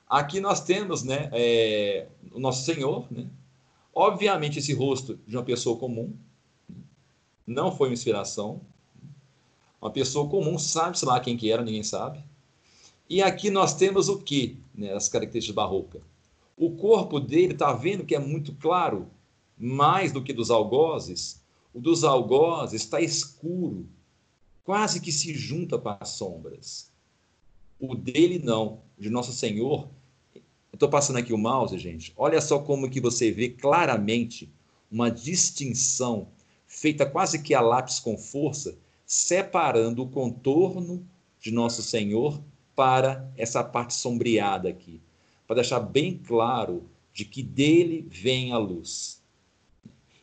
[0.07, 3.05] Aqui nós temos né, é, o Nosso Senhor.
[3.11, 3.27] Né?
[3.93, 6.15] Obviamente, esse rosto de uma pessoa comum.
[6.67, 6.77] Né?
[7.45, 8.61] Não foi uma inspiração.
[9.81, 12.23] Uma pessoa comum, sabe-se lá quem que era, ninguém sabe.
[13.09, 16.01] E aqui nós temos o que, né, as características barroca?
[16.55, 19.07] O corpo dele, está vendo que é muito claro,
[19.57, 21.41] mais do que dos algozes.
[21.73, 23.87] O dos algozes está escuro,
[24.63, 26.91] quase que se junta com as sombras.
[27.79, 29.89] O dele não, de Nosso Senhor.
[30.73, 32.13] Estou passando aqui o mouse, gente.
[32.15, 34.49] Olha só como que você vê claramente
[34.91, 36.27] uma distinção
[36.67, 41.03] feita quase que a lápis com força separando o contorno
[41.39, 42.39] de Nosso Senhor
[42.75, 45.01] para essa parte sombreada aqui,
[45.47, 49.21] para deixar bem claro de que dele vem a luz.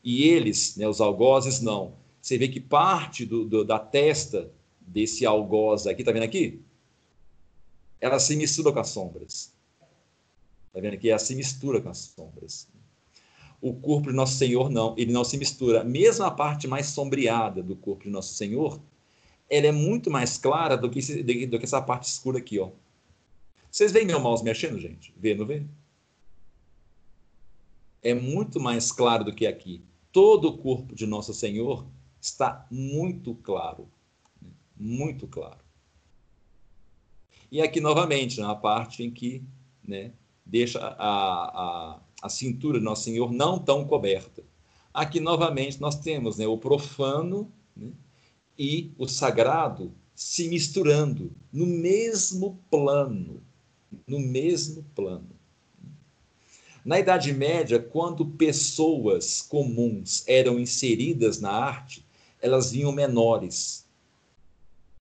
[0.04, 1.94] E eles, né, os algozes, não.
[2.26, 4.50] Você vê que parte do, do, da testa
[4.80, 6.60] desse algoz aqui, tá vendo aqui?
[8.00, 9.54] Ela se mistura com as sombras.
[10.72, 11.08] Tá vendo aqui?
[11.08, 12.66] Ela se mistura com as sombras.
[13.60, 15.84] O corpo de Nosso Senhor não, ele não se mistura.
[15.84, 18.80] Mesmo a parte mais sombreada do corpo de Nosso Senhor,
[19.48, 22.72] ela é muito mais clara do que, do que essa parte escura aqui, ó.
[23.70, 25.14] Vocês veem meu mouse mexendo, gente?
[25.16, 25.62] Vê, não vê?
[28.02, 29.80] É muito mais claro do que aqui.
[30.10, 31.86] Todo o corpo de Nosso Senhor
[32.26, 33.88] está muito claro.
[34.76, 35.64] Muito claro.
[37.50, 39.42] E aqui, novamente, na parte em que
[39.86, 40.12] né,
[40.44, 44.42] deixa a, a, a cintura de Nosso Senhor não tão coberta.
[44.92, 47.92] Aqui, novamente, nós temos né, o profano né,
[48.58, 53.42] e o sagrado se misturando no mesmo plano.
[54.06, 55.36] No mesmo plano.
[56.86, 62.05] Na Idade Média, quando pessoas comuns eram inseridas na arte,
[62.40, 63.86] elas vinham menores.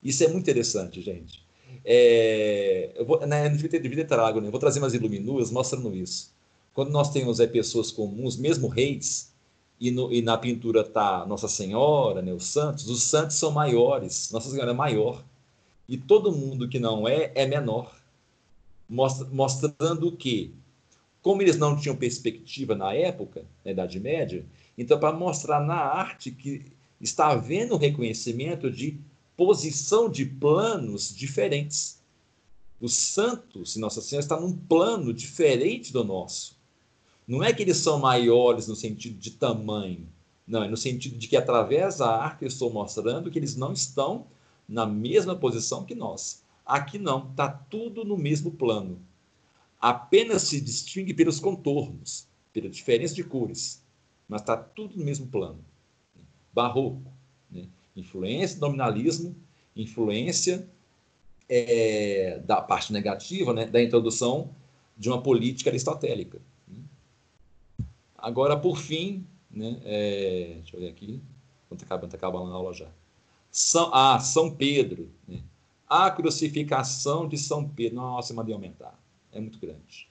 [0.03, 1.43] Isso é muito interessante, gente.
[1.83, 4.49] É, eu vou, né, devia ter, trago, né?
[4.49, 6.33] vou trazer umas iluminuas mostrando isso.
[6.73, 9.33] Quando nós temos é, pessoas comuns, mesmo reis,
[9.79, 14.31] e, no, e na pintura está Nossa Senhora, né, os santos, os santos são maiores,
[14.31, 15.23] Nossa Senhora é maior.
[15.87, 17.95] E todo mundo que não é, é menor.
[18.89, 20.53] Mostra, mostrando que,
[21.21, 24.45] como eles não tinham perspectiva na época, na Idade Média,
[24.77, 26.65] então, para mostrar na arte que
[27.05, 28.99] está havendo reconhecimento de
[29.37, 32.01] posição de planos diferentes.
[32.79, 36.57] Os santos e Nossa Senhora está num plano diferente do nosso.
[37.27, 40.07] Não é que eles são maiores no sentido de tamanho,
[40.47, 43.73] não, é no sentido de que através da arte eu estou mostrando que eles não
[43.73, 44.27] estão
[44.67, 46.43] na mesma posição que nós.
[46.63, 48.99] Aqui não, está tudo no mesmo plano.
[49.79, 53.83] Apenas se distingue pelos contornos, pela diferença de cores,
[54.27, 55.63] mas está tudo no mesmo plano.
[56.55, 57.11] Barroco,
[57.51, 57.67] né?
[57.95, 59.35] influência do nominalismo,
[59.75, 60.67] influência
[61.49, 63.65] é, da parte negativa, né?
[63.65, 64.49] da introdução
[64.97, 66.39] de uma política aristotélica.
[68.17, 71.21] Agora, por fim, né, é, deixa eu ver aqui,
[71.71, 72.87] está acabando, acabando a aula já.
[73.51, 75.11] São, ah, São Pedro.
[75.27, 75.41] Né?
[75.87, 77.97] A crucificação de São Pedro.
[77.97, 78.99] Nossa, mandei aumentar.
[79.31, 80.09] É muito grande.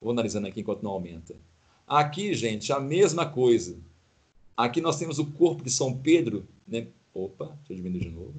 [0.00, 1.34] Vou analisando aqui enquanto não aumenta.
[1.86, 3.76] Aqui, gente, a mesma coisa.
[4.56, 6.46] Aqui nós temos o corpo de São Pedro.
[6.66, 6.88] Né?
[7.12, 8.34] Opa, deixa eu diminuir de novo.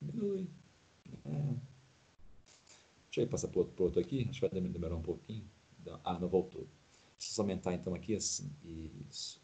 [0.00, 0.46] Diminui.
[1.24, 1.54] É.
[3.06, 4.26] Deixa eu passar para outro, outro aqui.
[4.28, 5.44] Acho que vai demorar um pouquinho.
[6.04, 6.66] Ah, não voltou.
[7.18, 8.50] Deixa eu aumentar então aqui assim.
[9.08, 9.40] Isso.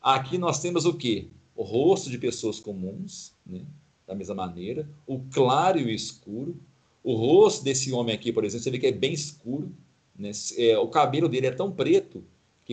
[0.00, 1.28] Aqui nós temos o quê?
[1.54, 3.64] O rosto de pessoas comuns, né?
[4.06, 6.58] da mesma maneira, o claro e o escuro.
[7.02, 9.72] O rosto desse homem aqui, por exemplo, você vê que é bem escuro.
[10.16, 10.30] Né?
[10.56, 12.24] É, o cabelo dele é tão preto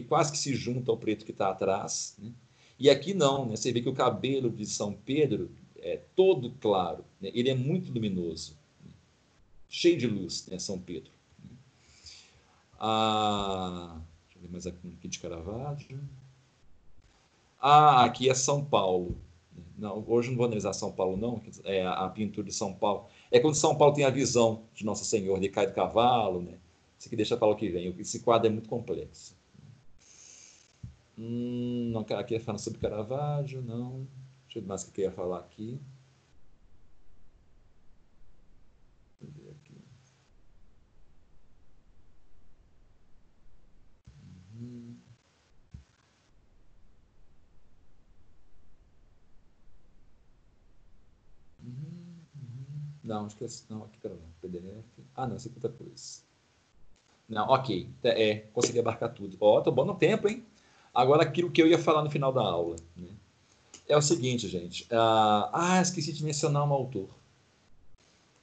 [0.02, 2.15] que quase que se junta ao preto que está atrás.
[2.19, 2.32] Né?
[2.78, 3.56] E aqui não, né?
[3.56, 5.49] você vê que o cabelo de São Pedro
[5.80, 7.32] é todo claro, né?
[7.34, 8.56] ele é muito luminoso,
[8.86, 8.91] né?
[9.68, 10.60] cheio de luz, né?
[10.60, 11.11] São Pedro.
[12.80, 15.99] Ah, deixa eu ver mais aqui, aqui de Caravaggio.
[17.60, 19.18] Ah, aqui é São Paulo.
[19.76, 21.41] Não, hoje não vou analisar São Paulo, não.
[21.64, 23.07] É a pintura de São Paulo.
[23.32, 26.57] É quando São Paulo tem a visão de Nossa Senhora, de cai do cavalo, né?
[26.99, 27.95] Isso aqui deixa para o que vem.
[27.99, 29.36] Esse quadro é muito complexo.
[31.18, 34.07] Hum, não, aqui é falando sobre Caravaggio, não.
[34.45, 35.80] Deixa eu ver mais o que eu ia falar aqui.
[53.03, 53.48] Não, acho que é.
[53.69, 54.85] Não, aqui, pera PDF.
[55.15, 56.22] Ah, não, isso é outra coisa.
[57.30, 57.89] Não, ok.
[58.03, 59.38] É, é, consegui abarcar tudo.
[59.39, 60.45] Ó, oh, tô bom no tempo, hein?
[60.98, 62.76] Agora, aquilo que eu ia falar no final da aula.
[62.95, 63.07] Né?
[63.88, 64.88] É o seguinte, gente.
[64.91, 67.07] Ah, ah, esqueci de mencionar um autor.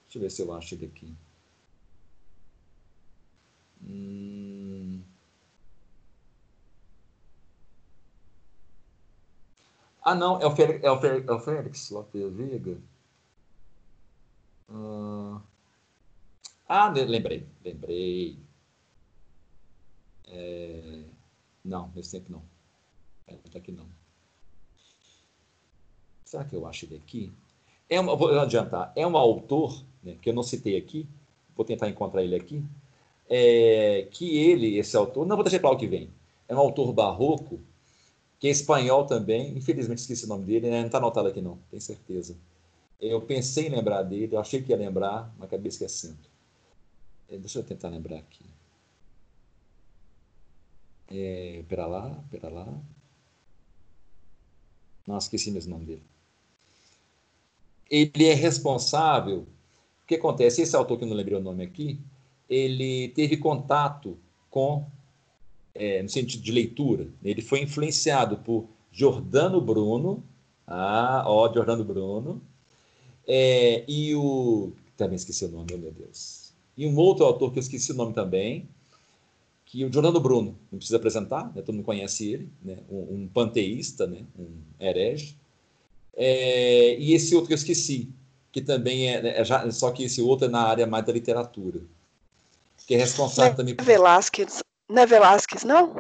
[0.05, 1.13] Deixa eu ver se eu acho ele aqui.
[3.83, 5.03] Hum...
[10.01, 12.79] Ah, não, é o Félix, é o Félix, é o Félix Lopes Veiga.
[14.69, 15.41] Ah,
[16.69, 18.39] ah lembrei, lembrei.
[20.29, 21.14] É...
[21.65, 22.43] Não, nesse tempo não.
[23.27, 23.87] É, tá aqui não.
[26.25, 27.33] Será que eu acho ele aqui?
[27.89, 28.93] É uma, vou adiantar.
[28.95, 31.09] É um autor, né, que eu não citei aqui,
[31.57, 32.63] vou tentar encontrar ele aqui,
[33.29, 36.11] é, que ele, esse autor, não vou deixar para o que vem,
[36.49, 37.61] é um autor barroco,
[38.39, 41.59] que é espanhol também, infelizmente esqueci o nome dele, né, não está anotado aqui não,
[41.71, 42.37] tenho certeza.
[43.01, 46.19] Eu pensei em lembrar dele, eu achei que ia lembrar, mas acabei esquecendo.
[47.29, 48.45] É, deixa eu tentar lembrar aqui.
[51.09, 52.67] É, pera lá, pera lá.
[55.07, 56.03] Não, esqueci mesmo o nome dele.
[57.91, 59.47] Ele é responsável.
[60.03, 60.63] O que acontece?
[60.63, 61.99] Esse autor que eu não lembrei o nome aqui,
[62.49, 64.19] ele teve contato
[64.51, 64.87] com,
[65.75, 70.23] é, no sentido de leitura, ele foi influenciado por Giordano Bruno.
[70.67, 72.41] Ah, ó, Giordano Bruno
[73.27, 74.73] é, e o.
[74.97, 76.53] Também esqueci o nome, meu Deus.
[76.77, 78.69] E um outro autor que eu esqueci o nome também,
[79.65, 81.63] que é o Giordano Bruno, não precisa apresentar, né?
[81.63, 82.79] todo mundo conhece ele, né?
[82.91, 84.25] um, um panteísta, né?
[84.39, 85.37] um herege.
[86.17, 88.09] É, e esse outro que eu esqueci,
[88.53, 91.81] que também é, é, já, só que esse outro é na área mais da literatura,
[92.87, 93.85] que é responsável não é também por...
[93.85, 95.93] Velasquez, não é Velasquez, não?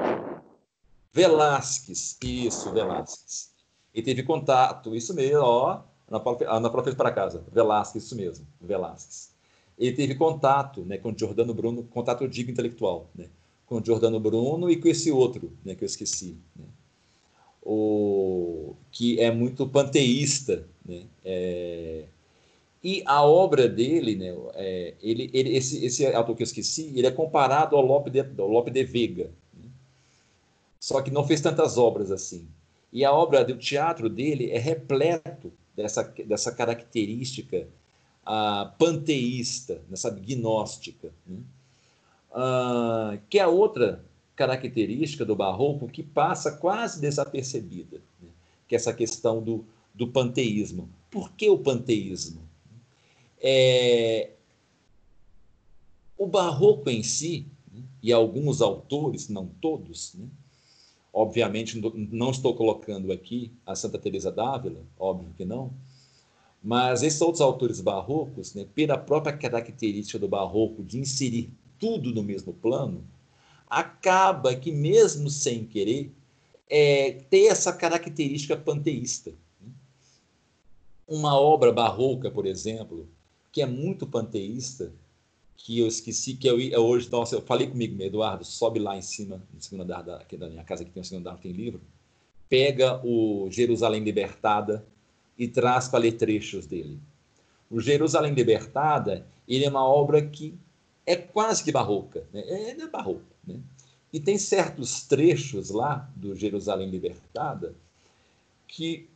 [1.13, 3.53] Velasquez, isso, Velasquez.
[3.93, 7.45] E teve contato, isso mesmo, ó, Ana Paula, Ana Paula fez para casa.
[7.51, 9.33] Velasquez, isso mesmo, Velasquez.
[9.77, 13.29] Ele teve contato né, com o Giordano Bruno, contato eu digo intelectual, né,
[13.67, 16.37] com o Giordano Bruno e com esse outro, né, que eu esqueci.
[16.57, 16.65] Né,
[17.63, 20.67] o, que é muito panteísta.
[20.85, 22.05] Né, é,
[22.83, 27.07] e a obra dele, né, é, ele, ele, esse, esse autor que eu esqueci, ele
[27.07, 29.31] é comparado ao Lope de, ao Lope de Vega.
[29.55, 29.69] Né.
[30.79, 32.47] só que não fez tantas obras assim.
[32.93, 37.67] E a obra do teatro dele é repleto dessa, dessa característica
[38.25, 41.39] uh, panteísta, dessa gnóstica, né?
[42.35, 44.05] Uh, que é outra
[44.35, 48.29] característica do barroco que passa quase desapercebida, né?
[48.67, 50.91] que é essa questão do, do panteísmo.
[51.11, 52.43] Por que o panteísmo?
[53.41, 54.31] É,
[56.19, 57.83] o barroco em si, né?
[58.03, 60.27] e alguns autores, não todos, né?
[61.13, 61.81] obviamente
[62.11, 65.73] não estou colocando aqui a Santa Teresa d'Ávila, óbvio que não,
[66.61, 72.23] mas esses outros autores barrocos, né, pela própria característica do barroco de inserir tudo no
[72.23, 73.05] mesmo plano,
[73.69, 76.13] acaba que, mesmo sem querer,
[76.69, 79.33] é, ter essa característica panteísta.
[79.61, 79.73] Né.
[81.07, 83.09] Uma obra barroca, por exemplo,
[83.53, 84.93] que é muito panteísta,
[85.57, 89.03] que eu esqueci, que eu, eu hoje, nossa, eu falei comigo, Eduardo, sobe lá em
[89.03, 91.81] cima, no segundo andar da, da minha casa, que tem o segundo andar, tem livro,
[92.49, 94.85] pega o Jerusalém Libertada,
[95.39, 96.99] e traz para ler trechos dele.
[97.71, 100.55] O Jerusalém Libertada, ele é uma obra que
[101.07, 102.41] é quase que barroca, né?
[102.41, 103.61] é, é barroca, né?
[104.13, 107.75] E tem certos trechos lá do Jerusalém Libertada
[108.69, 109.09] que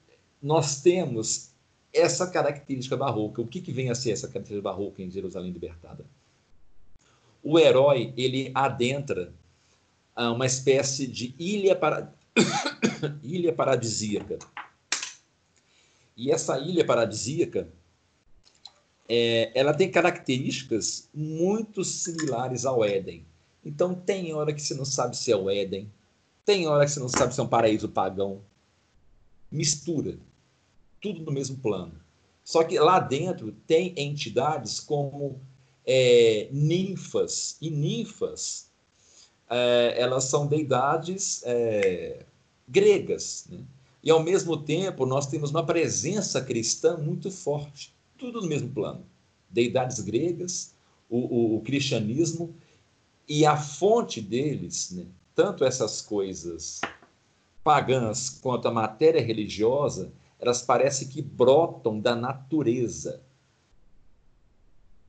[0.43, 1.51] nós temos
[1.93, 3.41] essa característica barroca.
[3.41, 6.05] O que, que vem a ser essa característica barroca em Jerusalém Libertada?
[7.43, 9.33] O herói, ele adentra
[10.17, 12.13] uma espécie de ilha, para...
[13.23, 14.39] ilha paradisíaca
[16.19, 17.69] e essa ilha paradisíaca,
[19.09, 23.25] é, ela tem características muito similares ao Éden.
[23.65, 25.91] Então, tem hora que você não sabe se é o Éden,
[26.45, 28.41] tem hora que você não sabe se é um paraíso pagão.
[29.51, 30.19] Mistura.
[31.01, 31.93] Tudo no mesmo plano.
[32.43, 35.39] Só que lá dentro tem entidades como
[35.87, 37.57] é, ninfas.
[37.61, 38.71] E ninfas,
[39.51, 42.25] é, elas são deidades é,
[42.67, 43.47] gregas.
[43.51, 43.59] Né?
[44.03, 49.07] E, ao mesmo tempo, nós temos uma presença cristã muito forte, tudo no mesmo plano.
[49.49, 50.75] Deidades gregas,
[51.09, 52.55] o, o, o cristianismo,
[53.27, 56.81] e a fonte deles, né, tanto essas coisas
[57.63, 63.23] pagãs quanto a matéria religiosa, elas parecem que brotam da natureza.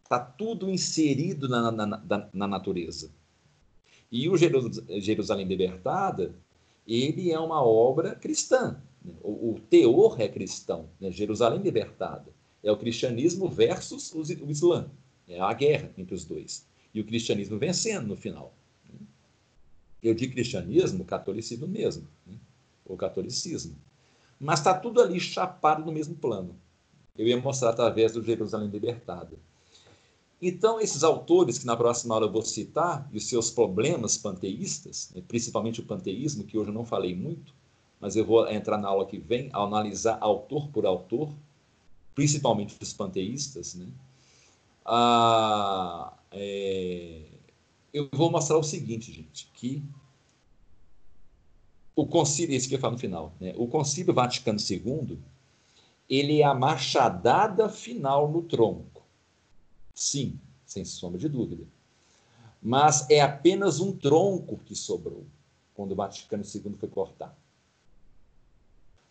[0.03, 3.11] Está tudo inserido na, na, na, na natureza.
[4.11, 6.34] E o Jerusalém Libertada,
[6.88, 8.81] ele é uma obra cristã.
[9.03, 9.14] Né?
[9.22, 10.90] O, o teor é cristão.
[10.99, 11.11] Né?
[11.11, 14.90] Jerusalém libertada é o cristianismo versus o Islã.
[15.27, 16.65] É a guerra entre os dois.
[16.94, 18.53] E o cristianismo vencendo no final.
[20.02, 22.07] Eu digo cristianismo, catolicismo mesmo.
[22.26, 22.36] Né?
[22.86, 23.76] O catolicismo.
[24.40, 26.56] Mas está tudo ali chapado no mesmo plano.
[27.18, 29.38] Eu ia mostrar através do Jerusalém libertada.
[30.41, 35.11] Então, esses autores que na próxima aula eu vou citar, e os seus problemas panteístas,
[35.14, 37.53] né, principalmente o panteísmo, que hoje eu não falei muito,
[37.99, 41.36] mas eu vou entrar na aula que vem, a analisar autor por autor,
[42.19, 43.87] principalmente os panteístas, né?
[44.85, 47.21] Ah, é,
[47.93, 49.81] eu vou mostrar o seguinte, gente, que
[51.95, 53.53] o concílio, esse que eu falo no final, né?
[53.55, 55.17] o concílio Vaticano II,
[56.09, 59.01] ele é a machadada final no tronco
[59.95, 61.65] Sim, sem sombra de dúvida.
[62.61, 65.25] Mas é apenas um tronco que sobrou
[65.73, 67.33] quando o Vaticano II foi cortar.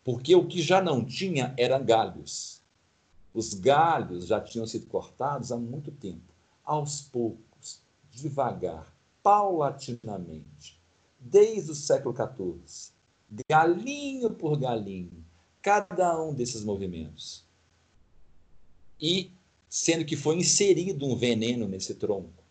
[0.04, 2.57] Porque o que já não tinha eram galhos.
[3.38, 6.34] Os galhos já tinham sido cortados há muito tempo.
[6.64, 8.92] Aos poucos, devagar,
[9.22, 10.76] paulatinamente,
[11.20, 12.92] desde o século XIV,
[13.48, 15.24] galinho por galinho,
[15.62, 17.44] cada um desses movimentos.
[19.00, 19.30] E
[19.68, 22.42] sendo que foi inserido um veneno nesse tronco,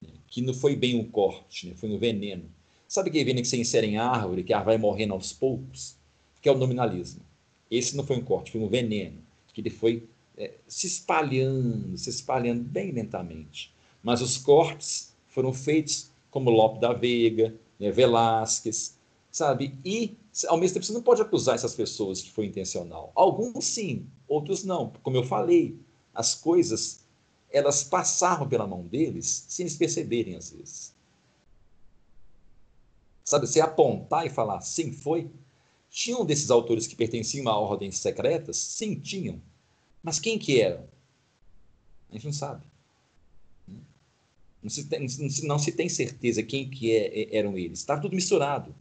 [0.00, 0.12] né?
[0.28, 1.74] que não foi bem um corte, né?
[1.74, 2.48] foi um veneno.
[2.86, 5.96] Sabe aquele veneno que você insere em árvore, que a vai morrendo aos poucos?
[6.40, 7.22] Que é o nominalismo.
[7.68, 9.26] Esse não foi um corte, foi um veneno,
[9.58, 13.74] que ele foi é, se espalhando, se espalhando bem lentamente.
[14.02, 18.96] Mas os cortes foram feitos como Lope da Veiga, né, Velázquez,
[19.32, 19.76] sabe?
[19.84, 20.16] E,
[20.46, 23.10] ao mesmo tempo, você não pode acusar essas pessoas que foi intencional.
[23.16, 24.92] Alguns sim, outros não.
[25.02, 25.76] Como eu falei,
[26.14, 27.00] as coisas
[27.50, 30.94] elas passavam pela mão deles sem eles perceberem às vezes.
[33.24, 35.28] Sabe, você apontar e falar, sim, foi.
[35.90, 38.56] Tinham desses autores que pertenciam a ordens secretas?
[38.56, 39.42] Sim, tinham.
[40.02, 40.88] Mas quem que eram?
[42.10, 42.64] A gente não sabe.
[44.62, 45.06] Não se tem,
[45.44, 47.80] não se tem certeza quem que é, eram eles.
[47.80, 48.74] Estava tudo misturado.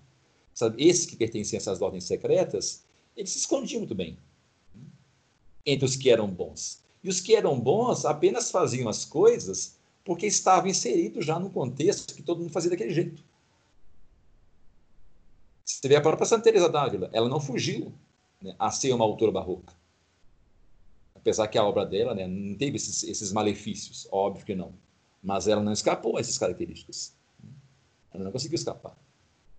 [0.54, 2.84] Sabe, esses que pertenciam a essas ordens secretas,
[3.16, 4.18] eles se escondiam muito bem
[5.66, 6.84] entre os que eram bons.
[7.04, 12.16] E os que eram bons apenas faziam as coisas porque estavam inseridos já no contexto
[12.16, 13.24] que todo mundo fazia daquele jeito.
[15.64, 17.94] Você vê a própria Santa Teresa d'Ávila, ela não fugiu
[18.42, 19.77] né, a ser uma autora barroca.
[21.18, 24.74] Apesar que a obra dela né, não teve esses, esses malefícios, óbvio que não.
[25.22, 27.14] Mas ela não escapou a essas características.
[28.14, 28.96] Ela não conseguiu escapar.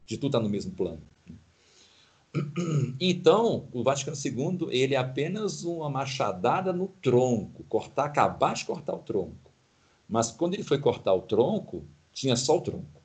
[0.06, 1.02] De tudo estar no mesmo plano.
[3.00, 8.94] Então, o Vaticano II, ele é apenas uma machadada no tronco, cortar, acabar de cortar
[8.94, 9.50] o tronco.
[10.08, 13.02] Mas quando ele foi cortar o tronco, tinha só o tronco.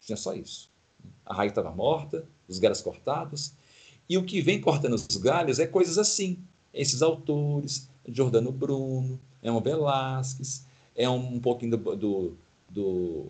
[0.00, 0.70] Tinha só isso.
[1.24, 3.54] A raiz estava morta, os galhos cortados,
[4.08, 6.44] e o que vem cortando os galhos é coisas assim.
[6.74, 12.36] Esses autores, Giordano Bruno, um Velázquez, é um, um pouquinho do, do,
[12.68, 13.26] do,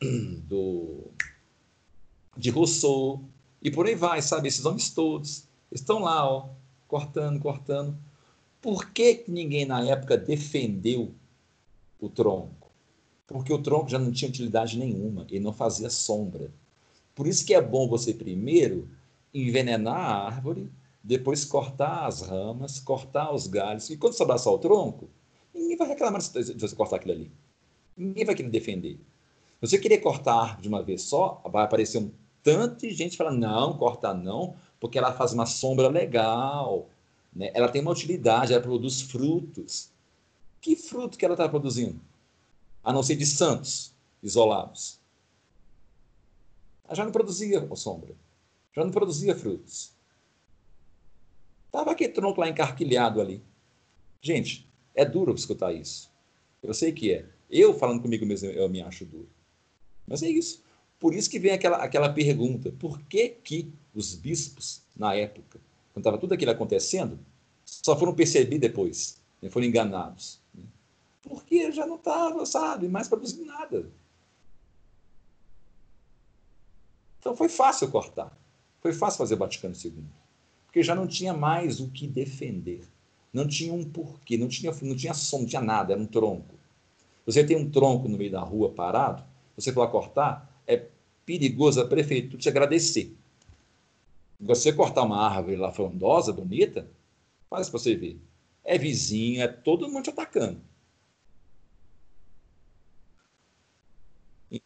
[0.48, 1.04] do
[2.36, 3.22] de Rousseau,
[3.62, 4.48] e por aí vai, sabe?
[4.48, 6.48] Esses homens todos estão lá, ó,
[6.88, 7.96] cortando, cortando.
[8.60, 11.14] Por que, que ninguém na época defendeu
[12.00, 12.70] o tronco?
[13.26, 16.50] Porque o tronco já não tinha utilidade nenhuma, ele não fazia sombra.
[17.14, 18.88] Por isso que é bom você primeiro
[19.32, 20.70] envenenar a árvore,
[21.02, 23.88] depois cortar as ramas, cortar os galhos.
[23.90, 25.08] E quando sobrar só o tronco,
[25.54, 27.32] ninguém vai reclamar de você cortar aquilo ali.
[27.96, 28.98] Ninguém vai querer defender.
[29.60, 32.10] Se você querer cortar de uma vez só, vai aparecer um
[32.42, 36.88] tanto de gente fala, não, corta não, porque ela faz uma sombra legal,
[37.34, 37.50] né?
[37.54, 39.90] ela tem uma utilidade, ela produz frutos.
[40.60, 42.00] Que fruto que ela está produzindo?
[42.82, 44.98] A não ser de santos isolados.
[46.84, 48.14] Ela já não produzia sombra,
[48.74, 49.92] já não produzia frutos.
[51.70, 53.40] Estava aquele tronco lá encarquilhado ali.
[54.20, 56.10] Gente, é duro escutar isso.
[56.60, 57.24] Eu sei que é.
[57.48, 59.28] Eu falando comigo mesmo, eu me acho duro.
[60.04, 60.64] Mas é isso.
[60.98, 65.60] Por isso que vem aquela, aquela pergunta: por que, que os bispos, na época,
[65.92, 67.20] quando estava tudo aquilo acontecendo,
[67.64, 70.40] só foram perceber depois, né, foram enganados?
[70.52, 70.64] Né?
[71.22, 73.88] Porque já não estava, sabe, mais produzindo nada.
[77.20, 78.36] Então foi fácil cortar.
[78.80, 80.04] Foi fácil fazer o Vaticano II.
[80.70, 82.84] Porque já não tinha mais o que defender.
[83.32, 86.54] Não tinha um porquê, não tinha, não tinha som, não tinha nada, era um tronco.
[87.26, 89.24] Você tem um tronco no meio da rua parado,
[89.56, 90.86] você for cortar, é
[91.26, 93.16] perigoso a prefeitura te agradecer.
[94.38, 96.88] Você cortar uma árvore lá frondosa, bonita,
[97.48, 98.20] faz para você ver.
[98.64, 100.60] É vizinho, é todo mundo te atacando.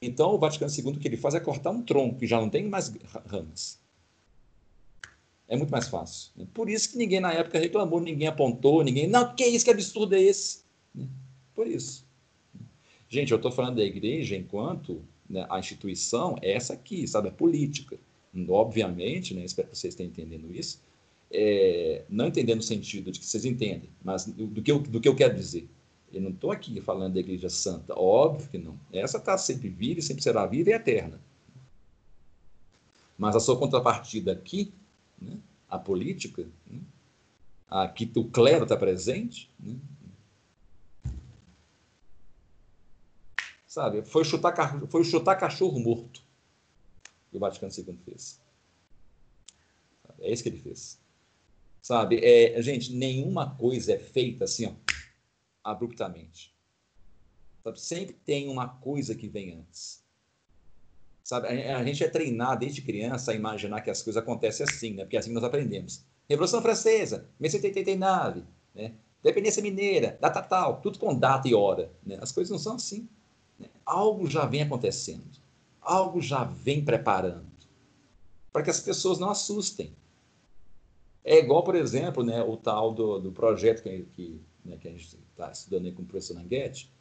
[0.02, 2.50] Então, o Vaticano II, o que ele faz é cortar um tronco, que já não
[2.50, 2.94] tem mais
[3.26, 3.82] ramas.
[5.54, 6.32] É muito mais fácil.
[6.52, 9.06] Por isso que ninguém na época reclamou, ninguém apontou, ninguém.
[9.06, 10.64] Não, que isso, que absurdo é esse?
[11.54, 12.04] Por isso.
[13.08, 15.00] Gente, eu estou falando da igreja enquanto
[15.30, 17.28] né, a instituição é essa aqui, sabe?
[17.28, 17.96] A política.
[18.48, 20.80] Obviamente, né, espero que vocês estejam entendendo isso,
[21.30, 25.00] é, não entendendo o sentido de que vocês entendem, mas do, do, que, eu, do
[25.00, 25.68] que eu quero dizer.
[26.12, 28.76] Eu não estou aqui falando da Igreja Santa, óbvio que não.
[28.92, 31.20] Essa está sempre viva e sempre será viva e eterna.
[33.16, 34.72] Mas a sua contrapartida aqui,
[35.20, 35.38] né,
[35.68, 36.80] a política, né,
[37.68, 39.76] aqui o clero está presente, né,
[43.74, 44.04] Sabe?
[44.04, 46.22] Foi chutar, foi chutar cachorro morto
[47.28, 48.40] que o Vaticano II fez.
[50.20, 51.00] É isso que ele fez.
[51.82, 52.24] Sabe?
[52.24, 54.74] É, gente, nenhuma coisa é feita assim, ó,
[55.64, 56.54] abruptamente.
[57.64, 57.80] Sabe?
[57.80, 60.03] Sempre tem uma coisa que vem antes.
[61.24, 61.48] Sabe?
[61.48, 65.04] A, gente é treinado desde criança a imaginar que as coisas acontecem assim, né?
[65.04, 66.04] Porque é assim nós aprendemos.
[66.28, 68.44] Revolução Francesa, 1789,
[68.74, 68.92] né?
[69.22, 71.90] Dependência mineira, data tal, tudo com data e hora.
[72.04, 72.18] Né?
[72.20, 73.08] As coisas não são assim.
[73.86, 75.24] Algo já vem acontecendo,
[75.80, 77.46] algo já vem preparando,
[78.52, 79.94] para que as pessoas não assustem.
[81.24, 84.90] É igual, por exemplo, né, o tal do, do projeto que, que, né, que a
[84.90, 86.92] gente está estudando aí com o professor Nanguete,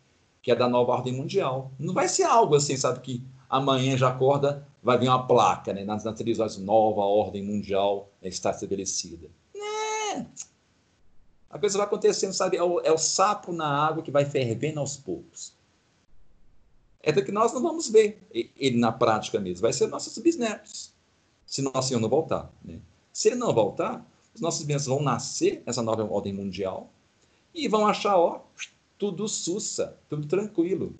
[0.41, 1.71] que é da nova ordem mundial.
[1.77, 3.21] Não vai ser algo assim, sabe, que
[3.57, 9.29] amanhã já acorda, vai vir uma placa né, nas, nas nova ordem mundial está estabelecida.
[9.53, 10.27] Né?
[11.49, 14.79] A coisa vai acontecendo, sabe, é o, é o sapo na água que vai fervendo
[14.79, 15.53] aos poucos
[17.03, 19.61] é que nós não vamos ver ele na prática mesmo.
[19.61, 20.93] Vai ser nossos bisnetos,
[21.45, 22.49] se nosso Senhor não voltar.
[22.63, 22.79] Né?
[23.11, 26.89] Se ele não voltar, os nossos bisnetos vão nascer nessa nova ordem mundial
[27.53, 28.41] e vão achar, ó,
[28.97, 30.95] tudo sussa, tudo tranquilo.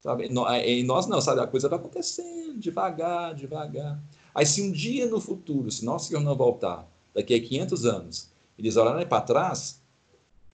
[0.00, 0.28] Sabe?
[0.64, 1.40] E nós não, sabe?
[1.40, 4.00] A coisa vai acontecendo devagar, devagar.
[4.34, 8.30] Aí, se um dia no futuro, se nosso Senhor não voltar, daqui a 500 anos,
[8.58, 9.80] eles olharem para trás,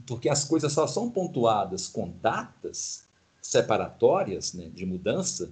[0.07, 3.05] porque as coisas só são pontuadas com datas,
[3.41, 5.51] separatórias né, de mudança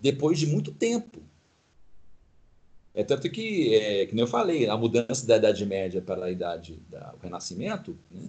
[0.00, 1.20] depois de muito tempo.
[2.94, 6.78] É tanto que, é, que eu falei, a mudança da Idade Média para a Idade
[6.90, 8.28] do Renascimento, né,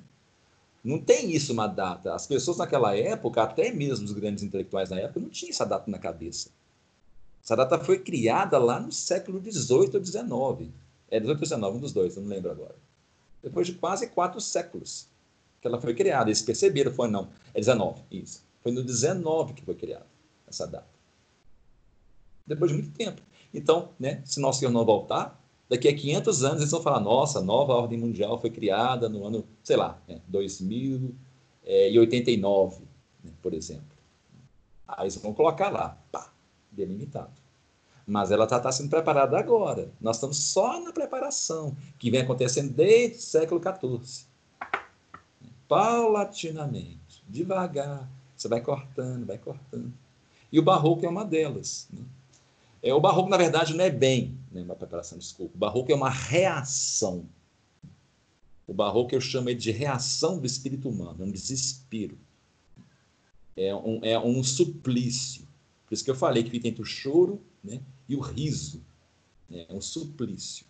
[0.83, 2.13] não tem isso uma data.
[2.13, 5.89] As pessoas naquela época, até mesmo os grandes intelectuais na época, não tinham essa data
[5.89, 6.49] na cabeça.
[7.41, 10.71] Essa data foi criada lá no século XVIII ou XIX.
[11.09, 12.75] É 18 ou 19, um dos dois, não lembro agora.
[13.41, 15.07] Depois de quase quatro séculos
[15.61, 16.29] que ela foi criada.
[16.29, 18.43] Eles perceberam, foi não, é 19, isso.
[18.61, 20.05] Foi no 19 que foi criada
[20.47, 20.87] essa data.
[22.45, 23.21] Depois de muito tempo.
[23.53, 25.41] Então, né, se Nosso Senhor não voltar,
[25.73, 29.43] daqui a 500 anos eles vão falar, nossa, nova ordem mundial foi criada no ano,
[29.63, 32.83] sei lá, né, 2089,
[33.23, 33.97] né, por exemplo.
[34.87, 36.31] Aí eles vão colocar lá, pá,
[36.71, 37.41] delimitado.
[38.05, 39.89] Mas ela está tá sendo preparada agora.
[39.99, 44.27] Nós estamos só na preparação, que vem acontecendo desde o século XIV.
[45.67, 49.91] Paulatinamente, devagar, você vai cortando, vai cortando.
[50.51, 51.87] E o barroco é uma delas.
[51.91, 52.03] Né?
[52.83, 55.55] É, o barroco, na verdade, não é bem né, uma preparação, desculpa.
[55.55, 57.27] O barroco é uma reação.
[58.67, 62.17] O barroco eu chamo de reação do espírito humano, é um desespero.
[63.57, 65.47] É um, é um suplício.
[65.85, 68.81] Por isso que eu falei que fica entre o choro né, e o riso.
[69.49, 70.65] É um suplício.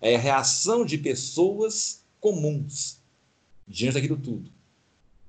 [0.00, 2.98] É a reação de pessoas comuns
[3.66, 4.50] diante daquilo tudo.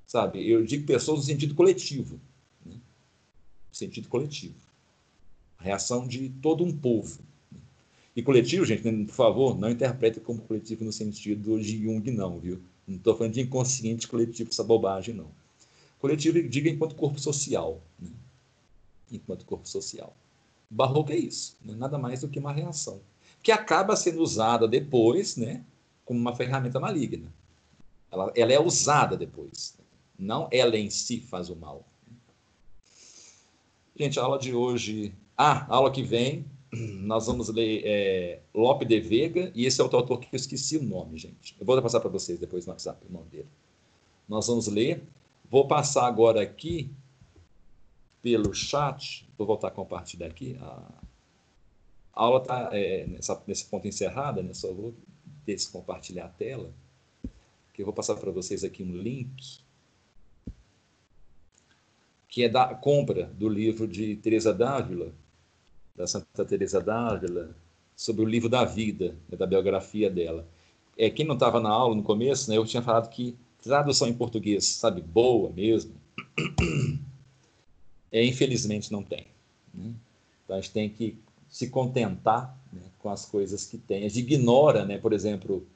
[0.06, 0.48] Sabe?
[0.48, 2.20] Eu digo pessoas no sentido coletivo.
[2.64, 2.74] Né?
[2.74, 4.54] No sentido coletivo.
[5.58, 7.25] A reação de todo um povo.
[8.16, 12.62] E coletivo, gente, por favor, não interprete como coletivo no sentido de Jung, não, viu?
[12.88, 15.30] Não estou falando de inconsciente coletivo, essa bobagem, não.
[15.98, 17.78] Coletivo, diga enquanto corpo social.
[18.00, 18.08] Né?
[19.12, 20.16] Enquanto corpo social.
[20.70, 21.74] Barroco é isso, né?
[21.76, 23.00] nada mais do que uma reação.
[23.42, 25.62] Que acaba sendo usada depois né,
[26.04, 27.30] como uma ferramenta maligna.
[28.10, 29.76] Ela, ela é usada depois.
[30.18, 31.84] Não ela em si faz o mal.
[33.94, 35.12] Gente, a aula de hoje.
[35.36, 39.84] Ah, a aula que vem, nós vamos ler é, Lope de Vega, e esse é
[39.84, 41.56] outro autor que eu esqueci o nome, gente.
[41.58, 43.48] Eu vou passar para vocês depois no WhatsApp o nome dele.
[44.28, 45.02] Nós vamos ler.
[45.48, 46.90] Vou passar agora aqui
[48.20, 49.28] pelo chat.
[49.38, 50.56] Vou voltar a compartilhar aqui.
[50.60, 51.02] A,
[52.12, 53.06] aula está é,
[53.46, 54.52] nesse ponto encerrada, né?
[54.52, 54.94] Só vou
[55.44, 56.72] descompartilhar a tela
[57.72, 59.60] que eu vou passar para vocês aqui um link,
[62.26, 65.12] que é da compra do livro de Teresa Dávila,
[65.96, 67.54] da Santa Teresa Dávila,
[67.96, 70.46] sobre o livro da vida, né, da biografia dela.
[70.96, 74.14] É, quem não estava na aula no começo, né, eu tinha falado que tradução em
[74.14, 75.94] português, sabe, boa mesmo,
[78.12, 79.26] é, infelizmente não tem.
[79.72, 79.92] Né?
[80.44, 81.18] Então a gente tem que
[81.48, 84.04] se contentar né, com as coisas que tem.
[84.04, 85.66] A gente ignora, né, por exemplo,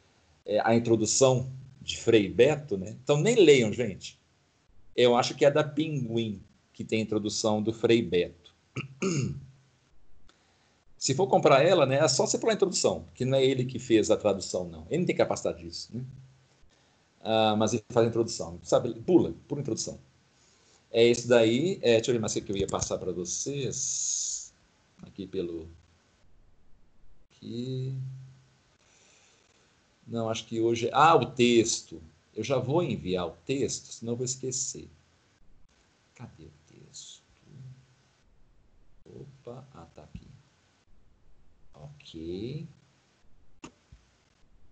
[0.44, 2.94] é, a introdução de Frei Beto, né?
[3.02, 4.18] Então nem leiam, gente.
[4.94, 6.42] Eu acho que é da Pinguim
[6.72, 8.54] que tem a introdução do Frei Beto.
[11.00, 13.64] Se for comprar ela, né, é só você pôr a introdução, que não é ele
[13.64, 14.86] que fez a tradução, não.
[14.90, 16.04] Ele não tem capacidade disso, né?
[17.22, 18.94] Ah, mas ele faz a introdução, sabe?
[19.00, 19.98] Pula, pula a introdução.
[20.90, 21.78] É esse daí.
[21.80, 24.52] É, deixa eu ver mais o que eu ia passar para vocês.
[25.02, 25.70] Aqui pelo.
[27.30, 27.96] Aqui.
[30.06, 30.90] Não, acho que hoje.
[30.92, 32.02] Ah, o texto.
[32.34, 34.88] Eu já vou enviar o texto, senão eu vou esquecer.
[36.14, 37.22] Cadê o texto?
[39.06, 40.06] Opa, ah, tá
[42.10, 42.68] aqui.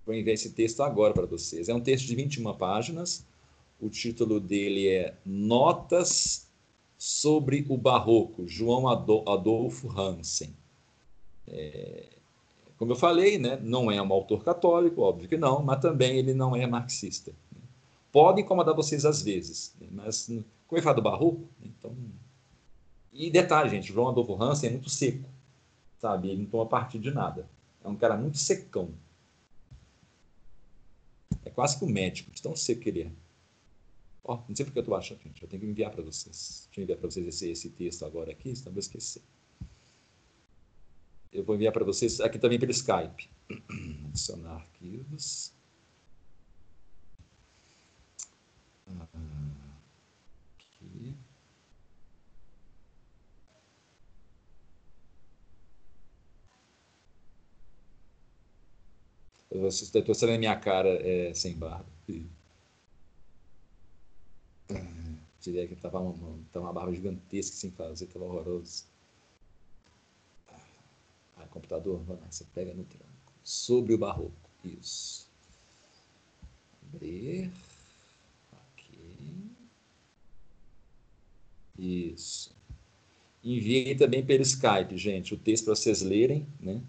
[0.05, 1.69] Vou enviar esse texto agora para vocês.
[1.69, 3.27] É um texto de 21 páginas.
[3.81, 6.49] O título dele é Notas
[6.97, 10.53] sobre o Barroco, João Adolfo Hansen.
[11.47, 12.09] É,
[12.77, 16.35] como eu falei, né, não é um autor católico, óbvio que não, mas também ele
[16.35, 17.33] não é marxista.
[17.53, 17.61] Né.
[18.11, 21.97] Pode incomodar vocês às vezes, né, mas como ele fala do barroco, né, então...
[23.13, 25.29] E detalhe, gente, João Adolfo Hansen é muito seco,
[25.99, 26.29] sabe?
[26.29, 27.49] Ele não toma partido de nada.
[27.85, 28.95] É um cara muito secão.
[31.45, 33.13] É quase que um médico, de tão seco que ele é.
[34.25, 35.43] Ó, não sei porque eu estou achando, gente.
[35.43, 36.67] Eu tenho que enviar para vocês.
[36.67, 39.23] Deixa eu enviar para vocês esse, esse texto agora aqui, senão eu vou esquecer.
[41.33, 43.29] Eu vou enviar para vocês aqui também pelo Skype.
[44.09, 45.53] Adicionar arquivos.
[49.01, 49.38] Aqui.
[59.51, 61.87] Estão torcendo a minha cara é, sem barba.
[65.41, 68.85] Tirei que estava uma, uma barba gigantesca sem fazer, estava horroroso
[71.49, 73.07] computador, vai lá, você pega no tranco.
[73.43, 74.33] Sobre o barroco.
[74.65, 75.29] Isso.
[76.83, 77.51] Abrir.
[78.53, 78.99] Ok.
[81.79, 82.57] Isso.
[83.43, 86.83] Enviei também pelo Skype, gente, o texto para vocês lerem, né?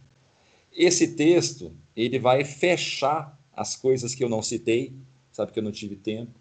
[0.71, 1.73] Esse texto,
[2.05, 4.95] ele vai fechar as coisas que eu não citei,
[5.31, 6.39] sabe que eu não tive tempo,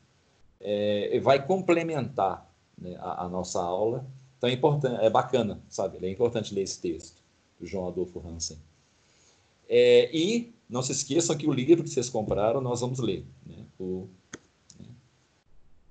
[0.60, 4.06] é, vai complementar né, a, a, nossa aula
[4.36, 5.98] Então é importante, é bacana, sabe?
[6.04, 7.22] É importante ler esse texto
[7.58, 8.58] do João Adolfo Hansen.
[9.68, 13.24] É, e não se esqueçam que o livro que vocês compraram nós vamos ler.
[13.44, 13.64] Né?
[13.78, 14.08] O,
[14.78, 14.86] né?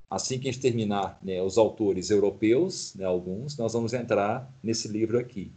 [0.10, 4.88] Assim que a gente terminar né, os autores europeus, né, alguns, nós vamos entrar nesse
[4.88, 5.52] livro aqui,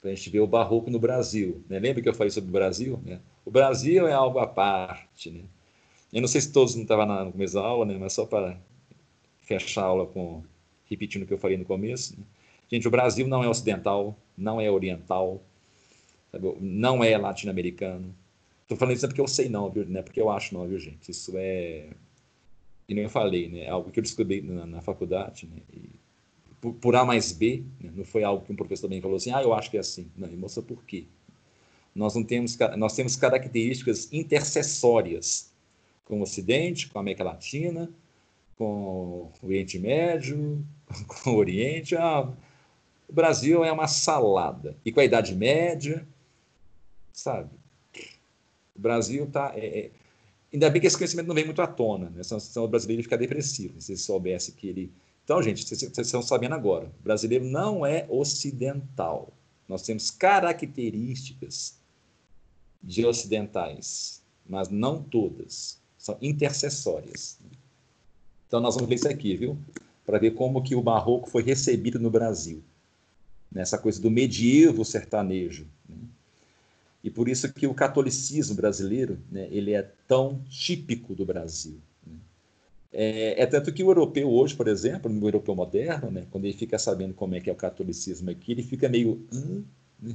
[0.00, 1.62] para a gente ver o barroco no Brasil.
[1.68, 1.78] Né?
[1.78, 2.98] Lembra que eu falei sobre o Brasil?
[3.44, 5.30] O Brasil é algo à parte.
[5.30, 5.44] Né?
[6.12, 7.96] Eu não sei se todos não estavam na começo da aula, né?
[7.98, 8.58] mas só para
[9.42, 10.42] fechar a aula com
[10.86, 12.18] repetindo o que eu falei no começo.
[12.18, 12.24] Né?
[12.70, 15.42] Gente, o Brasil não é ocidental, não é oriental,
[16.30, 16.56] sabe?
[16.60, 18.14] não é latino-americano.
[18.62, 19.84] Estou falando isso porque eu sei não, viu?
[19.86, 21.10] Não é porque eu acho não, viu, gente?
[21.10, 21.88] Isso é,
[22.88, 23.60] e nem eu falei, né?
[23.60, 25.62] É algo que eu descobri na, na faculdade, né?
[25.72, 25.90] E
[26.60, 27.90] por, por, A mais B, né?
[27.94, 30.10] não foi algo que um professor também falou assim, ah, eu acho que é assim.
[30.16, 31.06] Não, e mostra por quê.
[31.94, 35.52] Nós não temos, nós temos características intercessórias
[36.04, 37.90] com o Ocidente, com a América Latina,
[38.56, 40.64] com o Oriente Médio,
[41.22, 41.96] com o Oriente.
[41.96, 42.32] Ah,
[43.08, 44.76] o Brasil é uma salada.
[44.84, 46.06] E com a Idade Média,
[47.12, 47.50] sabe?
[48.74, 49.52] O Brasil está.
[49.54, 49.90] É, é...
[50.52, 52.22] Ainda bem que esse conhecimento não vem muito à tona, né?
[52.22, 54.92] senão, o brasileiro fica depressivo, se soubesse que ele.
[55.24, 59.32] Então, gente, vocês, vocês estão sabendo agora: o brasileiro não é ocidental.
[59.68, 61.81] Nós temos características
[62.82, 65.80] de ocidentais, mas não todas.
[65.96, 67.38] São intercessórias.
[68.46, 69.56] Então, nós vamos ver isso aqui, viu?
[70.04, 72.62] Para ver como que o barroco foi recebido no Brasil.
[73.50, 75.66] Nessa coisa do medievo sertanejo.
[75.88, 75.96] Né?
[77.04, 81.78] E por isso que o catolicismo brasileiro, né, ele é tão típico do Brasil.
[82.06, 82.16] Né?
[82.92, 86.54] É, é, tanto que o europeu hoje, por exemplo, no europeu moderno, né, quando ele
[86.54, 89.24] fica sabendo como é que é o catolicismo aqui, ele fica meio...
[89.32, 89.62] Hum?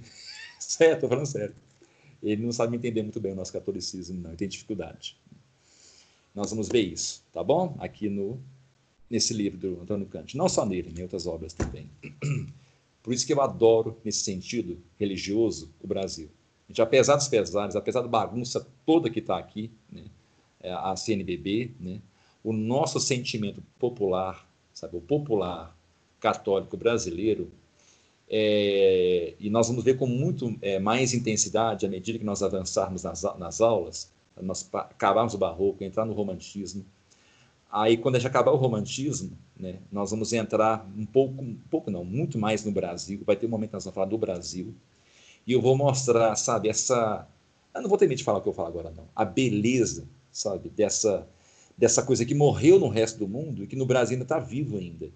[0.60, 1.66] certo, estou falando certo.
[2.22, 5.18] Ele não sabe entender muito bem o nosso catolicismo, não, ele tem dificuldade.
[6.34, 7.76] Nós vamos ver isso, tá bom?
[7.80, 8.39] Aqui no
[9.10, 10.35] nesse livro do Antônio Kant.
[10.35, 11.89] Não só nele, em outras obras também.
[13.02, 16.30] Por isso que eu adoro, nesse sentido religioso, o Brasil.
[16.68, 20.03] Gente, apesar dos pesares, apesar da bagunça toda que está aqui, né,
[20.60, 22.02] é, a CNBB, né,
[22.44, 25.76] o nosso sentimento popular, sabe, o popular
[26.19, 27.49] católico brasileiro,
[28.30, 33.04] é, e nós vamos ver com muito é, mais intensidade à medida que nós avançarmos
[33.04, 36.86] nas, nas aulas, nós acabarmos o barroco, entrar no romantismo.
[37.72, 41.90] Aí, quando a gente acabar o romantismo, né, nós vamos entrar um pouco, um pouco
[41.90, 43.22] não, muito mais no Brasil.
[43.26, 44.74] Vai ter um momento que nós vamos falar do Brasil.
[45.45, 47.28] E eu vou mostrar, sabe, essa.
[47.74, 49.06] Eu não vou ter medo de falar o que eu falo agora, não.
[49.16, 51.28] A beleza, sabe, dessa,
[51.78, 54.78] dessa coisa que morreu no resto do mundo e que no Brasil ainda está vivo
[54.78, 55.10] ainda.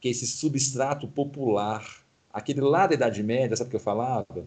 [0.00, 1.84] Que é esse substrato popular,
[2.32, 4.46] aquele lá da Idade Média, sabe o que eu falava?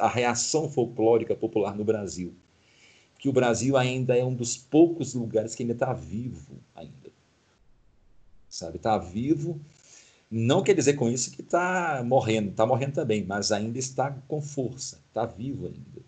[0.00, 2.34] A reação folclórica popular no Brasil
[3.20, 7.12] que o Brasil ainda é um dos poucos lugares que ainda está vivo ainda.
[8.48, 9.60] Sabe, está vivo.
[10.30, 14.40] Não quer dizer com isso que está morrendo, está morrendo também, mas ainda está com
[14.40, 16.02] força, está vivo ainda.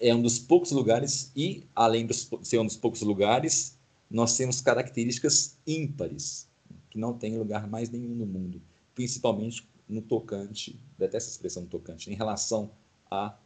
[0.00, 3.78] É um dos poucos lugares, e além de ser um dos poucos lugares,
[4.10, 6.48] nós temos características ímpares,
[6.90, 8.60] que não tem lugar mais nenhum no mundo,
[8.96, 12.72] principalmente no tocante, detesto essa expressão tocante, em relação
[13.08, 13.36] a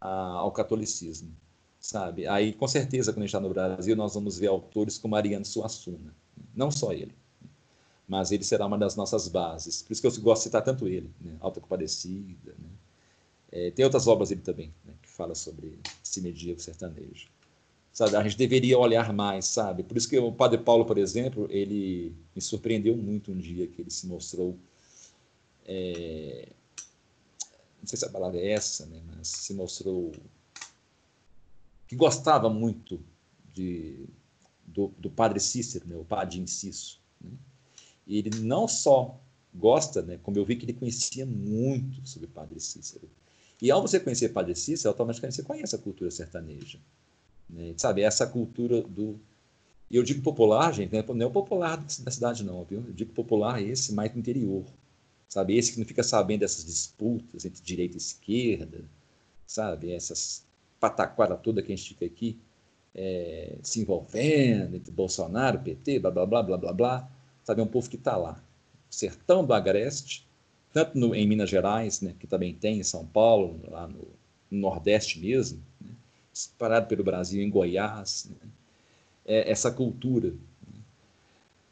[0.00, 1.30] a, ao catolicismo,
[1.78, 2.26] sabe?
[2.26, 5.44] Aí, com certeza, quando a gente está no Brasil, nós vamos ver autores como Ariano
[5.44, 6.14] Suassuna.
[6.54, 7.14] Não só ele,
[8.08, 9.82] mas ele será uma das nossas bases.
[9.82, 11.36] Por isso que eu gosto de citar tanto ele, né?
[11.40, 12.68] Alta Compadecida, né?
[13.52, 14.92] É, tem outras obras dele também, né?
[15.02, 17.28] que fala sobre esse medievo sertanejo.
[17.92, 19.82] Sabe, a gente deveria olhar mais, sabe?
[19.82, 23.82] Por isso que o Padre Paulo, por exemplo, ele me surpreendeu muito um dia que
[23.82, 24.56] ele se mostrou
[25.72, 26.48] é,
[27.80, 30.10] não sei se a palavra é essa, né, mas se mostrou
[31.86, 33.00] que gostava muito
[33.54, 34.04] de,
[34.66, 36.98] do, do padre Cícero, né, o padre Inciso.
[37.20, 37.30] Né?
[38.08, 39.16] Ele não só
[39.54, 43.08] gosta, né, como eu vi que ele conhecia muito sobre padre Cícero.
[43.62, 46.80] E ao você conhecer padre Cícero, automaticamente você conhece a cultura sertaneja.
[47.48, 47.74] Né?
[47.76, 49.20] Sabe, essa cultura do.
[49.88, 52.84] E eu digo popular, gente, não é o popular da cidade, não, viu?
[52.86, 54.64] Eu digo popular esse mais interior
[55.30, 55.56] sabe?
[55.56, 58.84] Esse que não fica sabendo dessas disputas entre direita e esquerda,
[59.46, 59.92] sabe?
[59.92, 60.44] Essas
[60.78, 62.38] pataquara toda que a gente fica aqui
[62.94, 67.10] é, se envolvendo entre Bolsonaro, PT, blá, blá, blá, blá, blá, blá.
[67.44, 67.60] Sabe?
[67.60, 68.42] É um povo que está lá.
[68.90, 70.26] Sertão do Agreste,
[70.72, 74.08] tanto no, em Minas Gerais, né, que também tem, em São Paulo, lá no,
[74.50, 78.48] no Nordeste mesmo, né, pelo Brasil, em Goiás, né,
[79.24, 80.34] é, essa cultura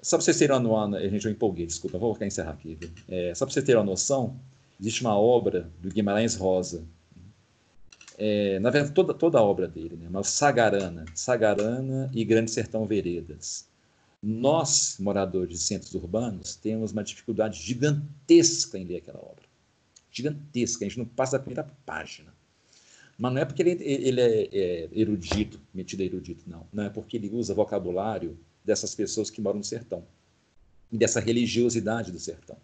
[0.01, 2.79] só para vocês terem uma noção, gente, eu empolguei, desculpa, vou encerrar aqui.
[3.09, 4.39] É, só para vocês terem uma noção,
[4.81, 6.85] existe uma obra do Guimarães Rosa.
[8.17, 10.09] É, na verdade, toda, toda a obra dele, né?
[10.11, 13.69] Mas Sagarana, Sagarana e Grande Sertão Veredas.
[14.23, 19.45] Nós, moradores de centros urbanos, temos uma dificuldade gigantesca em ler aquela obra.
[20.11, 22.33] Gigantesca, a gente não passa da primeira página.
[23.17, 26.67] Mas não é porque ele, ele é, é, erudito, metido a erudito, não.
[26.73, 28.39] Não é porque ele usa vocabulário
[28.69, 30.05] dessas pessoas que moram no sertão
[30.93, 32.59] e dessa religiosidade do sertão.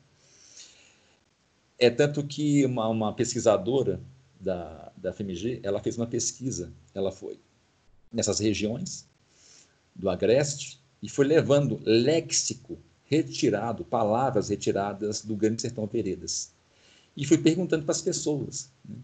[1.79, 3.99] É tanto que uma, uma pesquisadora
[4.39, 7.41] da, da FMG, ela fez uma pesquisa, ela foi
[8.13, 9.09] nessas regiões
[9.95, 16.53] do Agreste e foi levando léxico retirado, palavras retiradas do Grande Sertão Veredas.
[17.17, 18.97] E foi perguntando para as pessoas, né?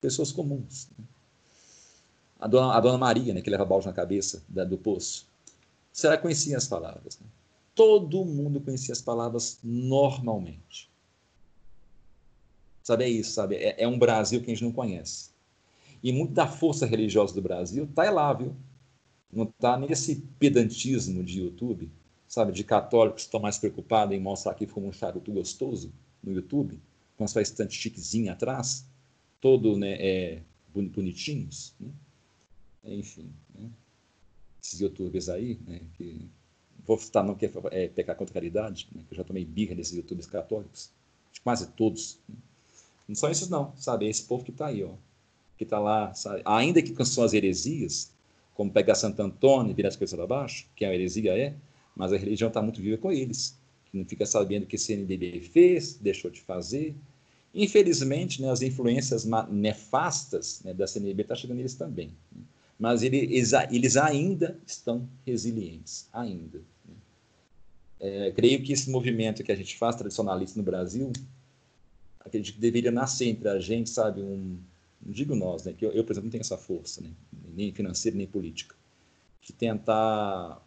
[0.00, 0.88] pessoas comuns.
[0.96, 1.04] Né?
[2.38, 5.29] A, dona, a dona Maria, né, que leva balde na cabeça da, do poço,
[5.92, 7.18] será que conhecia as palavras?
[7.18, 7.26] Né?
[7.74, 10.90] Todo mundo conhecia as palavras normalmente.
[12.82, 13.56] Sabe, é isso, sabe?
[13.56, 15.30] É, é um Brasil que a gente não conhece.
[16.02, 18.56] E muito da força religiosa do Brasil está lá, viu?
[19.32, 21.90] Não está nesse pedantismo de YouTube,
[22.26, 22.52] sabe?
[22.52, 25.92] De católicos que estão mais preocupados em mostrar aqui como um charuto gostoso
[26.22, 26.80] no YouTube,
[27.16, 28.86] com a sua estante chiquezinha atrás,
[29.40, 30.42] todo né, é,
[30.74, 31.90] bonitinhos, né?
[32.82, 33.68] Enfim, né?
[34.62, 36.28] Esses youtubers aí, né, que
[36.86, 39.44] vou citar não que é, é pecar contra a caridade, né, que eu já tomei
[39.44, 40.90] birra desses youtubers católicos,
[41.42, 42.36] quase todos, né?
[43.10, 44.06] Não são esses não, sabe?
[44.06, 44.92] É esse povo que está aí, ó.
[45.58, 46.42] Que está lá, sabe?
[46.44, 48.12] Ainda que são as heresias,
[48.54, 51.56] como pegar Santo Antônio e virar as coisas abaixo, que a heresia é,
[51.96, 53.58] mas a religião está muito viva com eles.
[53.86, 56.94] Que não fica sabendo o que CNBB fez, deixou de fazer.
[57.52, 62.12] Infelizmente, né, as influências nefastas né, da CNBB estão tá chegando neles também.
[62.30, 62.42] Né?
[62.80, 66.62] Mas eles, eles ainda estão resilientes, ainda.
[66.88, 66.94] Né?
[68.00, 71.12] É, creio que esse movimento que a gente faz tradicionalista no Brasil
[72.20, 74.58] acredito que deveria nascer entre a gente, sabe, um,
[75.02, 77.10] não digo nós, né, que eu, eu, por exemplo, não tenho essa força, né,
[77.54, 78.74] nem financeira, nem política,
[79.42, 80.62] de tentar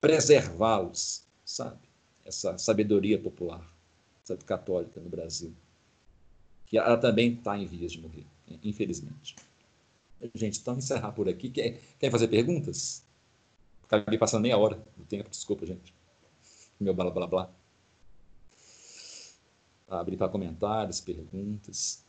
[0.00, 1.80] preservá-los, sabe,
[2.24, 3.66] essa sabedoria popular,
[4.24, 5.52] sabe, católica no Brasil,
[6.66, 8.26] que ela também está em vias de morrer,
[8.62, 9.34] infelizmente.
[10.34, 11.50] Gente, então encerrar por aqui.
[11.50, 13.04] Quer, quer fazer perguntas?
[13.84, 15.94] Acabei passando meia hora do tempo, desculpa, gente.
[16.78, 17.50] Meu blá blá blá
[19.90, 22.04] abrir para comentários, perguntas.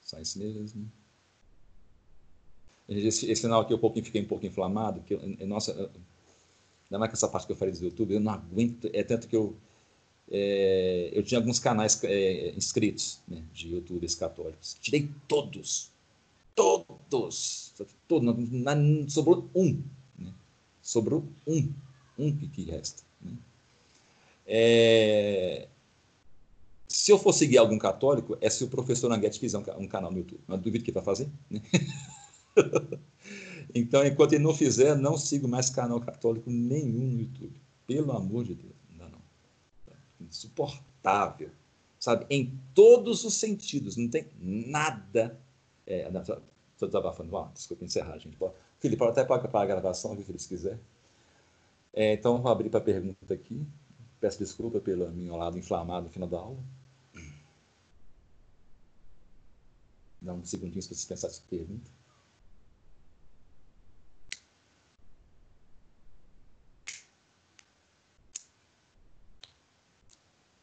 [0.00, 0.90] Só isso mesmo.
[2.88, 7.10] Esse, esse final aqui eu pouquinho, fiquei um pouco inflamado, que eu, nossa, ainda mais
[7.10, 9.56] com essa parte que eu falei do YouTube, eu não aguento, é tanto que eu
[10.30, 14.76] é, eu tinha alguns canais é, inscritos né, de youtubers católicos.
[14.80, 15.90] Tirei todos.
[16.54, 17.74] Todos.
[18.10, 19.82] não, não, sobrou um
[20.86, 21.72] sobrou um,
[22.16, 23.02] um que resta.
[23.20, 23.32] Né?
[24.46, 25.68] É...
[26.86, 30.12] Se eu for seguir algum católico, é se o professor Nanguete fizer um, um canal
[30.12, 30.40] no YouTube.
[30.46, 31.28] Mas duvido que ele vai fazer.
[31.50, 31.60] Né?
[33.74, 37.60] então, enquanto ele não fizer, não sigo mais canal católico nenhum no YouTube.
[37.86, 38.75] Pelo amor de Deus.
[40.20, 41.50] Insuportável.
[41.98, 42.26] Sabe?
[42.30, 43.96] Em todos os sentidos.
[43.96, 45.38] Não tem nada.
[45.86, 47.36] É, Estou desabafando.
[47.36, 48.36] Ah, desculpa encerrar, gente.
[48.78, 50.78] Felipe, até para a gravação, se eles quiser.
[51.92, 53.66] É, então, vou abrir para a pergunta aqui.
[54.20, 56.62] Peço desculpa pelo meu lado inflamado no final da aula.
[60.20, 61.90] Dá um segundinho para você pensar essa pergunta.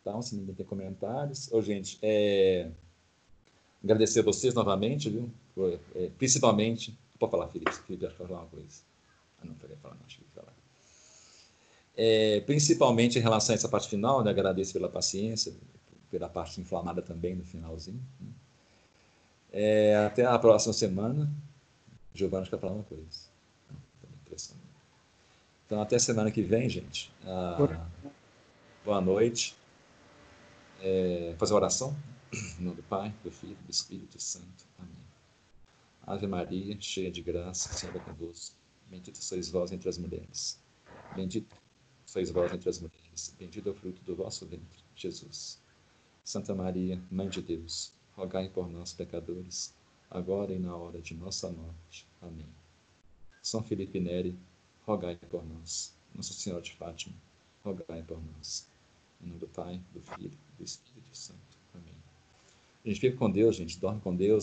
[0.04, 1.52] Então, se ninguém tem comentários.
[1.52, 2.70] Ô, gente, é...
[3.84, 5.32] agradecer a vocês novamente, viu?
[5.96, 7.72] É, principalmente Pode falar, Felipe.
[7.72, 8.82] Felipe, acho que falar uma coisa.
[9.42, 10.54] Ah, não, peraí, falar, não, acho que falar.
[11.96, 15.54] É, principalmente em relação a essa parte final, né, agradeço pela paciência,
[16.12, 18.04] pela parte inflamada também no finalzinho.
[18.20, 18.32] Né.
[19.54, 21.32] É, até a próxima semana.
[22.14, 23.32] Giovanni quer falar uma coisa.
[25.66, 27.10] Então, até semana que vem, gente.
[27.26, 27.88] Ah,
[28.84, 29.56] boa noite.
[30.86, 31.96] É, fazer oração?
[32.60, 34.66] Em nome do Pai, do Filho do Espírito Santo.
[34.78, 34.92] Amém.
[36.06, 38.58] Ave Maria, cheia de graça, o Senhor é convosco.
[38.90, 40.62] Bendita sois vós entre as mulheres.
[41.16, 41.56] Bendito
[42.06, 43.34] sois vós entre as mulheres.
[43.40, 45.58] Bendito é o fruto do vosso ventre, Jesus.
[46.22, 49.74] Santa Maria, Mãe de Deus, rogai por nós, pecadores,
[50.12, 52.06] agora e na hora de nossa morte.
[52.22, 52.50] Amém.
[53.42, 54.38] São Felipe Neri,
[54.86, 55.96] rogai por nós.
[56.14, 57.16] Nossa Senhora de Fátima,
[57.64, 58.68] rogai por nós.
[59.22, 61.40] Em nome do Pai, do Filho Espírito Santo.
[61.74, 61.96] Amém.
[62.84, 63.80] A gente fica com Deus, gente.
[63.80, 64.42] Dorme com Deus.